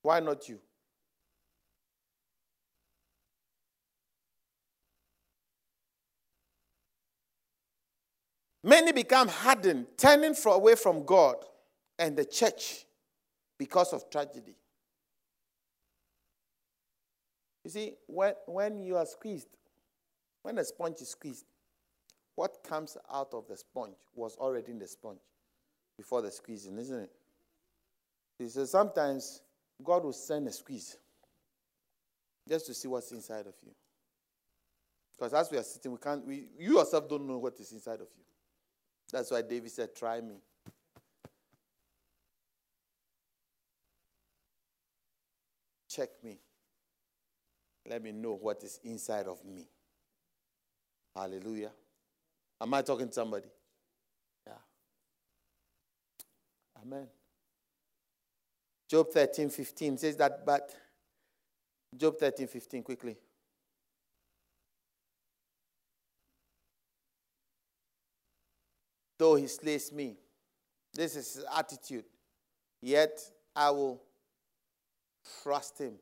Why 0.00 0.20
not 0.20 0.48
you? 0.48 0.58
Many 8.64 8.92
become 8.92 9.28
hardened, 9.28 9.86
turning 9.98 10.34
away 10.46 10.74
from 10.74 11.04
God 11.04 11.36
and 11.98 12.16
the 12.16 12.24
church 12.24 12.86
because 13.58 13.92
of 13.92 14.08
tragedy. 14.08 14.56
You 17.62 17.70
see, 17.70 17.92
when, 18.06 18.32
when 18.46 18.82
you 18.82 18.96
are 18.96 19.04
squeezed, 19.04 19.48
when 20.42 20.56
a 20.56 20.64
sponge 20.64 21.02
is 21.02 21.10
squeezed, 21.10 21.44
what 22.36 22.64
comes 22.66 22.96
out 23.12 23.34
of 23.34 23.46
the 23.48 23.56
sponge 23.58 23.96
was 24.14 24.34
already 24.36 24.72
in 24.72 24.78
the 24.78 24.88
sponge 24.88 25.20
before 25.98 26.22
the 26.22 26.30
squeezing, 26.30 26.78
isn't 26.78 27.02
it? 27.02 27.10
He 28.38 28.48
says 28.48 28.70
sometimes 28.70 29.42
God 29.82 30.04
will 30.04 30.12
send 30.14 30.48
a 30.48 30.52
squeeze 30.52 30.96
just 32.48 32.64
to 32.66 32.74
see 32.74 32.88
what's 32.88 33.12
inside 33.12 33.46
of 33.46 33.54
you. 33.62 33.72
Because 35.12 35.34
as 35.34 35.50
we 35.50 35.58
are 35.58 35.62
sitting, 35.62 35.92
we 35.92 35.98
can't, 35.98 36.26
we, 36.26 36.48
you 36.58 36.78
yourself 36.78 37.10
don't 37.10 37.26
know 37.26 37.36
what 37.36 37.60
is 37.60 37.70
inside 37.70 38.00
of 38.00 38.08
you. 38.16 38.24
That's 39.14 39.30
why 39.30 39.42
David 39.42 39.70
said, 39.70 39.94
Try 39.94 40.20
me. 40.20 40.34
Check 45.88 46.08
me. 46.24 46.36
Let 47.88 48.02
me 48.02 48.10
know 48.10 48.32
what 48.34 48.64
is 48.64 48.80
inside 48.82 49.28
of 49.28 49.44
me. 49.44 49.68
Hallelujah. 51.14 51.70
Am 52.60 52.74
I 52.74 52.82
talking 52.82 53.06
to 53.06 53.12
somebody? 53.12 53.46
Yeah. 54.44 54.54
Amen. 56.82 57.06
Job 58.88 59.10
13, 59.12 59.48
15 59.48 59.98
says 59.98 60.16
that, 60.16 60.44
but 60.44 60.74
Job 61.96 62.18
13, 62.18 62.48
15, 62.48 62.82
quickly. 62.82 63.16
Though 69.24 69.36
he 69.36 69.46
slays 69.46 69.90
me, 69.90 70.16
this 70.92 71.16
is 71.16 71.36
his 71.36 71.44
attitude, 71.56 72.04
yet 72.82 73.18
I 73.56 73.70
will 73.70 74.02
trust 75.42 75.78
him. 75.78 75.94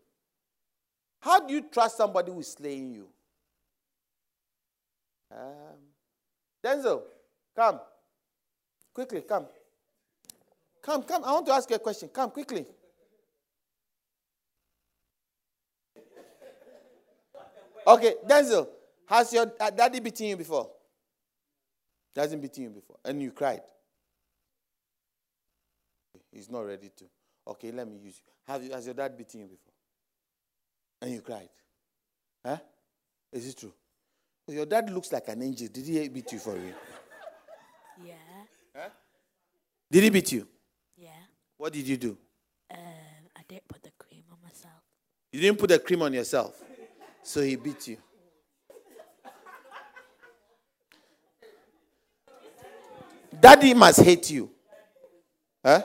How 1.21 1.47
do 1.47 1.55
you 1.55 1.63
trust 1.73 1.99
somebody 1.99 2.33
who 2.33 2.41
is 2.41 2.49
slaying 2.49 2.91
you? 2.91 3.07
Um, 5.31 5.79
Denzel, 6.65 7.03
come. 7.55 7.79
Quickly, 8.93 9.21
come. 9.21 9.47
Come, 10.83 11.05
come. 11.05 11.23
I 11.23 11.31
want 11.31 11.47
to 11.47 11.53
ask 11.53 11.71
you 11.71 11.77
a 11.77 11.79
question. 11.79 12.09
Come 12.09 12.33
quickly. 12.33 12.67
Okay, 17.87 18.15
Denzel, 18.27 18.67
has 19.07 19.33
your 19.33 19.47
daddy 19.47 20.01
beaten 20.01 20.27
you 20.27 20.37
before? 20.37 20.69
Hasn't 22.15 22.43
beaten 22.43 22.65
you 22.65 22.71
before, 22.71 22.97
and 23.05 23.23
you 23.23 23.31
cried. 23.33 23.63
He's 26.31 26.51
not 26.51 26.61
ready 26.67 26.91
to. 26.97 27.05
Okay, 27.49 27.73
let 27.73 27.89
me 27.89 27.99
use 27.99 28.21
you. 28.25 28.33
Have 28.53 28.63
you, 28.65 28.73
has 28.73 28.85
your 28.85 28.95
dad 28.95 29.17
beaten 29.17 29.41
you 29.41 29.47
before? 29.47 29.73
And 31.01 31.13
you 31.13 31.21
cried. 31.21 31.49
Huh? 32.45 32.59
Is 33.33 33.49
it 33.49 33.57
true? 33.57 33.73
Your 34.49 34.67
dad 34.67 34.91
looks 34.91 35.13
like 35.13 35.29
an 35.29 35.43
angel. 35.43 35.69
Did 35.73 35.87
he 35.87 36.09
beat 36.09 36.33
you 36.33 36.39
for 36.39 36.53
real? 36.53 36.75
Yeah. 38.05 38.15
Huh? 38.77 38.89
Did 39.91 40.03
he 40.05 40.11
beat 40.11 40.33
you? 40.33 40.47
Yeah. 40.97 41.11
What 41.57 41.73
did 41.73 41.87
you 41.87 41.97
do? 41.97 42.17
Um, 42.71 42.79
I 43.37 43.43
didn't 43.49 43.69
put 43.69 43.83
the 43.83 43.93
cream 43.99 44.25
on 44.31 44.39
myself. 44.43 44.83
You 45.33 45.41
didn't 45.41 45.59
put 45.59 45.71
the 45.71 45.79
cream 45.79 46.03
on 46.03 46.13
yourself. 46.13 46.63
So 47.23 47.41
he 47.41 47.57
beat 47.57 47.89
you. 47.89 47.97
Daddy 53.43 53.75
must 53.75 54.01
hate 54.03 54.31
you. 54.31 54.49
Huh? 55.65 55.83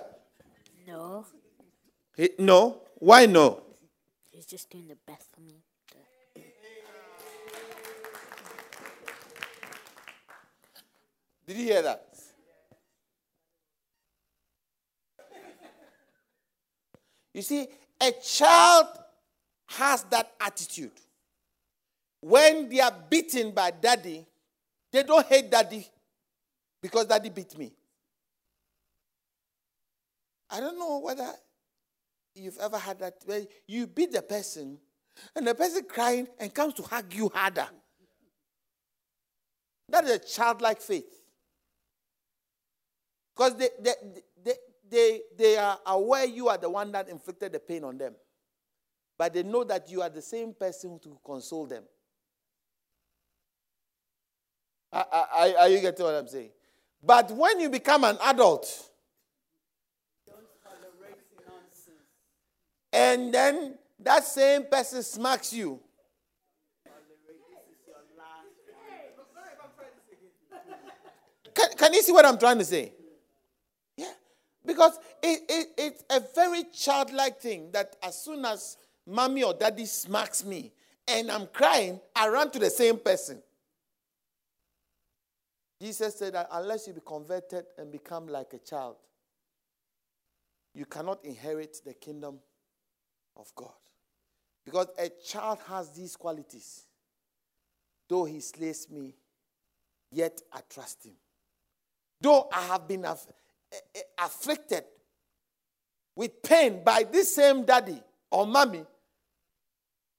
No. 0.88 1.26
He- 2.16 2.30
no? 2.38 2.84
Why 3.00 3.26
no? 3.26 3.64
He's 4.30 4.46
just 4.46 4.70
doing 4.70 4.88
the 4.88 4.96
best 5.08 5.28
for 5.34 5.42
me. 5.42 5.56
Did 11.48 11.58
you 11.58 11.64
hear 11.64 11.82
that? 11.82 12.14
You 17.34 17.42
see, 17.42 17.68
a 18.00 18.12
child 18.24 18.88
has 19.66 20.04
that 20.12 20.32
attitude. 20.40 20.92
When 22.22 22.70
they 22.70 22.82
are 22.82 22.94
beaten 23.10 23.50
by 23.50 23.72
daddy, 23.72 24.28
they 24.92 25.02
don't 25.02 25.26
hate 25.26 25.50
daddy 25.50 25.88
because 26.82 27.06
daddy 27.06 27.30
beat 27.30 27.58
me. 27.58 27.74
I 30.50 30.60
don't 30.60 30.78
know 30.78 31.00
whether 31.00 31.30
you've 32.36 32.58
ever 32.60 32.78
had 32.78 33.00
that 33.00 33.16
where 33.26 33.44
you 33.68 33.88
beat 33.88 34.12
the 34.12 34.22
person 34.22 34.78
and 35.36 35.48
the 35.48 35.56
person 35.56 35.84
crying 35.88 36.28
and 36.40 36.54
comes 36.54 36.74
to 36.76 36.84
hug 36.84 37.14
you 37.14 37.30
harder. 37.34 37.68
That 39.90 40.04
is 40.06 40.12
a 40.12 40.20
childlike 40.20 40.82
faith. 40.82 41.06
Because 43.36 43.56
they, 43.56 43.70
they, 43.82 43.94
they, 44.44 44.54
they, 44.90 45.22
they 45.38 45.58
are 45.58 45.80
aware 45.86 46.26
you 46.26 46.50
are 46.50 46.58
the 46.58 46.70
one 46.70 46.92
that 46.92 47.10
inflicted 47.10 47.54
the 47.54 47.60
pain 47.60 47.84
on 47.84 47.98
them. 47.98 48.16
But 49.18 49.34
they 49.34 49.44
know 49.44 49.64
that 49.64 49.90
you 49.90 50.02
are 50.02 50.10
the 50.10 50.22
same 50.22 50.54
person 50.54 51.00
to 51.00 51.18
console 51.26 51.66
them. 51.66 51.84
Are, 54.92 55.06
are, 55.12 55.48
are 55.60 55.70
you 55.70 55.82
getting 55.82 56.06
what 56.06 56.16
I'm 56.16 56.28
saying? 56.28 56.52
But 57.04 57.32
when 57.32 57.60
you 57.60 57.70
become 57.70 58.04
an 58.04 58.18
adult, 58.24 58.90
and 62.92 63.34
then 63.34 63.78
that 64.00 64.24
same 64.24 64.66
person 64.66 65.04
smacks 65.04 65.54
you, 65.54 65.80
can, 71.54 71.70
can 71.78 71.94
you 71.94 72.02
see 72.02 72.12
what 72.12 72.26
I'm 72.26 72.38
trying 72.38 72.58
to 72.60 72.66
say? 72.66 72.94
Yeah. 73.96 74.12
Because 74.66 75.00
it, 75.24 75.42
it, 75.50 75.68
it's 75.78 76.04
a 76.10 76.22
very 76.36 76.66
childlike 76.66 77.40
thing 77.40 77.72
that 77.72 77.96
as 78.04 78.22
soon 78.22 78.46
as 78.46 78.78
mommy 79.06 79.44
or 79.44 79.54
daddy 79.54 79.86
smacks 79.86 80.46
me 80.46 80.74
and 81.08 81.32
I'm 81.32 81.48
crying, 81.48 82.00
I 82.16 82.28
run 82.28 82.52
to 82.52 82.60
the 82.60 82.70
same 82.70 82.98
person. 82.98 83.42
Jesus 85.82 86.16
said 86.16 86.34
that 86.34 86.48
unless 86.52 86.88
you 86.88 86.94
be 86.94 87.02
converted 87.06 87.66
and 87.78 87.92
become 87.92 88.28
like 88.28 88.54
a 88.54 88.60
child, 88.60 88.96
you 90.74 90.86
cannot 90.86 91.24
inherit 91.24 91.78
the 91.86 91.94
kingdom 91.94 92.40
of 93.36 93.52
God. 93.56 93.74
Because 94.66 94.88
a 94.98 95.10
child 95.26 95.60
has 95.68 95.92
these 95.92 96.16
qualities. 96.16 96.86
Though 98.10 98.26
he 98.26 98.40
slays 98.40 98.88
me, 98.90 99.16
yet 100.12 100.42
I 100.52 100.60
trust 100.70 101.06
him. 101.06 101.14
Though 102.20 102.50
I 102.52 102.62
have 102.68 102.88
been 102.88 103.06
aff- 103.06 103.28
eh, 103.72 103.78
eh, 103.96 104.02
afflicted 104.18 104.84
with 106.16 106.42
pain 106.42 106.84
by 106.84 107.04
this 107.04 107.36
same 107.36 107.64
daddy 107.64 108.02
or 108.32 108.48
mommy, 108.48 108.86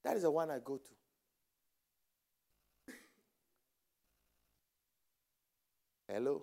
that 0.04 0.16
is 0.16 0.22
the 0.22 0.30
one 0.30 0.50
I 0.50 0.58
go 0.64 0.76
to. 0.76 0.97
Hello? 6.10 6.42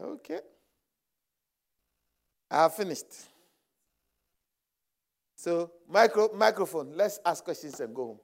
Okay. 0.00 0.40
I 2.50 2.62
have 2.62 2.74
finished. 2.74 3.06
So, 5.34 5.72
micro, 5.88 6.32
microphone, 6.32 6.92
let's 6.94 7.18
ask 7.24 7.42
questions 7.42 7.80
and 7.80 7.94
go 7.94 8.06
home. 8.06 8.18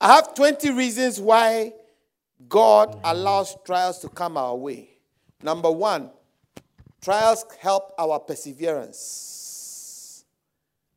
I 0.00 0.14
have 0.14 0.34
20 0.34 0.70
reasons 0.72 1.20
why 1.20 1.72
God 2.48 3.00
allows 3.02 3.56
trials 3.64 3.98
to 4.00 4.08
come 4.08 4.36
our 4.36 4.54
way. 4.54 4.90
Number 5.42 5.70
one, 5.70 6.10
trials 7.00 7.44
help 7.60 7.92
our 7.98 8.20
perseverance. 8.20 10.24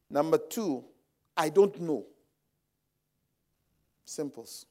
Number 0.10 0.38
two, 0.38 0.84
I 1.40 1.48
don't 1.48 1.80
know. 1.80 2.06
Simples. 4.04 4.66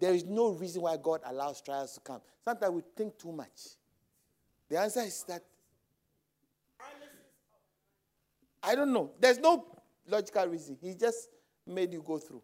There 0.00 0.14
is 0.14 0.24
no 0.24 0.52
reason 0.52 0.80
why 0.80 0.96
God 0.96 1.20
allows 1.26 1.60
trials 1.60 1.92
to 1.94 2.00
come. 2.00 2.22
Sometimes 2.42 2.72
we 2.72 2.82
think 2.96 3.18
too 3.18 3.30
much. 3.30 3.76
The 4.70 4.78
answer 4.78 5.00
is 5.00 5.22
that 5.24 5.44
I 8.62 8.74
don't 8.74 8.94
know. 8.94 9.10
There's 9.20 9.38
no 9.38 9.66
logical 10.08 10.46
reason. 10.46 10.78
He 10.80 10.94
just 10.94 11.28
made 11.66 11.92
you 11.92 12.02
go 12.02 12.16
through. 12.16 12.42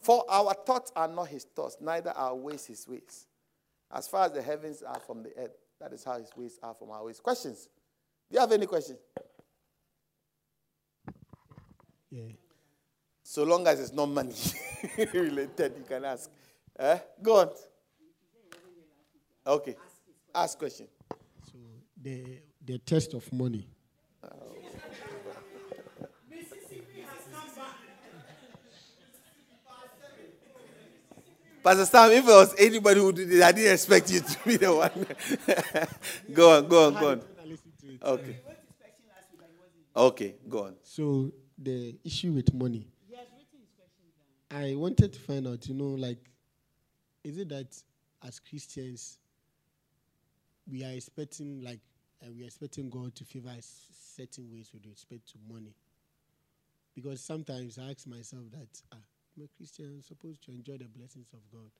For 0.00 0.24
our 0.30 0.54
thoughts 0.54 0.92
are 0.96 1.08
not 1.08 1.28
his 1.28 1.44
thoughts, 1.44 1.76
neither 1.78 2.12
are 2.12 2.34
ways 2.34 2.64
his 2.64 2.88
ways. 2.88 3.26
As 3.92 4.08
far 4.08 4.24
as 4.24 4.32
the 4.32 4.40
heavens 4.40 4.82
are 4.82 4.98
from 5.00 5.22
the 5.22 5.36
earth, 5.36 5.58
that 5.78 5.92
is 5.92 6.04
how 6.04 6.18
his 6.18 6.30
ways 6.34 6.58
are 6.62 6.72
from 6.72 6.90
our 6.90 7.04
ways. 7.04 7.20
Questions? 7.20 7.68
Do 8.30 8.34
you 8.34 8.40
have 8.40 8.52
any 8.52 8.66
questions? 8.66 8.98
Yeah. 12.10 12.22
So 13.24 13.42
long 13.42 13.66
as 13.66 13.80
it's 13.80 13.92
not 13.92 14.06
money 14.06 14.34
related, 15.12 15.74
you 15.76 15.84
can 15.88 16.04
ask. 16.04 16.30
Eh? 16.78 16.98
Go 17.20 17.40
on. 17.40 17.50
Okay. 19.46 19.76
Ask 20.32 20.58
question. 20.58 20.86
So 21.50 21.58
the 22.00 22.40
the 22.64 22.78
test 22.78 23.14
of 23.14 23.32
money. 23.32 23.66
Pastor 31.62 31.84
Sam, 31.84 32.10
if 32.12 32.24
it 32.24 32.26
was 32.26 32.54
anybody 32.58 33.00
who 33.00 33.12
did 33.12 33.30
it, 33.32 33.42
I 33.42 33.52
didn't 33.52 33.74
expect 33.74 34.10
you 34.10 34.20
to 34.20 34.38
be 34.46 34.56
the 34.56 34.74
one. 34.74 35.06
go 36.32 36.56
on, 36.56 36.68
go 36.68 36.86
on, 36.86 36.94
go 36.94 37.10
on. 37.10 37.22
Okay. 38.02 38.36
Okay, 39.96 40.34
go 40.48 40.64
on. 40.64 40.76
So 40.82 41.32
the 41.58 41.96
issue 42.04 42.32
with 42.32 42.54
money. 42.54 42.86
I 44.52 44.74
wanted 44.74 45.12
to 45.12 45.18
find 45.20 45.46
out, 45.46 45.68
you 45.68 45.74
know, 45.74 45.94
like, 45.94 46.18
is 47.22 47.38
it 47.38 47.48
that 47.50 47.76
as 48.26 48.40
Christians 48.40 49.18
we 50.70 50.84
are 50.84 50.90
expecting 50.92 51.60
like 51.62 51.80
uh, 52.22 52.30
we 52.34 52.42
are 52.42 52.46
expecting 52.46 52.90
God 52.90 53.14
to 53.16 53.24
favor 53.24 53.50
us 53.50 53.86
certain 54.16 54.50
ways 54.50 54.70
with 54.72 54.86
respect 54.86 55.28
to 55.32 55.38
money? 55.52 55.74
Because 56.94 57.20
sometimes 57.20 57.78
I 57.78 57.90
ask 57.90 58.06
myself 58.06 58.42
that 58.52 58.82
ah, 58.92 58.96
I'm 59.36 59.44
a 59.44 59.48
Christian, 59.56 59.86
I'm 59.96 60.02
supposed 60.02 60.42
to 60.46 60.50
enjoy 60.52 60.78
the 60.78 60.88
blessings 60.88 61.28
of 61.32 61.40
God. 61.52 61.70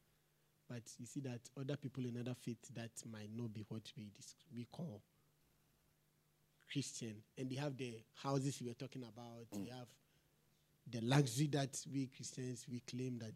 But 0.68 0.82
you 0.98 1.06
see 1.06 1.20
that 1.20 1.40
other 1.58 1.76
people 1.76 2.04
in 2.04 2.16
other 2.20 2.34
faiths 2.34 2.68
that 2.76 2.90
might 3.10 3.30
not 3.34 3.52
be 3.52 3.64
what 3.68 3.82
we 3.96 4.10
dis- 4.16 4.36
we 4.54 4.66
call 4.70 5.02
Christian, 6.70 7.16
and 7.36 7.50
they 7.50 7.56
have 7.56 7.76
the 7.76 7.94
houses 8.22 8.60
we 8.60 8.68
were 8.68 8.74
talking 8.74 9.02
about. 9.02 9.46
They 9.52 9.58
mm. 9.58 9.70
have 9.70 9.88
the 10.90 11.00
luxury 11.02 11.48
that 11.48 11.76
we 11.92 12.06
Christians 12.06 12.66
we 12.70 12.80
claim 12.80 13.18
that 13.18 13.34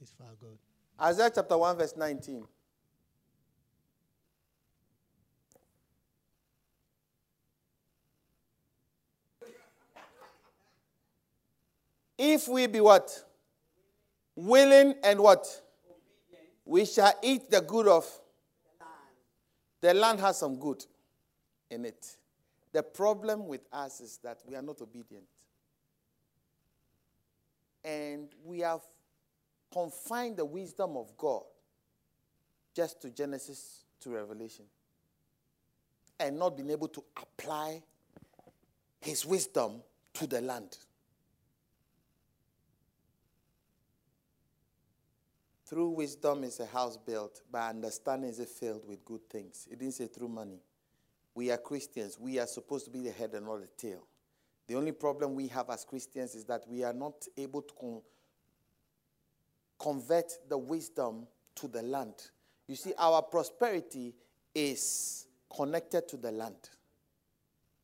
is 0.00 0.12
for 0.16 0.24
our 0.24 0.34
God. 0.40 0.58
Isaiah 1.00 1.30
chapter 1.34 1.56
1, 1.56 1.76
verse 1.76 1.94
19. 1.96 2.44
If 12.18 12.48
we 12.48 12.66
be 12.66 12.80
what? 12.80 13.24
Willing 14.34 14.94
and 15.04 15.20
what? 15.20 15.46
We 16.64 16.84
shall 16.84 17.14
eat 17.22 17.48
the 17.50 17.60
good 17.60 17.86
of. 17.86 18.04
The 19.80 19.90
land. 19.90 19.94
The 19.94 20.00
land 20.00 20.20
has 20.20 20.38
some 20.38 20.58
good 20.58 20.84
in 21.70 21.84
it. 21.84 22.17
The 22.72 22.82
problem 22.82 23.46
with 23.46 23.66
us 23.72 24.00
is 24.00 24.18
that 24.22 24.40
we 24.46 24.54
are 24.54 24.62
not 24.62 24.80
obedient. 24.80 25.24
And 27.84 28.28
we 28.44 28.60
have 28.60 28.82
confined 29.72 30.36
the 30.36 30.44
wisdom 30.44 30.96
of 30.96 31.16
God 31.16 31.44
just 32.74 33.00
to 33.02 33.10
Genesis 33.10 33.84
to 34.00 34.10
Revelation 34.10 34.64
and 36.20 36.38
not 36.38 36.56
been 36.56 36.70
able 36.70 36.88
to 36.88 37.04
apply 37.16 37.82
his 39.00 39.24
wisdom 39.24 39.82
to 40.14 40.26
the 40.26 40.40
land. 40.40 40.76
Through 45.66 45.90
wisdom 45.90 46.44
is 46.44 46.60
a 46.60 46.66
house 46.66 46.96
built, 46.96 47.42
by 47.50 47.68
understanding 47.68 48.30
is 48.30 48.38
it 48.38 48.48
filled 48.48 48.88
with 48.88 49.04
good 49.04 49.28
things. 49.28 49.68
It 49.70 49.78
didn't 49.78 49.94
say 49.94 50.06
through 50.06 50.28
money. 50.28 50.60
We 51.38 51.52
are 51.52 51.56
Christians. 51.56 52.18
We 52.18 52.40
are 52.40 52.48
supposed 52.48 52.86
to 52.86 52.90
be 52.90 52.98
the 52.98 53.12
head 53.12 53.32
and 53.32 53.46
not 53.46 53.60
the 53.60 53.68
tail. 53.76 54.04
The 54.66 54.74
only 54.74 54.90
problem 54.90 55.36
we 55.36 55.46
have 55.46 55.70
as 55.70 55.84
Christians 55.84 56.34
is 56.34 56.44
that 56.46 56.64
we 56.66 56.82
are 56.82 56.92
not 56.92 57.14
able 57.36 57.62
to 57.62 57.74
con- 57.80 58.02
convert 59.78 60.32
the 60.48 60.58
wisdom 60.58 61.28
to 61.54 61.68
the 61.68 61.80
land. 61.80 62.14
You 62.66 62.74
see, 62.74 62.92
our 62.98 63.22
prosperity 63.22 64.16
is 64.52 65.28
connected 65.56 66.08
to 66.08 66.16
the 66.16 66.32
land. 66.32 66.70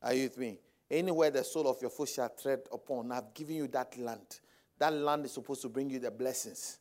Are 0.01 0.13
you 0.13 0.23
with 0.23 0.37
me? 0.37 0.59
Anywhere 0.91 1.31
the 1.31 1.45
sole 1.45 1.69
of 1.69 1.77
your 1.79 1.91
foot 1.91 2.09
shall 2.09 2.33
tread 2.37 2.59
upon, 2.73 3.09
I've 3.13 3.33
given 3.33 3.55
you 3.55 3.69
that 3.69 3.97
land. 3.97 4.41
That 4.79 4.91
land 4.91 5.23
is 5.23 5.31
supposed 5.31 5.61
to 5.61 5.69
bring 5.69 5.89
you 5.89 5.99
the 5.99 6.11
blessings. 6.11 6.79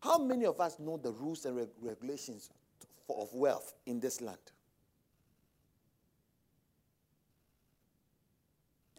How 0.00 0.16
many 0.16 0.46
of 0.46 0.62
us 0.62 0.78
know 0.78 0.96
the 0.96 1.12
rules 1.12 1.44
and 1.44 1.58
reg- 1.58 1.68
regulations 1.82 2.48
of 3.10 3.28
wealth 3.34 3.74
in 3.84 4.00
this 4.00 4.22
land? 4.22 4.38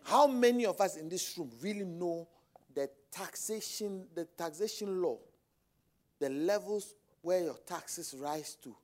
How 0.05 0.27
many 0.27 0.67
of 0.67 0.79
us 0.79 0.97
in 0.97 1.09
this 1.09 1.35
room 1.35 1.49
really 1.61 1.83
know 1.83 2.27
the 2.75 2.89
taxation, 3.11 4.05
the 4.13 4.25
taxation 4.25 5.01
law, 5.01 5.17
the 6.19 6.29
levels 6.29 6.93
where 7.23 7.43
your 7.43 7.57
taxes 7.65 8.15
rise 8.15 8.55
to 8.61 8.75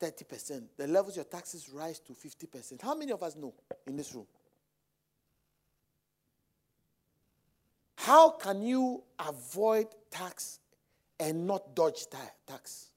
30%, 0.00 0.64
the 0.76 0.88
levels 0.88 1.14
your 1.14 1.24
taxes 1.24 1.68
rise 1.68 2.00
to 2.00 2.12
50%? 2.14 2.82
How 2.82 2.96
many 2.96 3.12
of 3.12 3.22
us 3.22 3.36
know 3.36 3.54
in 3.86 3.96
this 3.96 4.12
room? 4.12 4.26
How 7.94 8.30
can 8.30 8.60
you 8.60 9.04
avoid 9.20 9.86
tax 10.10 10.58
and 11.20 11.46
not 11.46 11.76
dodge 11.76 12.06
tax? 12.46 12.90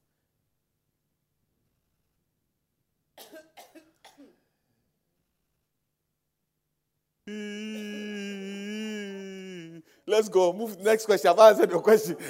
Let's 10.07 10.30
go. 10.30 10.53
Move 10.53 10.80
next 10.80 11.05
question. 11.05 11.30
I've 11.32 11.39
answered 11.39 11.69
your 11.69 11.82
question. 11.82 12.15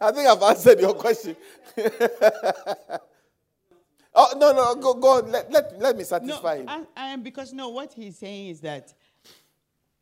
I 0.00 0.12
think 0.12 0.28
I've 0.28 0.42
answered 0.42 0.78
your 0.78 0.94
question. 0.94 1.34
oh 4.14 4.34
no, 4.36 4.52
no, 4.52 4.74
go, 4.76 4.94
go 4.94 5.18
on. 5.18 5.32
Let, 5.32 5.50
let, 5.50 5.76
let 5.80 5.96
me 5.96 6.02
No, 6.02 6.06
satisfy 6.06 6.58
him. 6.58 6.68
I, 6.68 6.82
I, 6.96 7.16
because 7.16 7.52
no, 7.52 7.70
what 7.70 7.92
he's 7.92 8.18
saying 8.18 8.50
is 8.50 8.60
that 8.60 8.94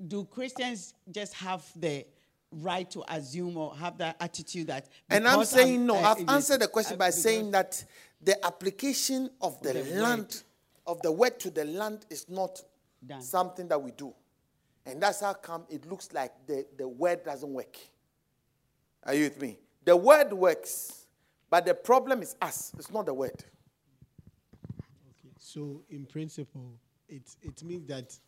do 0.07 0.27
Christians 0.27 0.93
just 1.11 1.33
have 1.35 1.65
the 1.75 2.05
right 2.53 2.91
to 2.91 3.03
assume 3.09 3.57
or 3.57 3.75
have 3.77 3.97
that 3.99 4.17
attitude 4.21 4.67
that? 4.67 4.89
And 5.09 5.27
I'm 5.27 5.43
saying 5.47 5.87
no. 5.87 5.97
uh, 5.97 6.15
I've 6.19 6.29
answered 6.29 6.61
the 6.61 6.69
question 6.69 6.97
uh, 6.97 6.99
by 6.99 7.09
saying 7.11 7.51
that 7.53 7.83
the 8.21 8.45
application 8.45 9.31
of 9.41 9.59
the, 9.63 9.73
The 9.73 9.81
word. 9.81 9.97
land, 10.01 10.43
of 10.87 11.01
the 11.01 11.13
word 11.13 11.41
to 11.41 11.49
the 11.51 11.65
land, 11.65 12.05
is 12.11 12.29
not 12.29 12.63
Done. 13.07 13.23
something 13.23 13.69
that 13.69 13.81
we 13.81 13.93
do. 13.93 14.15
And 14.85 15.03
that's 15.03 15.21
how 15.21 15.35
come 15.35 15.65
it 15.69 15.87
looks 15.87 16.13
like 16.13 16.33
the, 16.47 16.67
the 16.77 16.89
word 16.89 17.25
doesn't 17.25 17.53
work. 17.53 17.77
Are 19.05 19.15
you 19.15 19.25
with 19.25 19.41
me? 19.41 19.59
The 19.85 19.97
word 19.97 20.33
works, 20.33 21.07
but 21.51 21.65
the 21.65 21.75
problem 21.75 22.23
is 22.23 22.37
us. 22.43 22.73
It's 22.79 22.91
not 22.91 23.07
the 23.07 23.15
word. 23.15 23.45
Okay. 24.71 25.33
So 25.39 25.83
in 25.91 26.05
principle, 26.07 26.75
it 27.09 27.23
it 27.43 27.63
means 27.63 27.87
that 27.87 28.19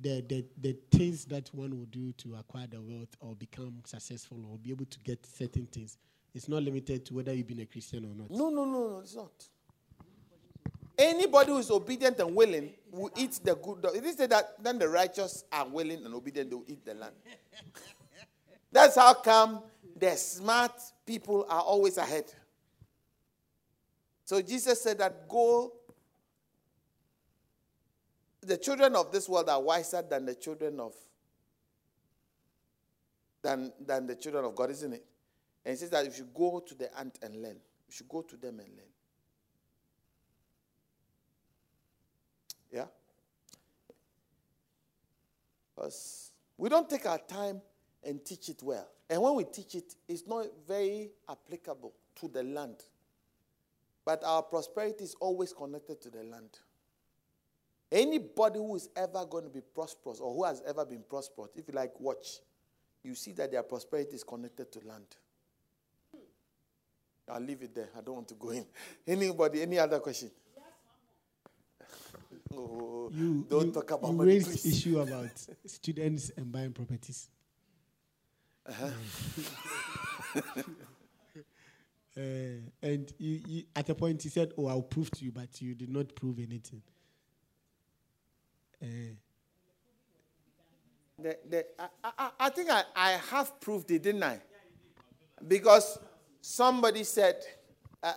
the, 0.00 0.22
the 0.28 0.44
the 0.60 0.76
things 0.90 1.24
that 1.26 1.48
one 1.52 1.76
will 1.78 1.86
do 1.86 2.12
to 2.12 2.36
acquire 2.36 2.66
the 2.66 2.80
wealth 2.80 3.14
or 3.20 3.34
become 3.34 3.82
successful 3.84 4.38
or 4.50 4.58
be 4.58 4.70
able 4.70 4.86
to 4.86 4.98
get 5.00 5.24
certain 5.26 5.66
things, 5.66 5.98
it's 6.34 6.48
not 6.48 6.62
limited 6.62 7.04
to 7.06 7.14
whether 7.14 7.32
you've 7.34 7.46
been 7.46 7.60
a 7.60 7.66
Christian 7.66 8.04
or 8.04 8.14
not. 8.14 8.30
No, 8.30 8.50
no, 8.50 8.64
no, 8.64 8.88
no, 8.90 8.98
it's 9.00 9.16
not. 9.16 9.48
Anybody 10.98 11.52
who 11.52 11.58
is 11.58 11.70
obedient 11.70 12.18
and 12.20 12.34
willing 12.34 12.72
will 12.90 13.10
eat 13.16 13.38
the 13.44 13.54
good. 13.54 13.84
It 13.94 14.04
is 14.04 14.16
said 14.16 14.30
that 14.30 14.62
then 14.62 14.78
the 14.78 14.88
righteous 14.88 15.44
are 15.52 15.68
willing 15.68 16.04
and 16.04 16.14
obedient, 16.14 16.50
they 16.50 16.56
will 16.56 16.64
eat 16.66 16.84
the 16.84 16.94
land. 16.94 17.14
That's 18.72 18.96
how 18.96 19.14
come 19.14 19.62
the 19.94 20.16
smart 20.16 20.72
people 21.04 21.46
are 21.48 21.60
always 21.60 21.98
ahead. 21.98 22.24
So 24.24 24.40
Jesus 24.40 24.80
said 24.82 24.98
that 24.98 25.28
go. 25.28 25.72
The 28.40 28.56
children 28.56 28.94
of 28.94 29.10
this 29.10 29.28
world 29.28 29.48
are 29.48 29.60
wiser 29.60 30.02
than 30.08 30.24
the 30.24 30.34
children 30.34 30.78
of 30.78 30.94
than, 33.46 33.72
than 33.84 34.06
the 34.06 34.16
children 34.16 34.44
of 34.44 34.54
God, 34.56 34.70
isn't 34.70 34.92
it? 34.92 35.04
And 35.64 35.72
he 35.72 35.76
says 35.76 35.90
that 35.90 36.04
if 36.04 36.18
you 36.18 36.26
go 36.34 36.60
to 36.60 36.74
the 36.74 36.96
ant 36.98 37.18
and 37.22 37.42
learn. 37.42 37.56
You 37.88 37.92
should 37.92 38.08
go 38.08 38.22
to 38.22 38.36
them 38.36 38.58
and 38.58 38.68
learn. 38.68 38.86
Yeah? 42.72 42.86
Because 45.76 46.32
we 46.56 46.68
don't 46.68 46.88
take 46.88 47.06
our 47.06 47.18
time 47.18 47.60
and 48.02 48.24
teach 48.24 48.48
it 48.48 48.62
well. 48.62 48.88
And 49.10 49.20
when 49.22 49.34
we 49.34 49.44
teach 49.44 49.74
it, 49.74 49.94
it's 50.08 50.26
not 50.26 50.46
very 50.66 51.10
applicable 51.28 51.92
to 52.20 52.28
the 52.28 52.42
land. 52.42 52.82
But 54.04 54.24
our 54.24 54.42
prosperity 54.42 55.04
is 55.04 55.14
always 55.20 55.52
connected 55.52 56.00
to 56.02 56.10
the 56.10 56.22
land. 56.22 56.58
Anybody 57.90 58.58
who 58.58 58.74
is 58.76 58.88
ever 58.96 59.24
going 59.26 59.44
to 59.44 59.50
be 59.50 59.60
prosperous 59.60 60.18
or 60.18 60.32
who 60.34 60.44
has 60.44 60.62
ever 60.66 60.84
been 60.84 61.04
prosperous, 61.08 61.50
if 61.54 61.68
you 61.68 61.74
like, 61.74 61.98
watch, 62.00 62.40
you 63.02 63.14
see 63.14 63.32
that 63.32 63.52
their 63.52 63.62
prosperity 63.62 64.14
is 64.16 64.24
connected 64.24 64.72
to 64.72 64.80
land. 64.80 65.06
I'll 67.28 67.40
leave 67.40 67.62
it 67.62 67.74
there. 67.74 67.88
I 67.96 68.00
don't 68.00 68.14
want 68.14 68.28
to 68.28 68.34
go 68.34 68.50
in. 68.50 68.66
Anybody, 69.06 69.62
any 69.62 69.78
other 69.78 69.98
question? 69.98 70.30
oh, 72.54 73.10
You 73.14 73.46
don't 73.48 73.66
you, 73.66 73.72
talk 73.72 73.90
about 73.92 74.10
you 74.10 74.16
money, 74.16 74.32
raised 74.32 74.48
please. 74.62 74.66
issue 74.78 75.00
about 75.00 75.30
students 75.66 76.30
and 76.36 76.50
buying 76.52 76.72
properties. 76.72 77.28
Uh-huh. 78.68 78.90
Uh, 82.18 82.20
and 82.82 83.12
you, 83.18 83.40
you, 83.46 83.62
at 83.76 83.88
a 83.90 83.94
point 83.94 84.22
he 84.22 84.30
said, 84.30 84.52
"Oh, 84.56 84.68
I'll 84.68 84.80
prove 84.80 85.10
to 85.10 85.24
you," 85.24 85.30
but 85.32 85.60
you 85.60 85.74
did 85.74 85.90
not 85.90 86.14
prove 86.14 86.38
anything. 86.38 86.80
Uh, 88.82 88.86
The, 91.18 91.36
the, 91.48 91.66
I, 91.78 91.88
I, 92.18 92.30
I 92.40 92.48
think 92.50 92.70
I, 92.70 92.82
I 92.94 93.10
have 93.30 93.58
proved 93.60 93.90
it, 93.90 94.02
didn't 94.02 94.22
I? 94.22 94.38
Because 95.46 95.98
somebody 96.42 97.04
said, 97.04 97.36
uh, 98.02 98.12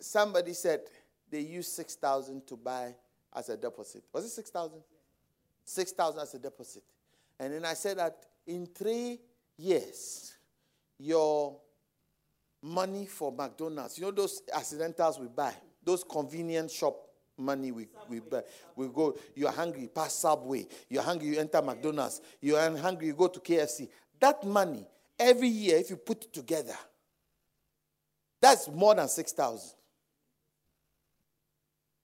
somebody 0.00 0.52
said 0.52 0.82
they 1.30 1.40
used 1.40 1.72
6,000 1.72 2.46
to 2.46 2.56
buy 2.56 2.94
as 3.36 3.48
a 3.50 3.56
deposit. 3.56 4.04
Was 4.12 4.24
it 4.24 4.30
6,000? 4.30 4.78
6,000 5.64 6.20
as 6.20 6.34
a 6.34 6.38
deposit. 6.38 6.82
And 7.38 7.52
then 7.52 7.64
I 7.64 7.74
said 7.74 7.98
that 7.98 8.16
in 8.46 8.66
three 8.66 9.20
years, 9.58 10.32
your 10.98 11.58
money 12.62 13.06
for 13.06 13.30
McDonald's, 13.30 13.98
you 13.98 14.04
know 14.04 14.10
those 14.10 14.42
accidentals 14.52 15.18
we 15.18 15.26
buy, 15.28 15.52
those 15.84 16.02
convenience 16.02 16.72
shop 16.72 16.96
money 17.36 17.70
we, 17.70 17.86
we 18.08 18.20
buy. 18.20 18.42
We 18.74 18.88
go, 18.88 19.16
you're 19.34 19.52
hungry, 19.52 19.88
pass 19.94 20.14
Subway. 20.14 20.66
You're 20.88 21.02
hungry, 21.02 21.28
you 21.28 21.38
enter 21.38 21.60
McDonald's. 21.60 22.22
You're 22.40 22.76
hungry, 22.78 23.08
you 23.08 23.14
go 23.14 23.28
to 23.28 23.40
KFC. 23.40 23.88
That 24.18 24.42
money, 24.44 24.86
every 25.18 25.48
year, 25.48 25.76
if 25.76 25.90
you 25.90 25.96
put 25.96 26.24
it 26.24 26.32
together, 26.32 26.76
that's 28.40 28.68
more 28.68 28.94
than 28.94 29.08
6,000. 29.08 29.76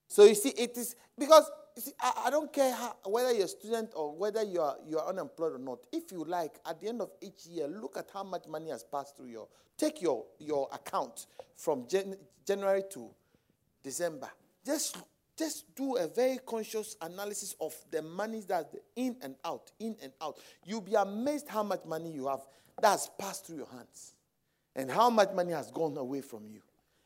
So 0.07 0.25
you 0.25 0.35
see, 0.35 0.49
it 0.49 0.77
is 0.77 0.95
because 1.17 1.49
see, 1.77 1.91
I, 1.99 2.23
I 2.25 2.29
don't 2.29 2.51
care 2.51 2.73
how, 2.73 2.95
whether 3.05 3.31
you're 3.31 3.45
a 3.45 3.47
student 3.47 3.91
or 3.95 4.15
whether 4.15 4.43
you 4.43 4.61
are 4.61 4.77
you 4.87 4.99
are 4.99 5.07
unemployed 5.07 5.53
or 5.53 5.59
not. 5.59 5.79
If 5.91 6.11
you 6.11 6.23
like, 6.23 6.59
at 6.65 6.79
the 6.79 6.87
end 6.87 7.01
of 7.01 7.11
each 7.21 7.45
year, 7.45 7.67
look 7.67 7.97
at 7.97 8.09
how 8.13 8.23
much 8.23 8.47
money 8.47 8.69
has 8.69 8.83
passed 8.83 9.17
through 9.17 9.27
your. 9.27 9.47
Take 9.77 10.01
your 10.01 10.25
your 10.39 10.69
account 10.71 11.27
from 11.55 11.87
Jan, 11.87 12.15
January 12.45 12.83
to 12.91 13.09
December. 13.83 14.29
Just 14.65 14.97
just 15.37 15.75
do 15.75 15.97
a 15.97 16.07
very 16.07 16.37
conscious 16.45 16.95
analysis 17.01 17.55
of 17.59 17.73
the 17.89 18.01
money 18.01 18.43
that's 18.47 18.75
in 18.95 19.15
and 19.21 19.35
out, 19.43 19.71
in 19.79 19.95
and 20.01 20.13
out. 20.21 20.37
You'll 20.63 20.81
be 20.81 20.93
amazed 20.93 21.49
how 21.49 21.63
much 21.63 21.85
money 21.85 22.11
you 22.11 22.27
have 22.27 22.41
that's 22.81 23.09
passed 23.19 23.47
through 23.47 23.57
your 23.57 23.69
hands, 23.71 24.13
and 24.75 24.91
how 24.91 25.09
much 25.09 25.31
money 25.33 25.51
has 25.53 25.71
gone 25.71 25.97
away 25.97 26.21
from 26.21 26.47
you. 26.47 26.61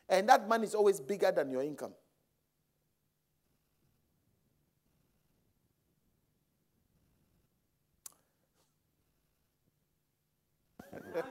And 0.10 0.28
that 0.30 0.48
money 0.48 0.66
is 0.66 0.76
always 0.76 1.00
bigger 1.00 1.32
than 1.32 1.50
your 1.50 1.64
income. 1.64 1.94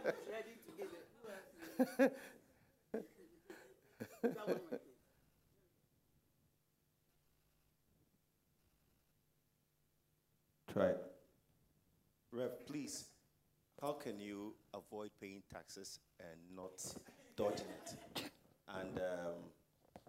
Try. 10.72 10.86
It. 10.88 11.00
Rev, 12.32 12.66
please, 12.66 13.06
how 13.80 13.92
can 13.92 14.20
you 14.20 14.54
avoid 14.74 15.10
paying 15.20 15.42
taxes 15.52 16.00
and 16.20 16.38
not 16.54 16.72
dodging 17.36 17.66
it? 17.68 18.30
And 18.68 18.98
um, 18.98 19.34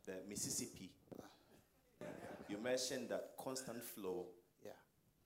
the 0.05 0.13
Mississippi, 0.27 0.91
you 2.49 2.57
mentioned 2.57 3.09
that 3.09 3.31
constant 3.37 3.83
flow 3.83 4.25
Yeah. 4.65 4.71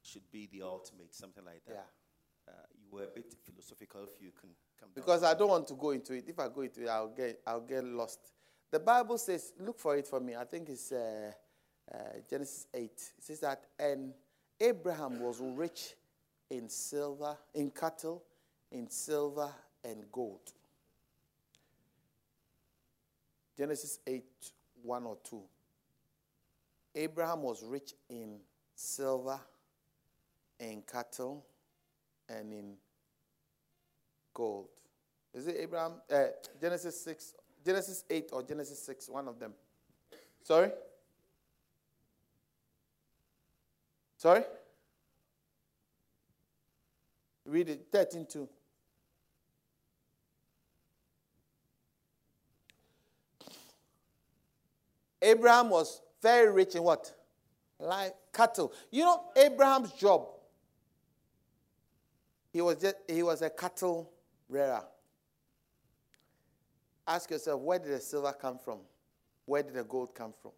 should 0.04 0.30
be 0.32 0.48
the 0.52 0.62
ultimate, 0.64 1.14
something 1.16 1.46
like 1.46 1.64
that. 1.66 1.74
Yeah. 1.74 2.01
Were 2.92 3.04
a 3.04 3.08
bit 3.08 3.34
philosophical. 3.46 4.02
If 4.04 4.22
you 4.22 4.32
can 4.40 4.50
come 4.80 4.90
Because 4.94 5.24
I 5.24 5.34
don't 5.34 5.50
want 5.50 5.68
to 5.70 5.76
go 5.76 5.92
into 5.92 6.14
it. 6.14 6.26
If 6.28 6.40
I 6.40 6.50
go 6.50 6.62
into 6.62 6.84
it, 6.84 6.90
I'll 6.90 7.08
get, 7.08 7.40
I'll 7.48 7.62
get 7.62 7.86
lost. 7.86 8.20
The 8.70 8.80
Bible 8.80 9.18
says, 9.18 9.54
look 9.60 9.80
for 9.80 9.96
it 9.96 10.08
for 10.08 10.20
me. 10.20 10.36
I 10.36 10.44
think 10.44 10.70
it's 10.70 10.92
uh, 10.92 11.32
uh, 11.94 11.98
Genesis 12.30 12.68
8. 12.74 12.84
It 12.84 13.00
says 13.20 13.40
that, 13.40 13.64
and 13.80 14.14
Abraham 14.60 15.20
was 15.20 15.40
rich 15.42 15.96
in 16.50 16.70
silver, 16.70 17.38
in 17.54 17.72
cattle, 17.72 18.24
in 18.72 18.90
silver 18.90 19.50
and 19.84 20.04
gold. 20.12 20.52
Genesis 23.58 24.00
8, 24.06 24.24
1 24.84 25.04
or 25.06 25.18
2. 25.30 25.42
Abraham 26.96 27.44
was 27.44 27.64
rich 27.64 27.94
in 28.10 28.40
silver, 28.76 29.40
in 30.60 30.84
cattle, 30.90 31.46
and 32.40 32.54
in 32.54 32.74
gold. 34.34 34.68
Is 35.34 35.48
it 35.48 35.56
Abraham? 35.60 35.94
Uh, 36.12 36.26
Genesis 36.60 37.04
6, 37.04 37.34
Genesis 37.66 38.04
8 38.10 38.30
or 38.34 38.44
Genesis 38.44 38.82
6, 38.84 39.10
one 39.10 39.28
of 39.28 39.40
them. 39.40 39.54
Sorry? 40.44 40.72
Sorry? 44.18 44.44
Read 47.46 47.70
it, 47.70 47.88
13 47.92 48.26
2. 48.32 48.48
Abraham 55.22 55.70
was 55.70 56.02
very 56.22 56.52
rich 56.52 56.76
in 56.76 56.84
what? 56.84 57.12
Like 57.80 58.16
cattle. 58.34 58.74
You 58.90 59.06
know, 59.06 59.24
Abraham's 59.36 59.92
job, 59.94 60.28
he 62.52 62.62
was, 62.62 62.78
just, 62.78 62.96
he 63.08 63.24
was 63.24 63.42
a 63.42 63.50
cattle 63.50 64.12
rearer. 64.50 64.84
Ask 67.08 67.32
yourself, 67.32 67.62
where 67.62 67.80
did 67.80 67.92
the 67.92 68.00
silver 68.00 68.34
come 68.34 68.58
from? 68.58 68.80
Where 69.46 69.64
did 69.64 69.74
the 69.74 69.84
gold 69.84 70.14
come 70.14 70.34
from? 70.42 70.52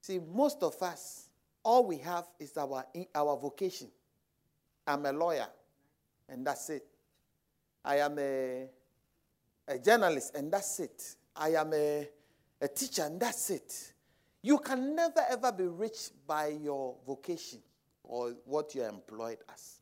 See, 0.00 0.18
most 0.18 0.62
of 0.62 0.80
us, 0.82 1.30
all 1.62 1.84
we 1.84 1.98
have 1.98 2.26
is 2.38 2.56
our, 2.56 2.84
our 3.14 3.36
vocation. 3.36 3.88
I'm 4.86 5.04
a 5.04 5.12
lawyer, 5.12 5.48
and 6.28 6.46
that's 6.46 6.70
it. 6.70 6.86
I 7.84 7.96
am 7.98 8.18
a, 8.18 8.68
a 9.66 9.78
journalist, 9.78 10.36
and 10.36 10.52
that's 10.52 10.78
it. 10.78 11.16
I 11.34 11.50
am 11.50 11.72
a, 11.74 12.08
a 12.60 12.68
teacher, 12.68 13.02
and 13.02 13.18
that's 13.18 13.50
it. 13.50 13.92
You 14.42 14.58
can 14.58 14.94
never 14.94 15.22
ever 15.28 15.50
be 15.50 15.64
rich 15.64 16.10
by 16.24 16.48
your 16.48 16.94
vocation 17.04 17.58
or 18.04 18.34
what 18.44 18.74
you're 18.74 18.88
employed 18.88 19.38
as. 19.52 19.75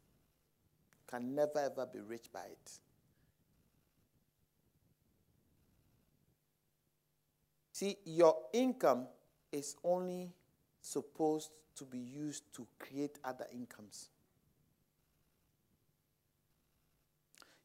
Can 1.14 1.32
never 1.32 1.60
ever 1.60 1.86
be 1.86 2.00
rich 2.00 2.24
by 2.32 2.40
it. 2.40 2.70
See, 7.70 7.96
your 8.04 8.36
income 8.52 9.06
is 9.52 9.76
only 9.84 10.32
supposed 10.80 11.50
to 11.76 11.84
be 11.84 11.98
used 11.98 12.52
to 12.54 12.66
create 12.80 13.20
other 13.22 13.46
incomes. 13.52 14.08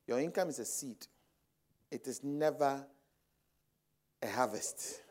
Your 0.05 0.19
income 0.19 0.49
is 0.49 0.59
a 0.59 0.65
seed, 0.65 1.07
it 1.89 2.05
is 2.05 2.23
never 2.23 2.85
a 4.21 4.27
harvest. 4.27 5.01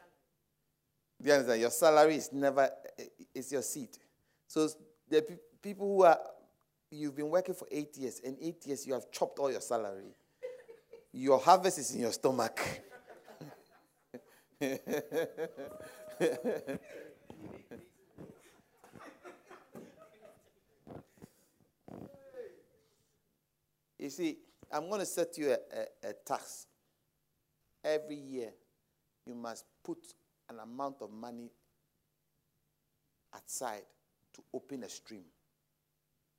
Do 1.21 1.29
you 1.29 1.35
understand? 1.35 1.61
Your 1.61 1.71
salary 1.71 2.15
is 2.17 2.33
never, 2.33 2.71
it's 3.35 3.51
your 3.51 3.63
seed. 3.63 3.99
So 4.47 4.69
the 5.09 5.23
pe- 5.23 5.39
people 5.61 5.89
who 5.89 6.05
are, 6.05 6.21
you've 6.91 7.17
been 7.17 7.29
working 7.29 7.55
for 7.55 7.67
eight 7.71 7.97
years, 7.97 8.21
and 8.25 8.37
eight 8.41 8.67
years 8.67 8.87
you 8.87 8.95
have 8.95 9.11
chopped 9.11 9.39
all 9.39 9.51
your 9.51 9.61
salary. 9.61 10.15
Your 11.13 11.39
harvest 11.39 11.79
is 11.79 11.95
in 11.95 12.01
your 12.03 12.13
stomach. 12.13 12.61
you 23.99 24.11
see, 24.11 24.39
I'm 24.71 24.89
going 24.89 25.01
to 25.01 25.07
set 25.07 25.39
you 25.39 25.51
a, 25.51 25.55
a, 25.55 26.11
a 26.11 26.13
tax. 26.27 26.67
Every 27.85 28.17
year, 28.17 28.51
you 29.27 29.35
must 29.35 29.65
put 29.85 29.99
an 30.51 30.59
amount 30.61 30.97
of 31.01 31.11
money 31.11 31.51
aside 33.33 33.83
to 34.35 34.43
open 34.53 34.83
a 34.83 34.89
stream. 34.89 35.25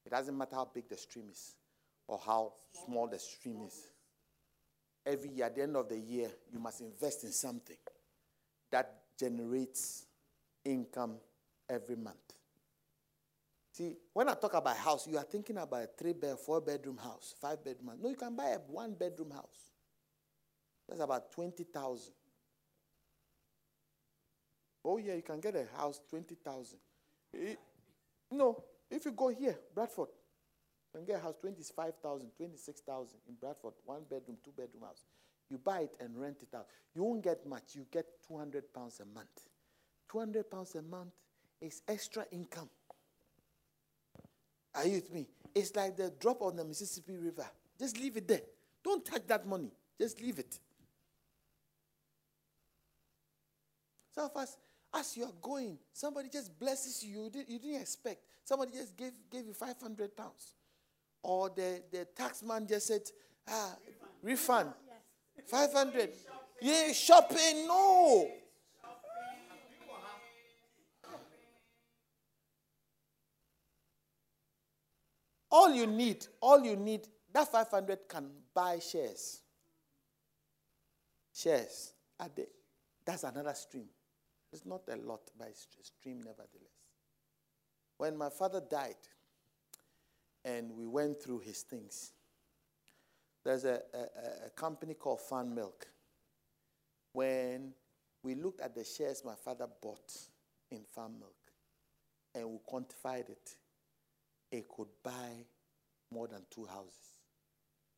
It 0.06 0.10
doesn't 0.10 0.38
matter 0.38 0.56
how 0.56 0.66
big 0.74 0.90
the 0.90 0.98
stream 0.98 1.26
is 1.32 1.56
or 2.08 2.20
how 2.26 2.54
small 2.86 3.08
the 3.08 3.20
stream 3.20 3.62
is. 3.66 3.92
Every 5.06 5.30
year, 5.30 5.46
at 5.46 5.56
the 5.56 5.64
end 5.64 5.76
of 5.76 5.88
the 5.90 5.98
year, 5.98 6.30
you 6.52 6.60
must 6.60 6.82
invest 6.82 7.24
in 7.24 7.32
something 7.32 7.78
that 8.72 9.02
generates 9.18 10.06
income 10.66 11.16
every 11.70 11.96
month. 11.96 12.18
See, 13.72 13.96
when 14.14 14.28
I 14.28 14.34
talk 14.34 14.56
about 14.56 14.76
house, 14.78 15.08
you 15.08 15.18
are 15.18 15.24
thinking 15.24 15.58
about 15.58 15.84
a 15.84 15.88
three 15.98 16.14
bed, 16.14 16.38
four 16.40 16.60
bedroom 16.60 16.98
house, 16.98 17.34
five 17.40 17.64
bedroom 17.64 17.90
house. 17.90 17.98
No, 18.02 18.10
you 18.10 18.16
can 18.16 18.36
buy 18.36 18.50
a 18.50 18.58
one 18.58 18.94
bedroom 18.94 19.32
house. 19.32 19.72
That's 20.88 21.02
about 21.02 21.32
20,000. 21.32 22.14
Oh, 24.84 24.98
yeah, 24.98 25.14
you 25.14 25.22
can 25.22 25.40
get 25.40 25.56
a 25.56 25.66
house 25.78 26.02
20,000. 26.10 26.78
Eh, 27.36 27.56
No, 28.32 28.64
if 28.90 29.06
you 29.06 29.12
go 29.12 29.30
here, 29.30 29.58
Bradford, 29.74 30.10
you 30.94 31.00
can 31.00 31.06
get 31.06 31.20
a 31.20 31.24
house 31.24 31.36
25,000, 31.42 32.32
26,000 32.36 33.18
in 33.28 33.36
Bradford, 33.36 33.74
one 33.86 34.04
bedroom, 34.10 34.38
two 34.44 34.52
bedroom 34.52 34.84
house. 34.84 35.04
You 35.50 35.58
buy 35.58 35.82
it 35.82 35.98
and 36.00 36.20
rent 36.20 36.38
it 36.42 36.56
out. 36.56 36.68
You 36.96 37.04
won't 37.04 37.24
get 37.24 37.46
much. 37.46 37.76
You 37.76 37.86
get 37.92 38.06
200 38.28 38.74
pounds 38.74 39.00
a 39.00 39.06
month. 39.06 39.48
200 40.12 40.50
pounds 40.50 40.76
a 40.76 40.82
month 40.82 41.12
is 41.62 41.82
extra 41.88 42.26
income. 42.32 42.70
Are 44.76 44.86
you 44.86 44.96
with 44.96 45.14
me? 45.14 45.28
It's 45.56 45.76
like 45.76 45.98
the 45.98 46.14
drop 46.20 46.42
on 46.42 46.56
the 46.56 46.64
Mississippi 46.64 47.18
River. 47.18 47.46
Just 47.80 48.00
leave 48.00 48.18
it 48.18 48.28
there. 48.28 48.42
Don't 48.84 49.04
touch 49.04 49.26
that 49.28 49.46
money. 49.46 49.72
Just 50.00 50.22
leave 50.22 50.40
it. 50.40 50.60
Some 54.14 54.26
of 54.26 54.36
us, 54.36 54.58
as 54.94 55.16
you 55.16 55.24
are 55.26 55.34
going, 55.42 55.78
somebody 55.94 56.30
just 56.30 56.58
blesses 56.60 57.04
you. 57.04 57.24
You 57.24 57.30
didn't, 57.30 57.50
you 57.50 57.60
didn't 57.60 57.82
expect. 57.82 58.24
Somebody 58.44 58.72
just 58.72 58.98
gave, 58.98 59.12
gave 59.30 59.46
you 59.46 59.54
500 59.54 60.16
pounds. 60.16 60.54
Or 61.22 61.50
the, 61.50 61.84
the 61.92 62.06
tax 62.06 62.42
man 62.42 62.66
just 62.68 62.88
said, 62.88 63.02
ah, 63.48 63.76
refund. 64.24 64.72
500. 65.46 66.10
Yeah, 66.62 66.92
shopping. 66.94 67.68
No. 67.68 68.30
All 75.52 75.74
you 75.74 75.88
need, 75.88 76.28
all 76.42 76.64
you 76.64 76.76
need, 76.76 77.08
that 77.34 77.52
500 77.52 78.08
can 78.08 78.30
buy 78.54 78.80
shares. 78.80 79.42
Shares. 81.34 81.94
Are 82.20 82.30
they, 82.36 82.46
that's 83.04 83.24
another 83.24 83.54
stream. 83.56 83.86
It's 84.52 84.66
not 84.66 84.82
a 84.92 84.96
lot, 84.96 85.22
but 85.38 85.50
it's 85.50 85.68
stream 85.84 86.18
nevertheless. 86.18 86.80
When 87.98 88.18
my 88.18 88.30
father 88.30 88.62
died 88.62 88.96
and 90.44 90.72
we 90.72 90.88
went 90.88 91.22
through 91.22 91.40
his 91.40 91.62
things, 91.62 92.14
there's 93.44 93.66
a, 93.66 93.82
a, 93.94 94.48
a 94.48 94.50
company 94.56 94.94
called 94.94 95.22
Fan 95.22 95.54
Milk. 95.54 95.88
When 97.14 97.74
we 98.24 98.36
looked 98.36 98.62
at 98.62 98.76
the 98.76 98.84
shares 98.84 99.24
my 99.26 99.36
father 99.36 99.68
bought 99.82 100.14
in 100.72 100.82
Fan 100.96 101.12
Milk 101.20 101.36
and 102.36 102.50
we 102.50 102.58
quantified 102.72 103.30
it, 103.30 103.56
it 104.52 104.68
could 104.68 104.88
buy 105.04 105.46
more 106.12 106.28
than 106.28 106.42
two 106.50 106.66
houses. 106.66 107.18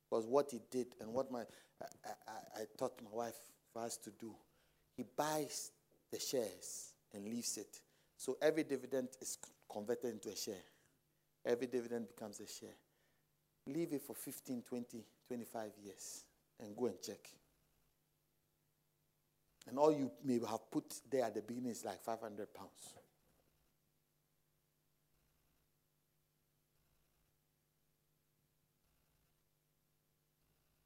Because 0.09 0.25
what 0.25 0.51
he 0.51 0.59
did 0.69 0.87
and 0.99 1.13
what 1.13 1.31
my 1.31 1.43
I, 1.81 2.09
I, 2.27 2.61
I 2.61 2.65
taught 2.77 3.01
my 3.03 3.09
wife 3.11 3.39
for 3.71 3.81
us 3.81 3.97
to 3.97 4.11
do, 4.11 4.33
he 4.95 5.03
buys 5.15 5.71
the 6.11 6.19
shares 6.19 6.93
and 7.13 7.25
leaves 7.25 7.57
it. 7.57 7.79
So 8.17 8.37
every 8.41 8.63
dividend 8.63 9.09
is 9.21 9.37
converted 9.71 10.11
into 10.11 10.29
a 10.29 10.35
share. 10.35 10.63
Every 11.45 11.67
dividend 11.67 12.07
becomes 12.07 12.39
a 12.39 12.47
share. 12.47 12.75
Leave 13.67 13.93
it 13.93 14.01
for 14.01 14.15
15, 14.15 14.63
20, 14.67 15.03
25 15.27 15.71
years 15.83 16.23
and 16.59 16.75
go 16.75 16.87
and 16.87 17.01
check. 17.01 17.19
And 19.67 19.77
all 19.77 19.91
you 19.91 20.11
may 20.23 20.39
have 20.39 20.69
put 20.71 20.93
there 21.09 21.25
at 21.25 21.35
the 21.35 21.41
beginning 21.41 21.71
is 21.71 21.85
like 21.85 22.01
500 22.01 22.53
pounds. 22.53 22.93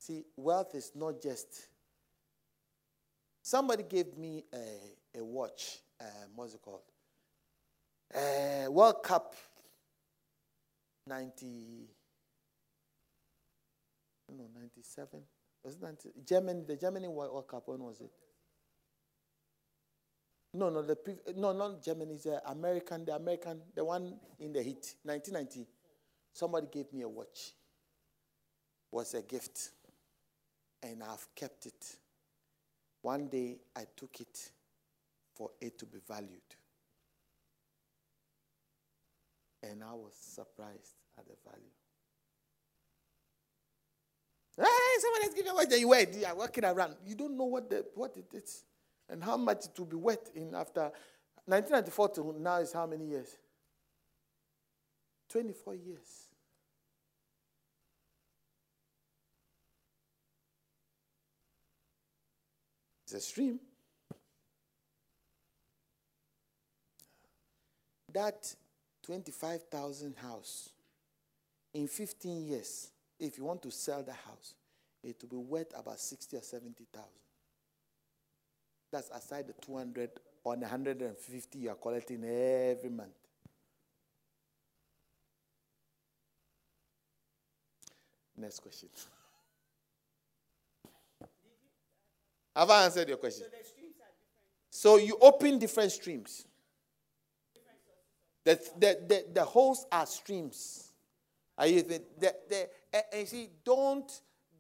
See, 0.06 0.24
wealth 0.38 0.76
is 0.76 0.92
not 0.94 1.20
just. 1.20 1.68
Somebody 3.42 3.84
gave 3.84 4.16
me 4.18 4.44
a, 4.54 4.58
a 5.18 5.24
watch. 5.24 5.80
Um, 6.00 6.32
what's 6.36 6.54
it 6.54 6.62
called? 6.62 6.82
Uh, 8.14 8.72
World 8.72 9.04
Cup 9.04 9.36
90. 11.08 11.88
No, 14.38 14.48
97. 14.54 15.22
Was 15.64 15.76
it 15.76 15.82
90? 15.82 16.10
Germany, 16.26 16.64
the 16.68 16.76
Germany 16.76 17.08
World 17.08 17.48
Cup, 17.48 17.64
when 17.68 17.80
was 17.80 18.02
it? 18.02 18.12
No, 20.54 20.70
no, 20.70 20.82
the 20.82 20.98
no, 21.36 21.52
not 21.52 21.84
Germany, 21.84 22.18
the 22.24 22.42
American, 22.50 23.04
the 23.04 23.14
American, 23.14 23.62
the 23.76 23.84
one 23.84 24.16
in 24.40 24.54
the 24.54 24.64
heat, 24.64 24.96
1990. 25.04 25.68
Somebody 26.32 26.68
gave 26.72 26.94
me 26.94 27.02
a 27.02 27.10
watch. 27.10 27.54
Was 28.92 29.14
a 29.16 29.22
gift 29.22 29.72
and 30.82 31.04
I've 31.04 31.28
kept 31.36 31.66
it. 31.66 31.98
One 33.02 33.28
day 33.28 33.58
I 33.76 33.86
took 33.96 34.22
it 34.22 34.52
for 35.36 35.52
it 35.62 35.78
to 35.80 35.86
be 35.86 36.00
valued. 36.08 36.42
And 39.64 39.84
I 39.84 39.94
was 39.94 40.14
surprised 40.16 40.96
at 41.18 41.26
the 41.28 41.36
value. 41.44 41.66
Hey, 44.58 45.02
somebody 45.02 45.26
else 45.26 45.34
give 45.36 45.46
you 45.46 45.52
a 45.52 45.56
watch 45.56 45.70
that 45.70 45.80
you 45.80 45.88
wear. 45.90 46.08
You 46.10 46.26
are 46.26 46.36
walking 46.36 46.64
around. 46.64 46.96
You 47.06 47.16
don't 47.16 47.38
know 47.38 47.46
what, 47.46 47.70
the, 47.70 47.86
what 47.94 48.16
it 48.16 48.34
is 48.34 48.64
and 49.10 49.24
how 49.24 49.38
much 49.38 49.66
it 49.66 49.78
will 49.78 49.86
be 49.86 49.98
worth 49.98 50.32
in 50.36 50.56
after 50.56 50.92
1994 51.46 52.10
to 52.10 52.36
now 52.40 52.58
is 52.58 52.72
how 52.72 52.86
many 52.86 53.06
years? 53.06 53.38
24 55.30 55.76
years. 55.76 56.30
It's 63.04 63.14
a 63.14 63.20
stream. 63.20 63.60
That 68.16 68.56
25,000 69.06 70.16
house, 70.16 70.70
in 71.74 71.86
15 71.90 72.48
years, 72.48 72.90
if 73.20 73.38
you 73.38 73.44
want 73.44 73.62
to 73.64 73.72
sell 73.72 74.04
the 74.04 74.14
house, 74.14 74.54
it 75.04 75.18
will 75.22 75.42
be 75.42 75.46
worth 75.46 75.78
about 75.78 76.00
60 76.00 76.38
or 76.38 76.42
70,000. 76.42 77.10
That's 78.90 79.10
aside 79.10 79.48
the 79.48 79.54
200 79.66 80.12
or 80.46 80.56
150 80.56 81.60
you 81.60 81.70
are 81.70 81.76
collecting 81.76 82.24
every 82.24 82.90
month. 82.90 83.10
Next 88.38 88.62
question. 88.62 88.88
Have 92.56 92.70
I 92.70 92.86
answered 92.86 93.10
your 93.10 93.18
question? 93.18 93.48
So 94.70 94.96
you 94.96 95.18
open 95.20 95.60
different 95.60 95.92
streams. 95.92 96.46
The, 98.46 98.62
the, 98.78 99.00
the, 99.08 99.26
the 99.34 99.44
holes 99.44 99.86
are 99.92 100.06
streams. 100.06 100.92
Are 101.58 101.68
you 101.68 101.82
the, 101.82 102.02
the, 102.20 102.70
and, 102.94 103.04
and 103.12 103.28
see, 103.28 103.50
don't 103.64 104.10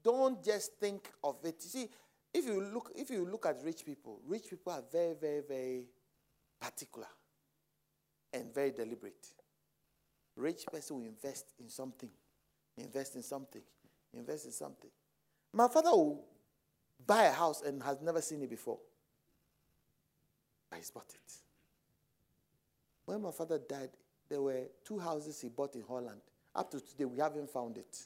don't 0.03 0.43
just 0.43 0.73
think 0.79 1.09
of 1.23 1.38
it. 1.43 1.55
You 1.63 1.69
see, 1.69 1.89
if 2.33 2.45
you 2.45 2.61
look 2.61 2.91
if 2.95 3.09
you 3.09 3.25
look 3.25 3.45
at 3.45 3.57
rich 3.63 3.86
people, 3.86 4.19
rich 4.27 4.49
people 4.49 4.73
are 4.73 4.83
very, 4.91 5.13
very, 5.13 5.41
very 5.47 5.86
particular 6.59 7.07
and 8.33 8.53
very 8.53 8.71
deliberate. 8.71 9.27
Rich 10.36 10.65
person 10.71 10.97
will 10.97 11.05
invest 11.05 11.53
in 11.59 11.69
something, 11.69 12.09
invest 12.77 13.15
in 13.15 13.23
something, 13.23 13.61
invest 14.13 14.45
in 14.45 14.51
something. 14.51 14.89
My 15.53 15.67
father 15.67 15.91
will 15.91 16.25
buy 17.05 17.25
a 17.25 17.31
house 17.31 17.61
and 17.61 17.81
has 17.83 18.01
never 18.01 18.21
seen 18.21 18.41
it 18.41 18.49
before. 18.49 18.79
But 20.69 20.77
he's 20.77 20.91
bought 20.91 21.09
it. 21.13 21.44
When 23.05 23.21
my 23.21 23.31
father 23.31 23.59
died, 23.59 23.91
there 24.29 24.41
were 24.41 24.63
two 24.83 24.99
houses 24.99 25.39
he 25.39 25.49
bought 25.49 25.75
in 25.75 25.83
Holland. 25.87 26.21
Up 26.55 26.71
to 26.71 26.79
today, 26.79 27.05
we 27.05 27.19
haven't 27.19 27.49
found 27.49 27.77
it. 27.77 28.05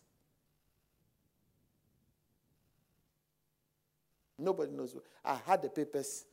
Nobody 4.37 4.71
knows. 4.71 4.95
I 5.23 5.37
had 5.45 5.61
the 5.61 5.69
papers. 5.69 6.25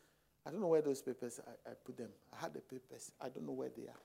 I 0.44 0.50
don't 0.50 0.60
know 0.60 0.68
where 0.68 0.82
those 0.82 1.02
papers 1.02 1.40
I, 1.46 1.70
I 1.70 1.74
put 1.84 1.96
them. 1.96 2.10
I 2.32 2.40
had 2.40 2.54
the 2.54 2.60
papers. 2.60 3.10
I 3.20 3.28
don't 3.28 3.46
know 3.46 3.52
where 3.52 3.68
they 3.68 3.82
are. 3.82 4.04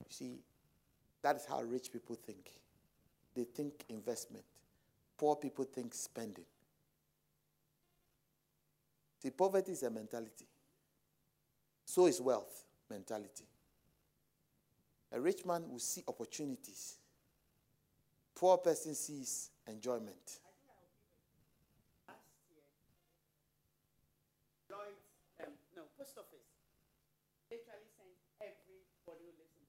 You 0.00 0.10
see, 0.10 0.38
that 1.22 1.36
is 1.36 1.44
how 1.44 1.62
rich 1.62 1.92
people 1.92 2.16
think. 2.16 2.50
They 3.34 3.44
think 3.44 3.84
investment. 3.88 4.44
Poor 5.18 5.36
people 5.36 5.64
think 5.64 5.94
spending. 5.94 6.44
See, 9.20 9.30
poverty 9.30 9.72
is 9.72 9.82
a 9.82 9.90
mentality. 9.90 10.46
So 11.84 12.06
is 12.06 12.20
wealth 12.20 12.64
mentality. 12.88 13.44
A 15.12 15.20
rich 15.20 15.44
man 15.44 15.68
will 15.70 15.78
see 15.78 16.02
opportunities. 16.08 16.96
Poor 18.34 18.56
person 18.58 18.94
sees 18.94 19.50
enjoyment. 19.68 20.40
Um, 25.40 25.52
post 25.98 26.16
office 26.18 26.48
literally 27.50 27.88
sent 27.98 28.08
everybody 28.40 29.24
who 29.26 29.32
lives 29.38 29.54
in 29.58 29.64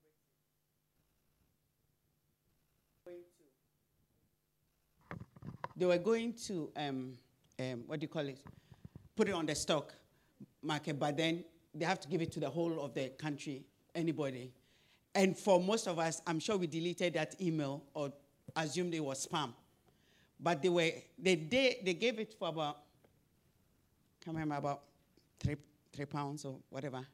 Britain. 3.04 3.26
They 5.76 5.86
were 5.86 5.98
going 5.98 6.34
to 6.48 6.72
um, 6.78 7.18
um, 7.60 7.84
what 7.88 8.00
do 8.00 8.06
you 8.06 8.08
call 8.08 8.28
it? 8.28 8.40
Put 9.16 9.28
it 9.30 9.34
on 9.34 9.46
the 9.46 9.56
stock 9.56 9.94
market, 10.62 10.98
but 11.00 11.18
then 11.18 11.44
they 11.74 11.86
have 11.86 12.00
to 12.02 12.08
give 12.08 12.22
it 12.22 12.32
to 12.34 12.40
the 12.40 12.50
whole 12.50 12.82
of 12.82 12.94
the 12.94 13.10
country, 13.10 13.64
anybody. 13.96 14.52
And 15.16 15.38
for 15.38 15.60
most 15.60 15.88
of 15.88 16.00
us, 16.00 16.22
I'm 16.26 16.40
sure 16.40 16.58
we 16.58 16.68
deleted 16.68 17.14
that 17.14 17.40
email 17.42 17.84
or 17.94 18.12
assumed 18.56 18.94
it 18.94 19.04
was 19.04 19.28
spam. 19.28 19.54
But 20.40 20.62
they 20.62 20.70
were 20.70 20.92
they 21.18 21.36
they, 21.36 21.80
they 21.84 21.94
gave 21.94 22.20
it 22.20 22.34
for 22.38 22.50
about 22.50 22.80
can't 24.24 24.36
remember 24.36 24.56
about 24.56 24.82
three 25.40 25.56
three 25.92 26.06
pounds 26.06 26.46
or 26.46 26.58
whatever. 26.70 27.06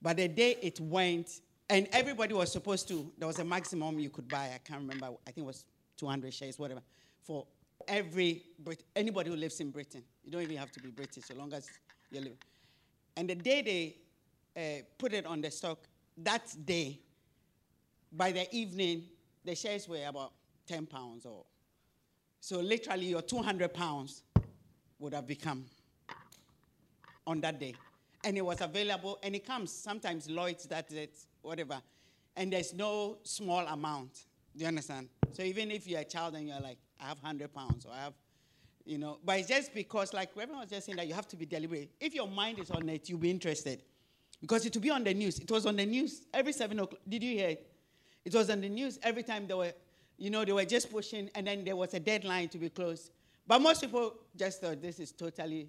But 0.00 0.16
the 0.16 0.28
day 0.28 0.56
it 0.62 0.80
went, 0.80 1.40
and 1.68 1.88
everybody 1.92 2.32
was 2.34 2.52
supposed 2.52 2.88
to, 2.88 3.10
there 3.18 3.26
was 3.26 3.38
a 3.38 3.44
maximum 3.44 3.98
you 3.98 4.10
could 4.10 4.28
buy. 4.28 4.52
I 4.54 4.60
can't 4.64 4.80
remember. 4.80 5.06
I 5.26 5.30
think 5.32 5.38
it 5.38 5.46
was 5.46 5.64
200 5.96 6.32
shares, 6.32 6.58
whatever, 6.58 6.80
for 7.22 7.46
every 7.86 8.44
Brit- 8.60 8.84
anybody 8.94 9.30
who 9.30 9.36
lives 9.36 9.60
in 9.60 9.70
Britain. 9.70 10.02
You 10.24 10.30
don't 10.30 10.42
even 10.42 10.56
have 10.56 10.70
to 10.72 10.80
be 10.80 10.90
British, 10.90 11.24
so 11.24 11.34
long 11.34 11.52
as 11.52 11.68
you 12.10 12.20
live. 12.20 12.36
And 13.18 13.28
the 13.28 13.34
day 13.34 13.62
they 13.62 13.96
uh, 14.56 14.82
put 14.96 15.12
it 15.12 15.26
on 15.26 15.40
the 15.40 15.50
stock, 15.50 15.80
that 16.18 16.54
day, 16.64 17.00
by 18.12 18.30
the 18.30 18.46
evening, 18.54 19.06
the 19.44 19.56
shares 19.56 19.88
were 19.88 20.06
about 20.06 20.34
10 20.68 20.86
pounds 20.86 21.26
or 21.26 21.44
so 22.38 22.60
literally 22.60 23.06
your 23.06 23.22
200 23.22 23.74
pounds 23.74 24.22
would 25.00 25.12
have 25.14 25.26
become 25.26 25.64
on 27.26 27.40
that 27.40 27.58
day. 27.58 27.74
And 28.22 28.38
it 28.38 28.44
was 28.44 28.60
available, 28.60 29.18
and 29.24 29.34
it 29.34 29.44
comes 29.44 29.72
sometimes 29.72 30.30
Lloyd's, 30.30 30.66
that 30.66 30.92
it, 30.92 31.18
whatever. 31.42 31.82
And 32.36 32.52
there's 32.52 32.72
no 32.72 33.18
small 33.24 33.66
amount. 33.66 34.26
Do 34.56 34.62
you 34.62 34.68
understand? 34.68 35.08
So 35.32 35.42
even 35.42 35.72
if 35.72 35.88
you're 35.88 36.00
a 36.00 36.04
child 36.04 36.36
and 36.36 36.46
you're 36.46 36.60
like, 36.60 36.78
I 37.00 37.08
have 37.08 37.18
100 37.18 37.52
pounds, 37.52 37.84
or 37.84 37.92
I 37.92 38.04
have, 38.04 38.14
you 38.88 38.96
know, 38.96 39.18
but 39.22 39.38
it's 39.38 39.48
just 39.48 39.74
because, 39.74 40.14
like 40.14 40.30
Reverend 40.34 40.60
was 40.60 40.70
just 40.70 40.86
saying, 40.86 40.96
that 40.96 41.06
you 41.06 41.12
have 41.12 41.28
to 41.28 41.36
be 41.36 41.44
deliberate. 41.44 41.90
If 42.00 42.14
your 42.14 42.26
mind 42.26 42.58
is 42.58 42.70
on 42.70 42.88
it, 42.88 43.08
you'll 43.08 43.18
be 43.18 43.30
interested. 43.30 43.82
Because 44.40 44.64
it 44.64 44.74
will 44.74 44.80
be 44.80 44.90
on 44.90 45.04
the 45.04 45.12
news. 45.12 45.38
It 45.38 45.50
was 45.50 45.66
on 45.66 45.76
the 45.76 45.84
news 45.84 46.22
every 46.32 46.52
seven 46.52 46.78
o'clock. 46.78 47.00
Did 47.06 47.22
you 47.22 47.32
hear 47.32 47.48
it? 47.50 47.70
It 48.24 48.34
was 48.34 48.48
on 48.48 48.60
the 48.62 48.68
news 48.68 48.98
every 49.02 49.24
time 49.24 49.46
they 49.46 49.54
were, 49.54 49.72
you 50.16 50.30
know, 50.30 50.44
they 50.44 50.52
were 50.52 50.64
just 50.64 50.90
pushing, 50.90 51.28
and 51.34 51.46
then 51.46 51.64
there 51.64 51.76
was 51.76 51.92
a 51.92 52.00
deadline 52.00 52.48
to 52.48 52.58
be 52.58 52.70
closed. 52.70 53.10
But 53.46 53.60
most 53.60 53.82
people 53.82 54.14
just 54.34 54.60
thought 54.60 54.80
this 54.80 55.00
is 55.00 55.12
totally 55.12 55.68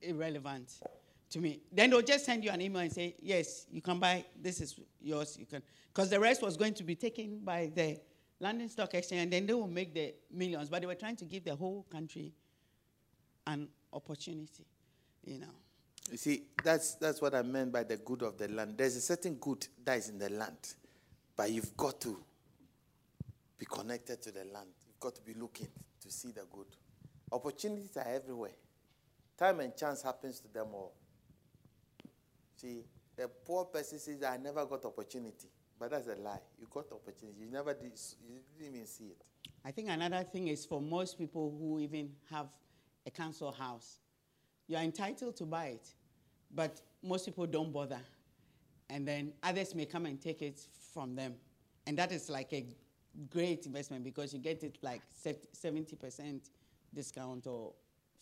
irrelevant 0.00 0.72
to 1.30 1.40
me. 1.40 1.60
Then 1.70 1.90
they'll 1.90 2.02
just 2.02 2.24
send 2.24 2.44
you 2.44 2.50
an 2.50 2.62
email 2.62 2.80
and 2.82 2.92
say, 2.92 3.14
yes, 3.20 3.66
you 3.70 3.82
can 3.82 3.98
buy, 3.98 4.24
this 4.40 4.60
is 4.60 4.78
yours, 5.00 5.36
you 5.38 5.44
can. 5.44 5.62
Because 5.92 6.08
the 6.08 6.20
rest 6.20 6.40
was 6.40 6.56
going 6.56 6.74
to 6.74 6.84
be 6.84 6.94
taken 6.94 7.40
by 7.40 7.70
the 7.74 7.98
London 8.40 8.68
Stock 8.68 8.94
Exchange, 8.94 9.22
and 9.22 9.32
then 9.32 9.46
they 9.46 9.54
will 9.54 9.66
make 9.66 9.92
the 9.92 10.14
millions. 10.32 10.68
But 10.68 10.80
they 10.80 10.86
were 10.86 10.94
trying 10.94 11.16
to 11.16 11.24
give 11.24 11.44
the 11.44 11.56
whole 11.56 11.86
country 11.90 12.32
an 13.46 13.68
opportunity, 13.92 14.66
you 15.24 15.38
know. 15.38 15.54
You 16.10 16.16
see, 16.16 16.42
that's, 16.62 16.94
that's 16.94 17.20
what 17.20 17.34
I 17.34 17.42
meant 17.42 17.72
by 17.72 17.82
the 17.82 17.96
good 17.96 18.22
of 18.22 18.38
the 18.38 18.48
land. 18.48 18.78
There's 18.78 18.96
a 18.96 19.00
certain 19.00 19.34
good 19.34 19.66
that 19.84 19.98
is 19.98 20.08
in 20.08 20.18
the 20.18 20.30
land, 20.30 20.74
but 21.36 21.50
you've 21.50 21.76
got 21.76 22.00
to 22.02 22.16
be 23.58 23.66
connected 23.66 24.22
to 24.22 24.30
the 24.30 24.44
land. 24.44 24.70
You've 24.86 25.00
got 25.00 25.14
to 25.16 25.22
be 25.22 25.34
looking 25.34 25.68
to 26.00 26.10
see 26.10 26.30
the 26.30 26.44
good. 26.50 26.66
Opportunities 27.30 27.96
are 27.96 28.08
everywhere. 28.08 28.56
Time 29.36 29.60
and 29.60 29.76
chance 29.76 30.02
happens 30.02 30.40
to 30.40 30.52
them 30.52 30.68
all. 30.72 30.94
See, 32.56 32.84
the 33.16 33.28
poor 33.28 33.66
person 33.66 33.98
says, 33.98 34.22
I 34.22 34.36
never 34.36 34.64
got 34.64 34.84
opportunity. 34.84 35.48
But 35.78 35.90
that's 35.90 36.08
a 36.08 36.16
lie. 36.16 36.40
You 36.58 36.66
got 36.70 36.88
the 36.88 36.96
opportunity. 36.96 37.38
You 37.40 37.50
never 37.50 37.72
did, 37.72 37.92
you 38.26 38.40
didn't 38.58 38.74
even 38.74 38.86
see 38.86 39.04
it. 39.04 39.22
I 39.64 39.70
think 39.70 39.88
another 39.88 40.24
thing 40.24 40.48
is 40.48 40.64
for 40.64 40.80
most 40.80 41.18
people 41.18 41.54
who 41.58 41.80
even 41.80 42.10
have 42.30 42.46
a 43.06 43.10
council 43.10 43.52
house, 43.52 43.98
you're 44.66 44.80
entitled 44.80 45.36
to 45.36 45.44
buy 45.44 45.66
it, 45.66 45.88
but 46.54 46.80
most 47.02 47.24
people 47.26 47.46
don't 47.46 47.72
bother. 47.72 48.00
And 48.90 49.06
then 49.06 49.32
others 49.42 49.74
may 49.74 49.86
come 49.86 50.06
and 50.06 50.20
take 50.20 50.42
it 50.42 50.60
from 50.92 51.14
them. 51.14 51.34
And 51.86 51.96
that 51.98 52.12
is 52.12 52.28
like 52.28 52.52
a 52.52 52.66
great 53.30 53.66
investment 53.66 54.04
because 54.04 54.32
you 54.32 54.38
get 54.38 54.62
it 54.62 54.78
like 54.82 55.02
70% 55.24 56.40
discount 56.94 57.46
or 57.46 57.72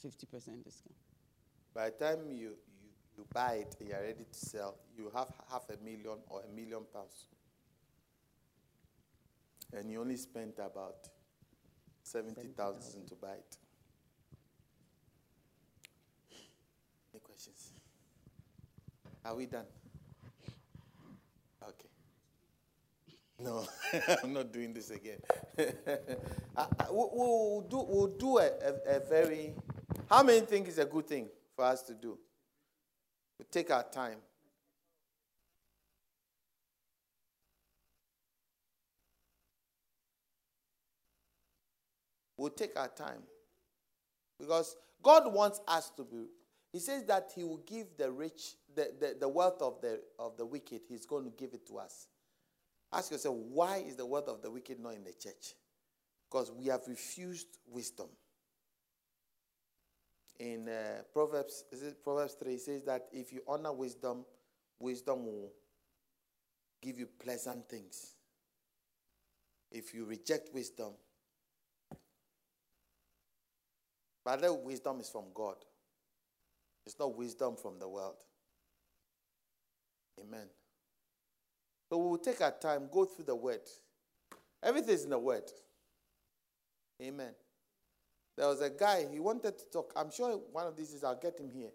50% 0.04 0.64
discount. 0.64 0.94
By 1.74 1.90
the 1.90 2.04
time 2.04 2.18
you, 2.30 2.36
you, 2.36 2.54
you 3.16 3.26
buy 3.32 3.54
it 3.54 3.76
and 3.80 3.88
you're 3.88 4.00
ready 4.00 4.24
to 4.24 4.38
sell, 4.38 4.76
you 4.96 5.10
have 5.14 5.28
half 5.50 5.64
a 5.70 5.82
million 5.84 6.18
or 6.28 6.42
a 6.42 6.54
million 6.54 6.82
pounds. 6.92 7.26
And 9.72 9.90
you 9.90 10.00
only 10.00 10.16
spent 10.16 10.54
about 10.58 11.08
70,000 12.02 13.06
to 13.08 13.14
buy 13.16 13.32
it. 13.34 13.56
Any 17.12 17.20
questions? 17.20 17.72
Are 19.24 19.34
we 19.34 19.46
done? 19.46 19.64
Okay. 21.62 21.88
No, 23.40 23.66
I'm 24.22 24.32
not 24.32 24.52
doing 24.52 24.72
this 24.72 24.90
again. 24.90 25.18
I- 25.58 26.66
I- 26.78 26.90
we- 26.90 27.08
we'll 27.12 27.60
do, 27.68 27.84
we'll 27.88 28.06
do 28.18 28.38
a, 28.38 28.46
a, 28.46 28.96
a 28.96 29.00
very. 29.00 29.54
How 30.08 30.22
many 30.22 30.40
think 30.46 30.68
is 30.68 30.78
a 30.78 30.84
good 30.84 31.06
thing 31.08 31.28
for 31.54 31.64
us 31.64 31.82
to 31.82 31.94
do? 31.94 32.16
We 33.38 33.44
take 33.50 33.70
our 33.70 33.82
time. 33.82 34.18
We'll 42.36 42.50
take 42.50 42.78
our 42.78 42.88
time. 42.88 43.22
Because 44.38 44.76
God 45.02 45.32
wants 45.32 45.60
us 45.66 45.90
to 45.96 46.04
be. 46.04 46.26
He 46.72 46.78
says 46.78 47.04
that 47.04 47.30
He 47.34 47.44
will 47.44 47.62
give 47.66 47.86
the 47.96 48.10
rich, 48.10 48.54
the, 48.74 48.92
the, 48.98 49.16
the 49.20 49.28
wealth 49.28 49.62
of 49.62 49.80
the, 49.80 50.00
of 50.18 50.36
the 50.36 50.44
wicked, 50.44 50.82
He's 50.88 51.06
going 51.06 51.24
to 51.24 51.30
give 51.30 51.54
it 51.54 51.66
to 51.68 51.78
us. 51.78 52.08
Ask 52.92 53.10
yourself, 53.10 53.36
why 53.36 53.78
is 53.78 53.96
the 53.96 54.06
wealth 54.06 54.28
of 54.28 54.42
the 54.42 54.50
wicked 54.50 54.78
not 54.78 54.94
in 54.94 55.04
the 55.04 55.12
church? 55.12 55.54
Because 56.30 56.52
we 56.52 56.66
have 56.66 56.82
refused 56.86 57.58
wisdom. 57.66 58.08
In 60.38 60.68
uh, 60.68 61.02
Proverbs, 61.12 61.64
is 61.72 61.82
it 61.82 62.04
Proverbs 62.04 62.34
3, 62.34 62.54
it 62.54 62.60
says 62.60 62.82
that 62.84 63.06
if 63.10 63.32
you 63.32 63.40
honor 63.48 63.72
wisdom, 63.72 64.24
wisdom 64.78 65.24
will 65.24 65.52
give 66.82 66.98
you 66.98 67.06
pleasant 67.06 67.68
things. 67.68 68.14
If 69.70 69.94
you 69.94 70.04
reject 70.04 70.50
wisdom, 70.52 70.92
but 74.26 74.40
that 74.40 74.52
wisdom 74.52 74.98
is 74.98 75.08
from 75.08 75.26
God. 75.32 75.54
It's 76.84 76.98
not 76.98 77.16
wisdom 77.16 77.54
from 77.54 77.78
the 77.78 77.88
world. 77.88 78.16
Amen. 80.20 80.48
So 81.88 81.98
we 81.98 82.10
will 82.10 82.18
take 82.18 82.40
our 82.40 82.50
time, 82.50 82.88
go 82.90 83.04
through 83.04 83.26
the 83.26 83.36
word. 83.36 83.60
Everything 84.64 84.94
is 84.94 85.04
in 85.04 85.10
the 85.10 85.18
word. 85.18 85.44
Amen. 87.00 87.34
There 88.36 88.48
was 88.48 88.60
a 88.62 88.70
guy, 88.70 89.06
he 89.12 89.20
wanted 89.20 89.58
to 89.60 89.64
talk. 89.72 89.92
I'm 89.94 90.10
sure 90.10 90.40
one 90.50 90.66
of 90.66 90.76
these 90.76 90.92
is, 90.92 91.04
I'll 91.04 91.14
get 91.14 91.38
him 91.38 91.50
here. 91.54 91.70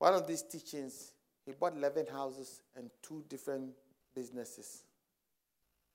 One 0.00 0.12
of 0.12 0.26
these 0.26 0.42
teachings, 0.42 1.12
he 1.44 1.52
bought 1.52 1.76
11 1.76 2.06
houses 2.08 2.62
and 2.74 2.90
two 3.00 3.24
different 3.28 3.70
businesses 4.12 4.82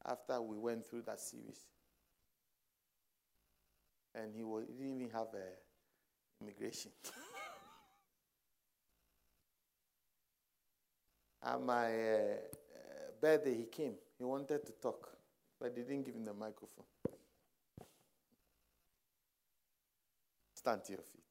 after 0.07 0.41
we 0.41 0.57
went 0.57 0.87
through 0.87 1.01
that 1.01 1.19
series. 1.19 1.65
And 4.13 4.33
he, 4.35 4.43
was, 4.43 4.65
he 4.67 4.73
didn't 4.83 5.01
even 5.01 5.09
have 5.11 5.27
a 5.33 6.41
immigration. 6.41 6.91
At 11.43 11.61
my 11.61 11.85
uh, 11.85 11.87
uh, 11.87 13.11
birthday, 13.19 13.55
he 13.55 13.65
came. 13.65 13.93
He 14.17 14.23
wanted 14.23 14.65
to 14.65 14.71
talk, 14.73 15.17
but 15.59 15.75
they 15.75 15.81
didn't 15.81 16.03
give 16.05 16.15
him 16.15 16.25
the 16.25 16.33
microphone. 16.33 16.85
Stand 20.53 20.83
to 20.85 20.91
your 20.91 21.01
feet. 21.01 21.30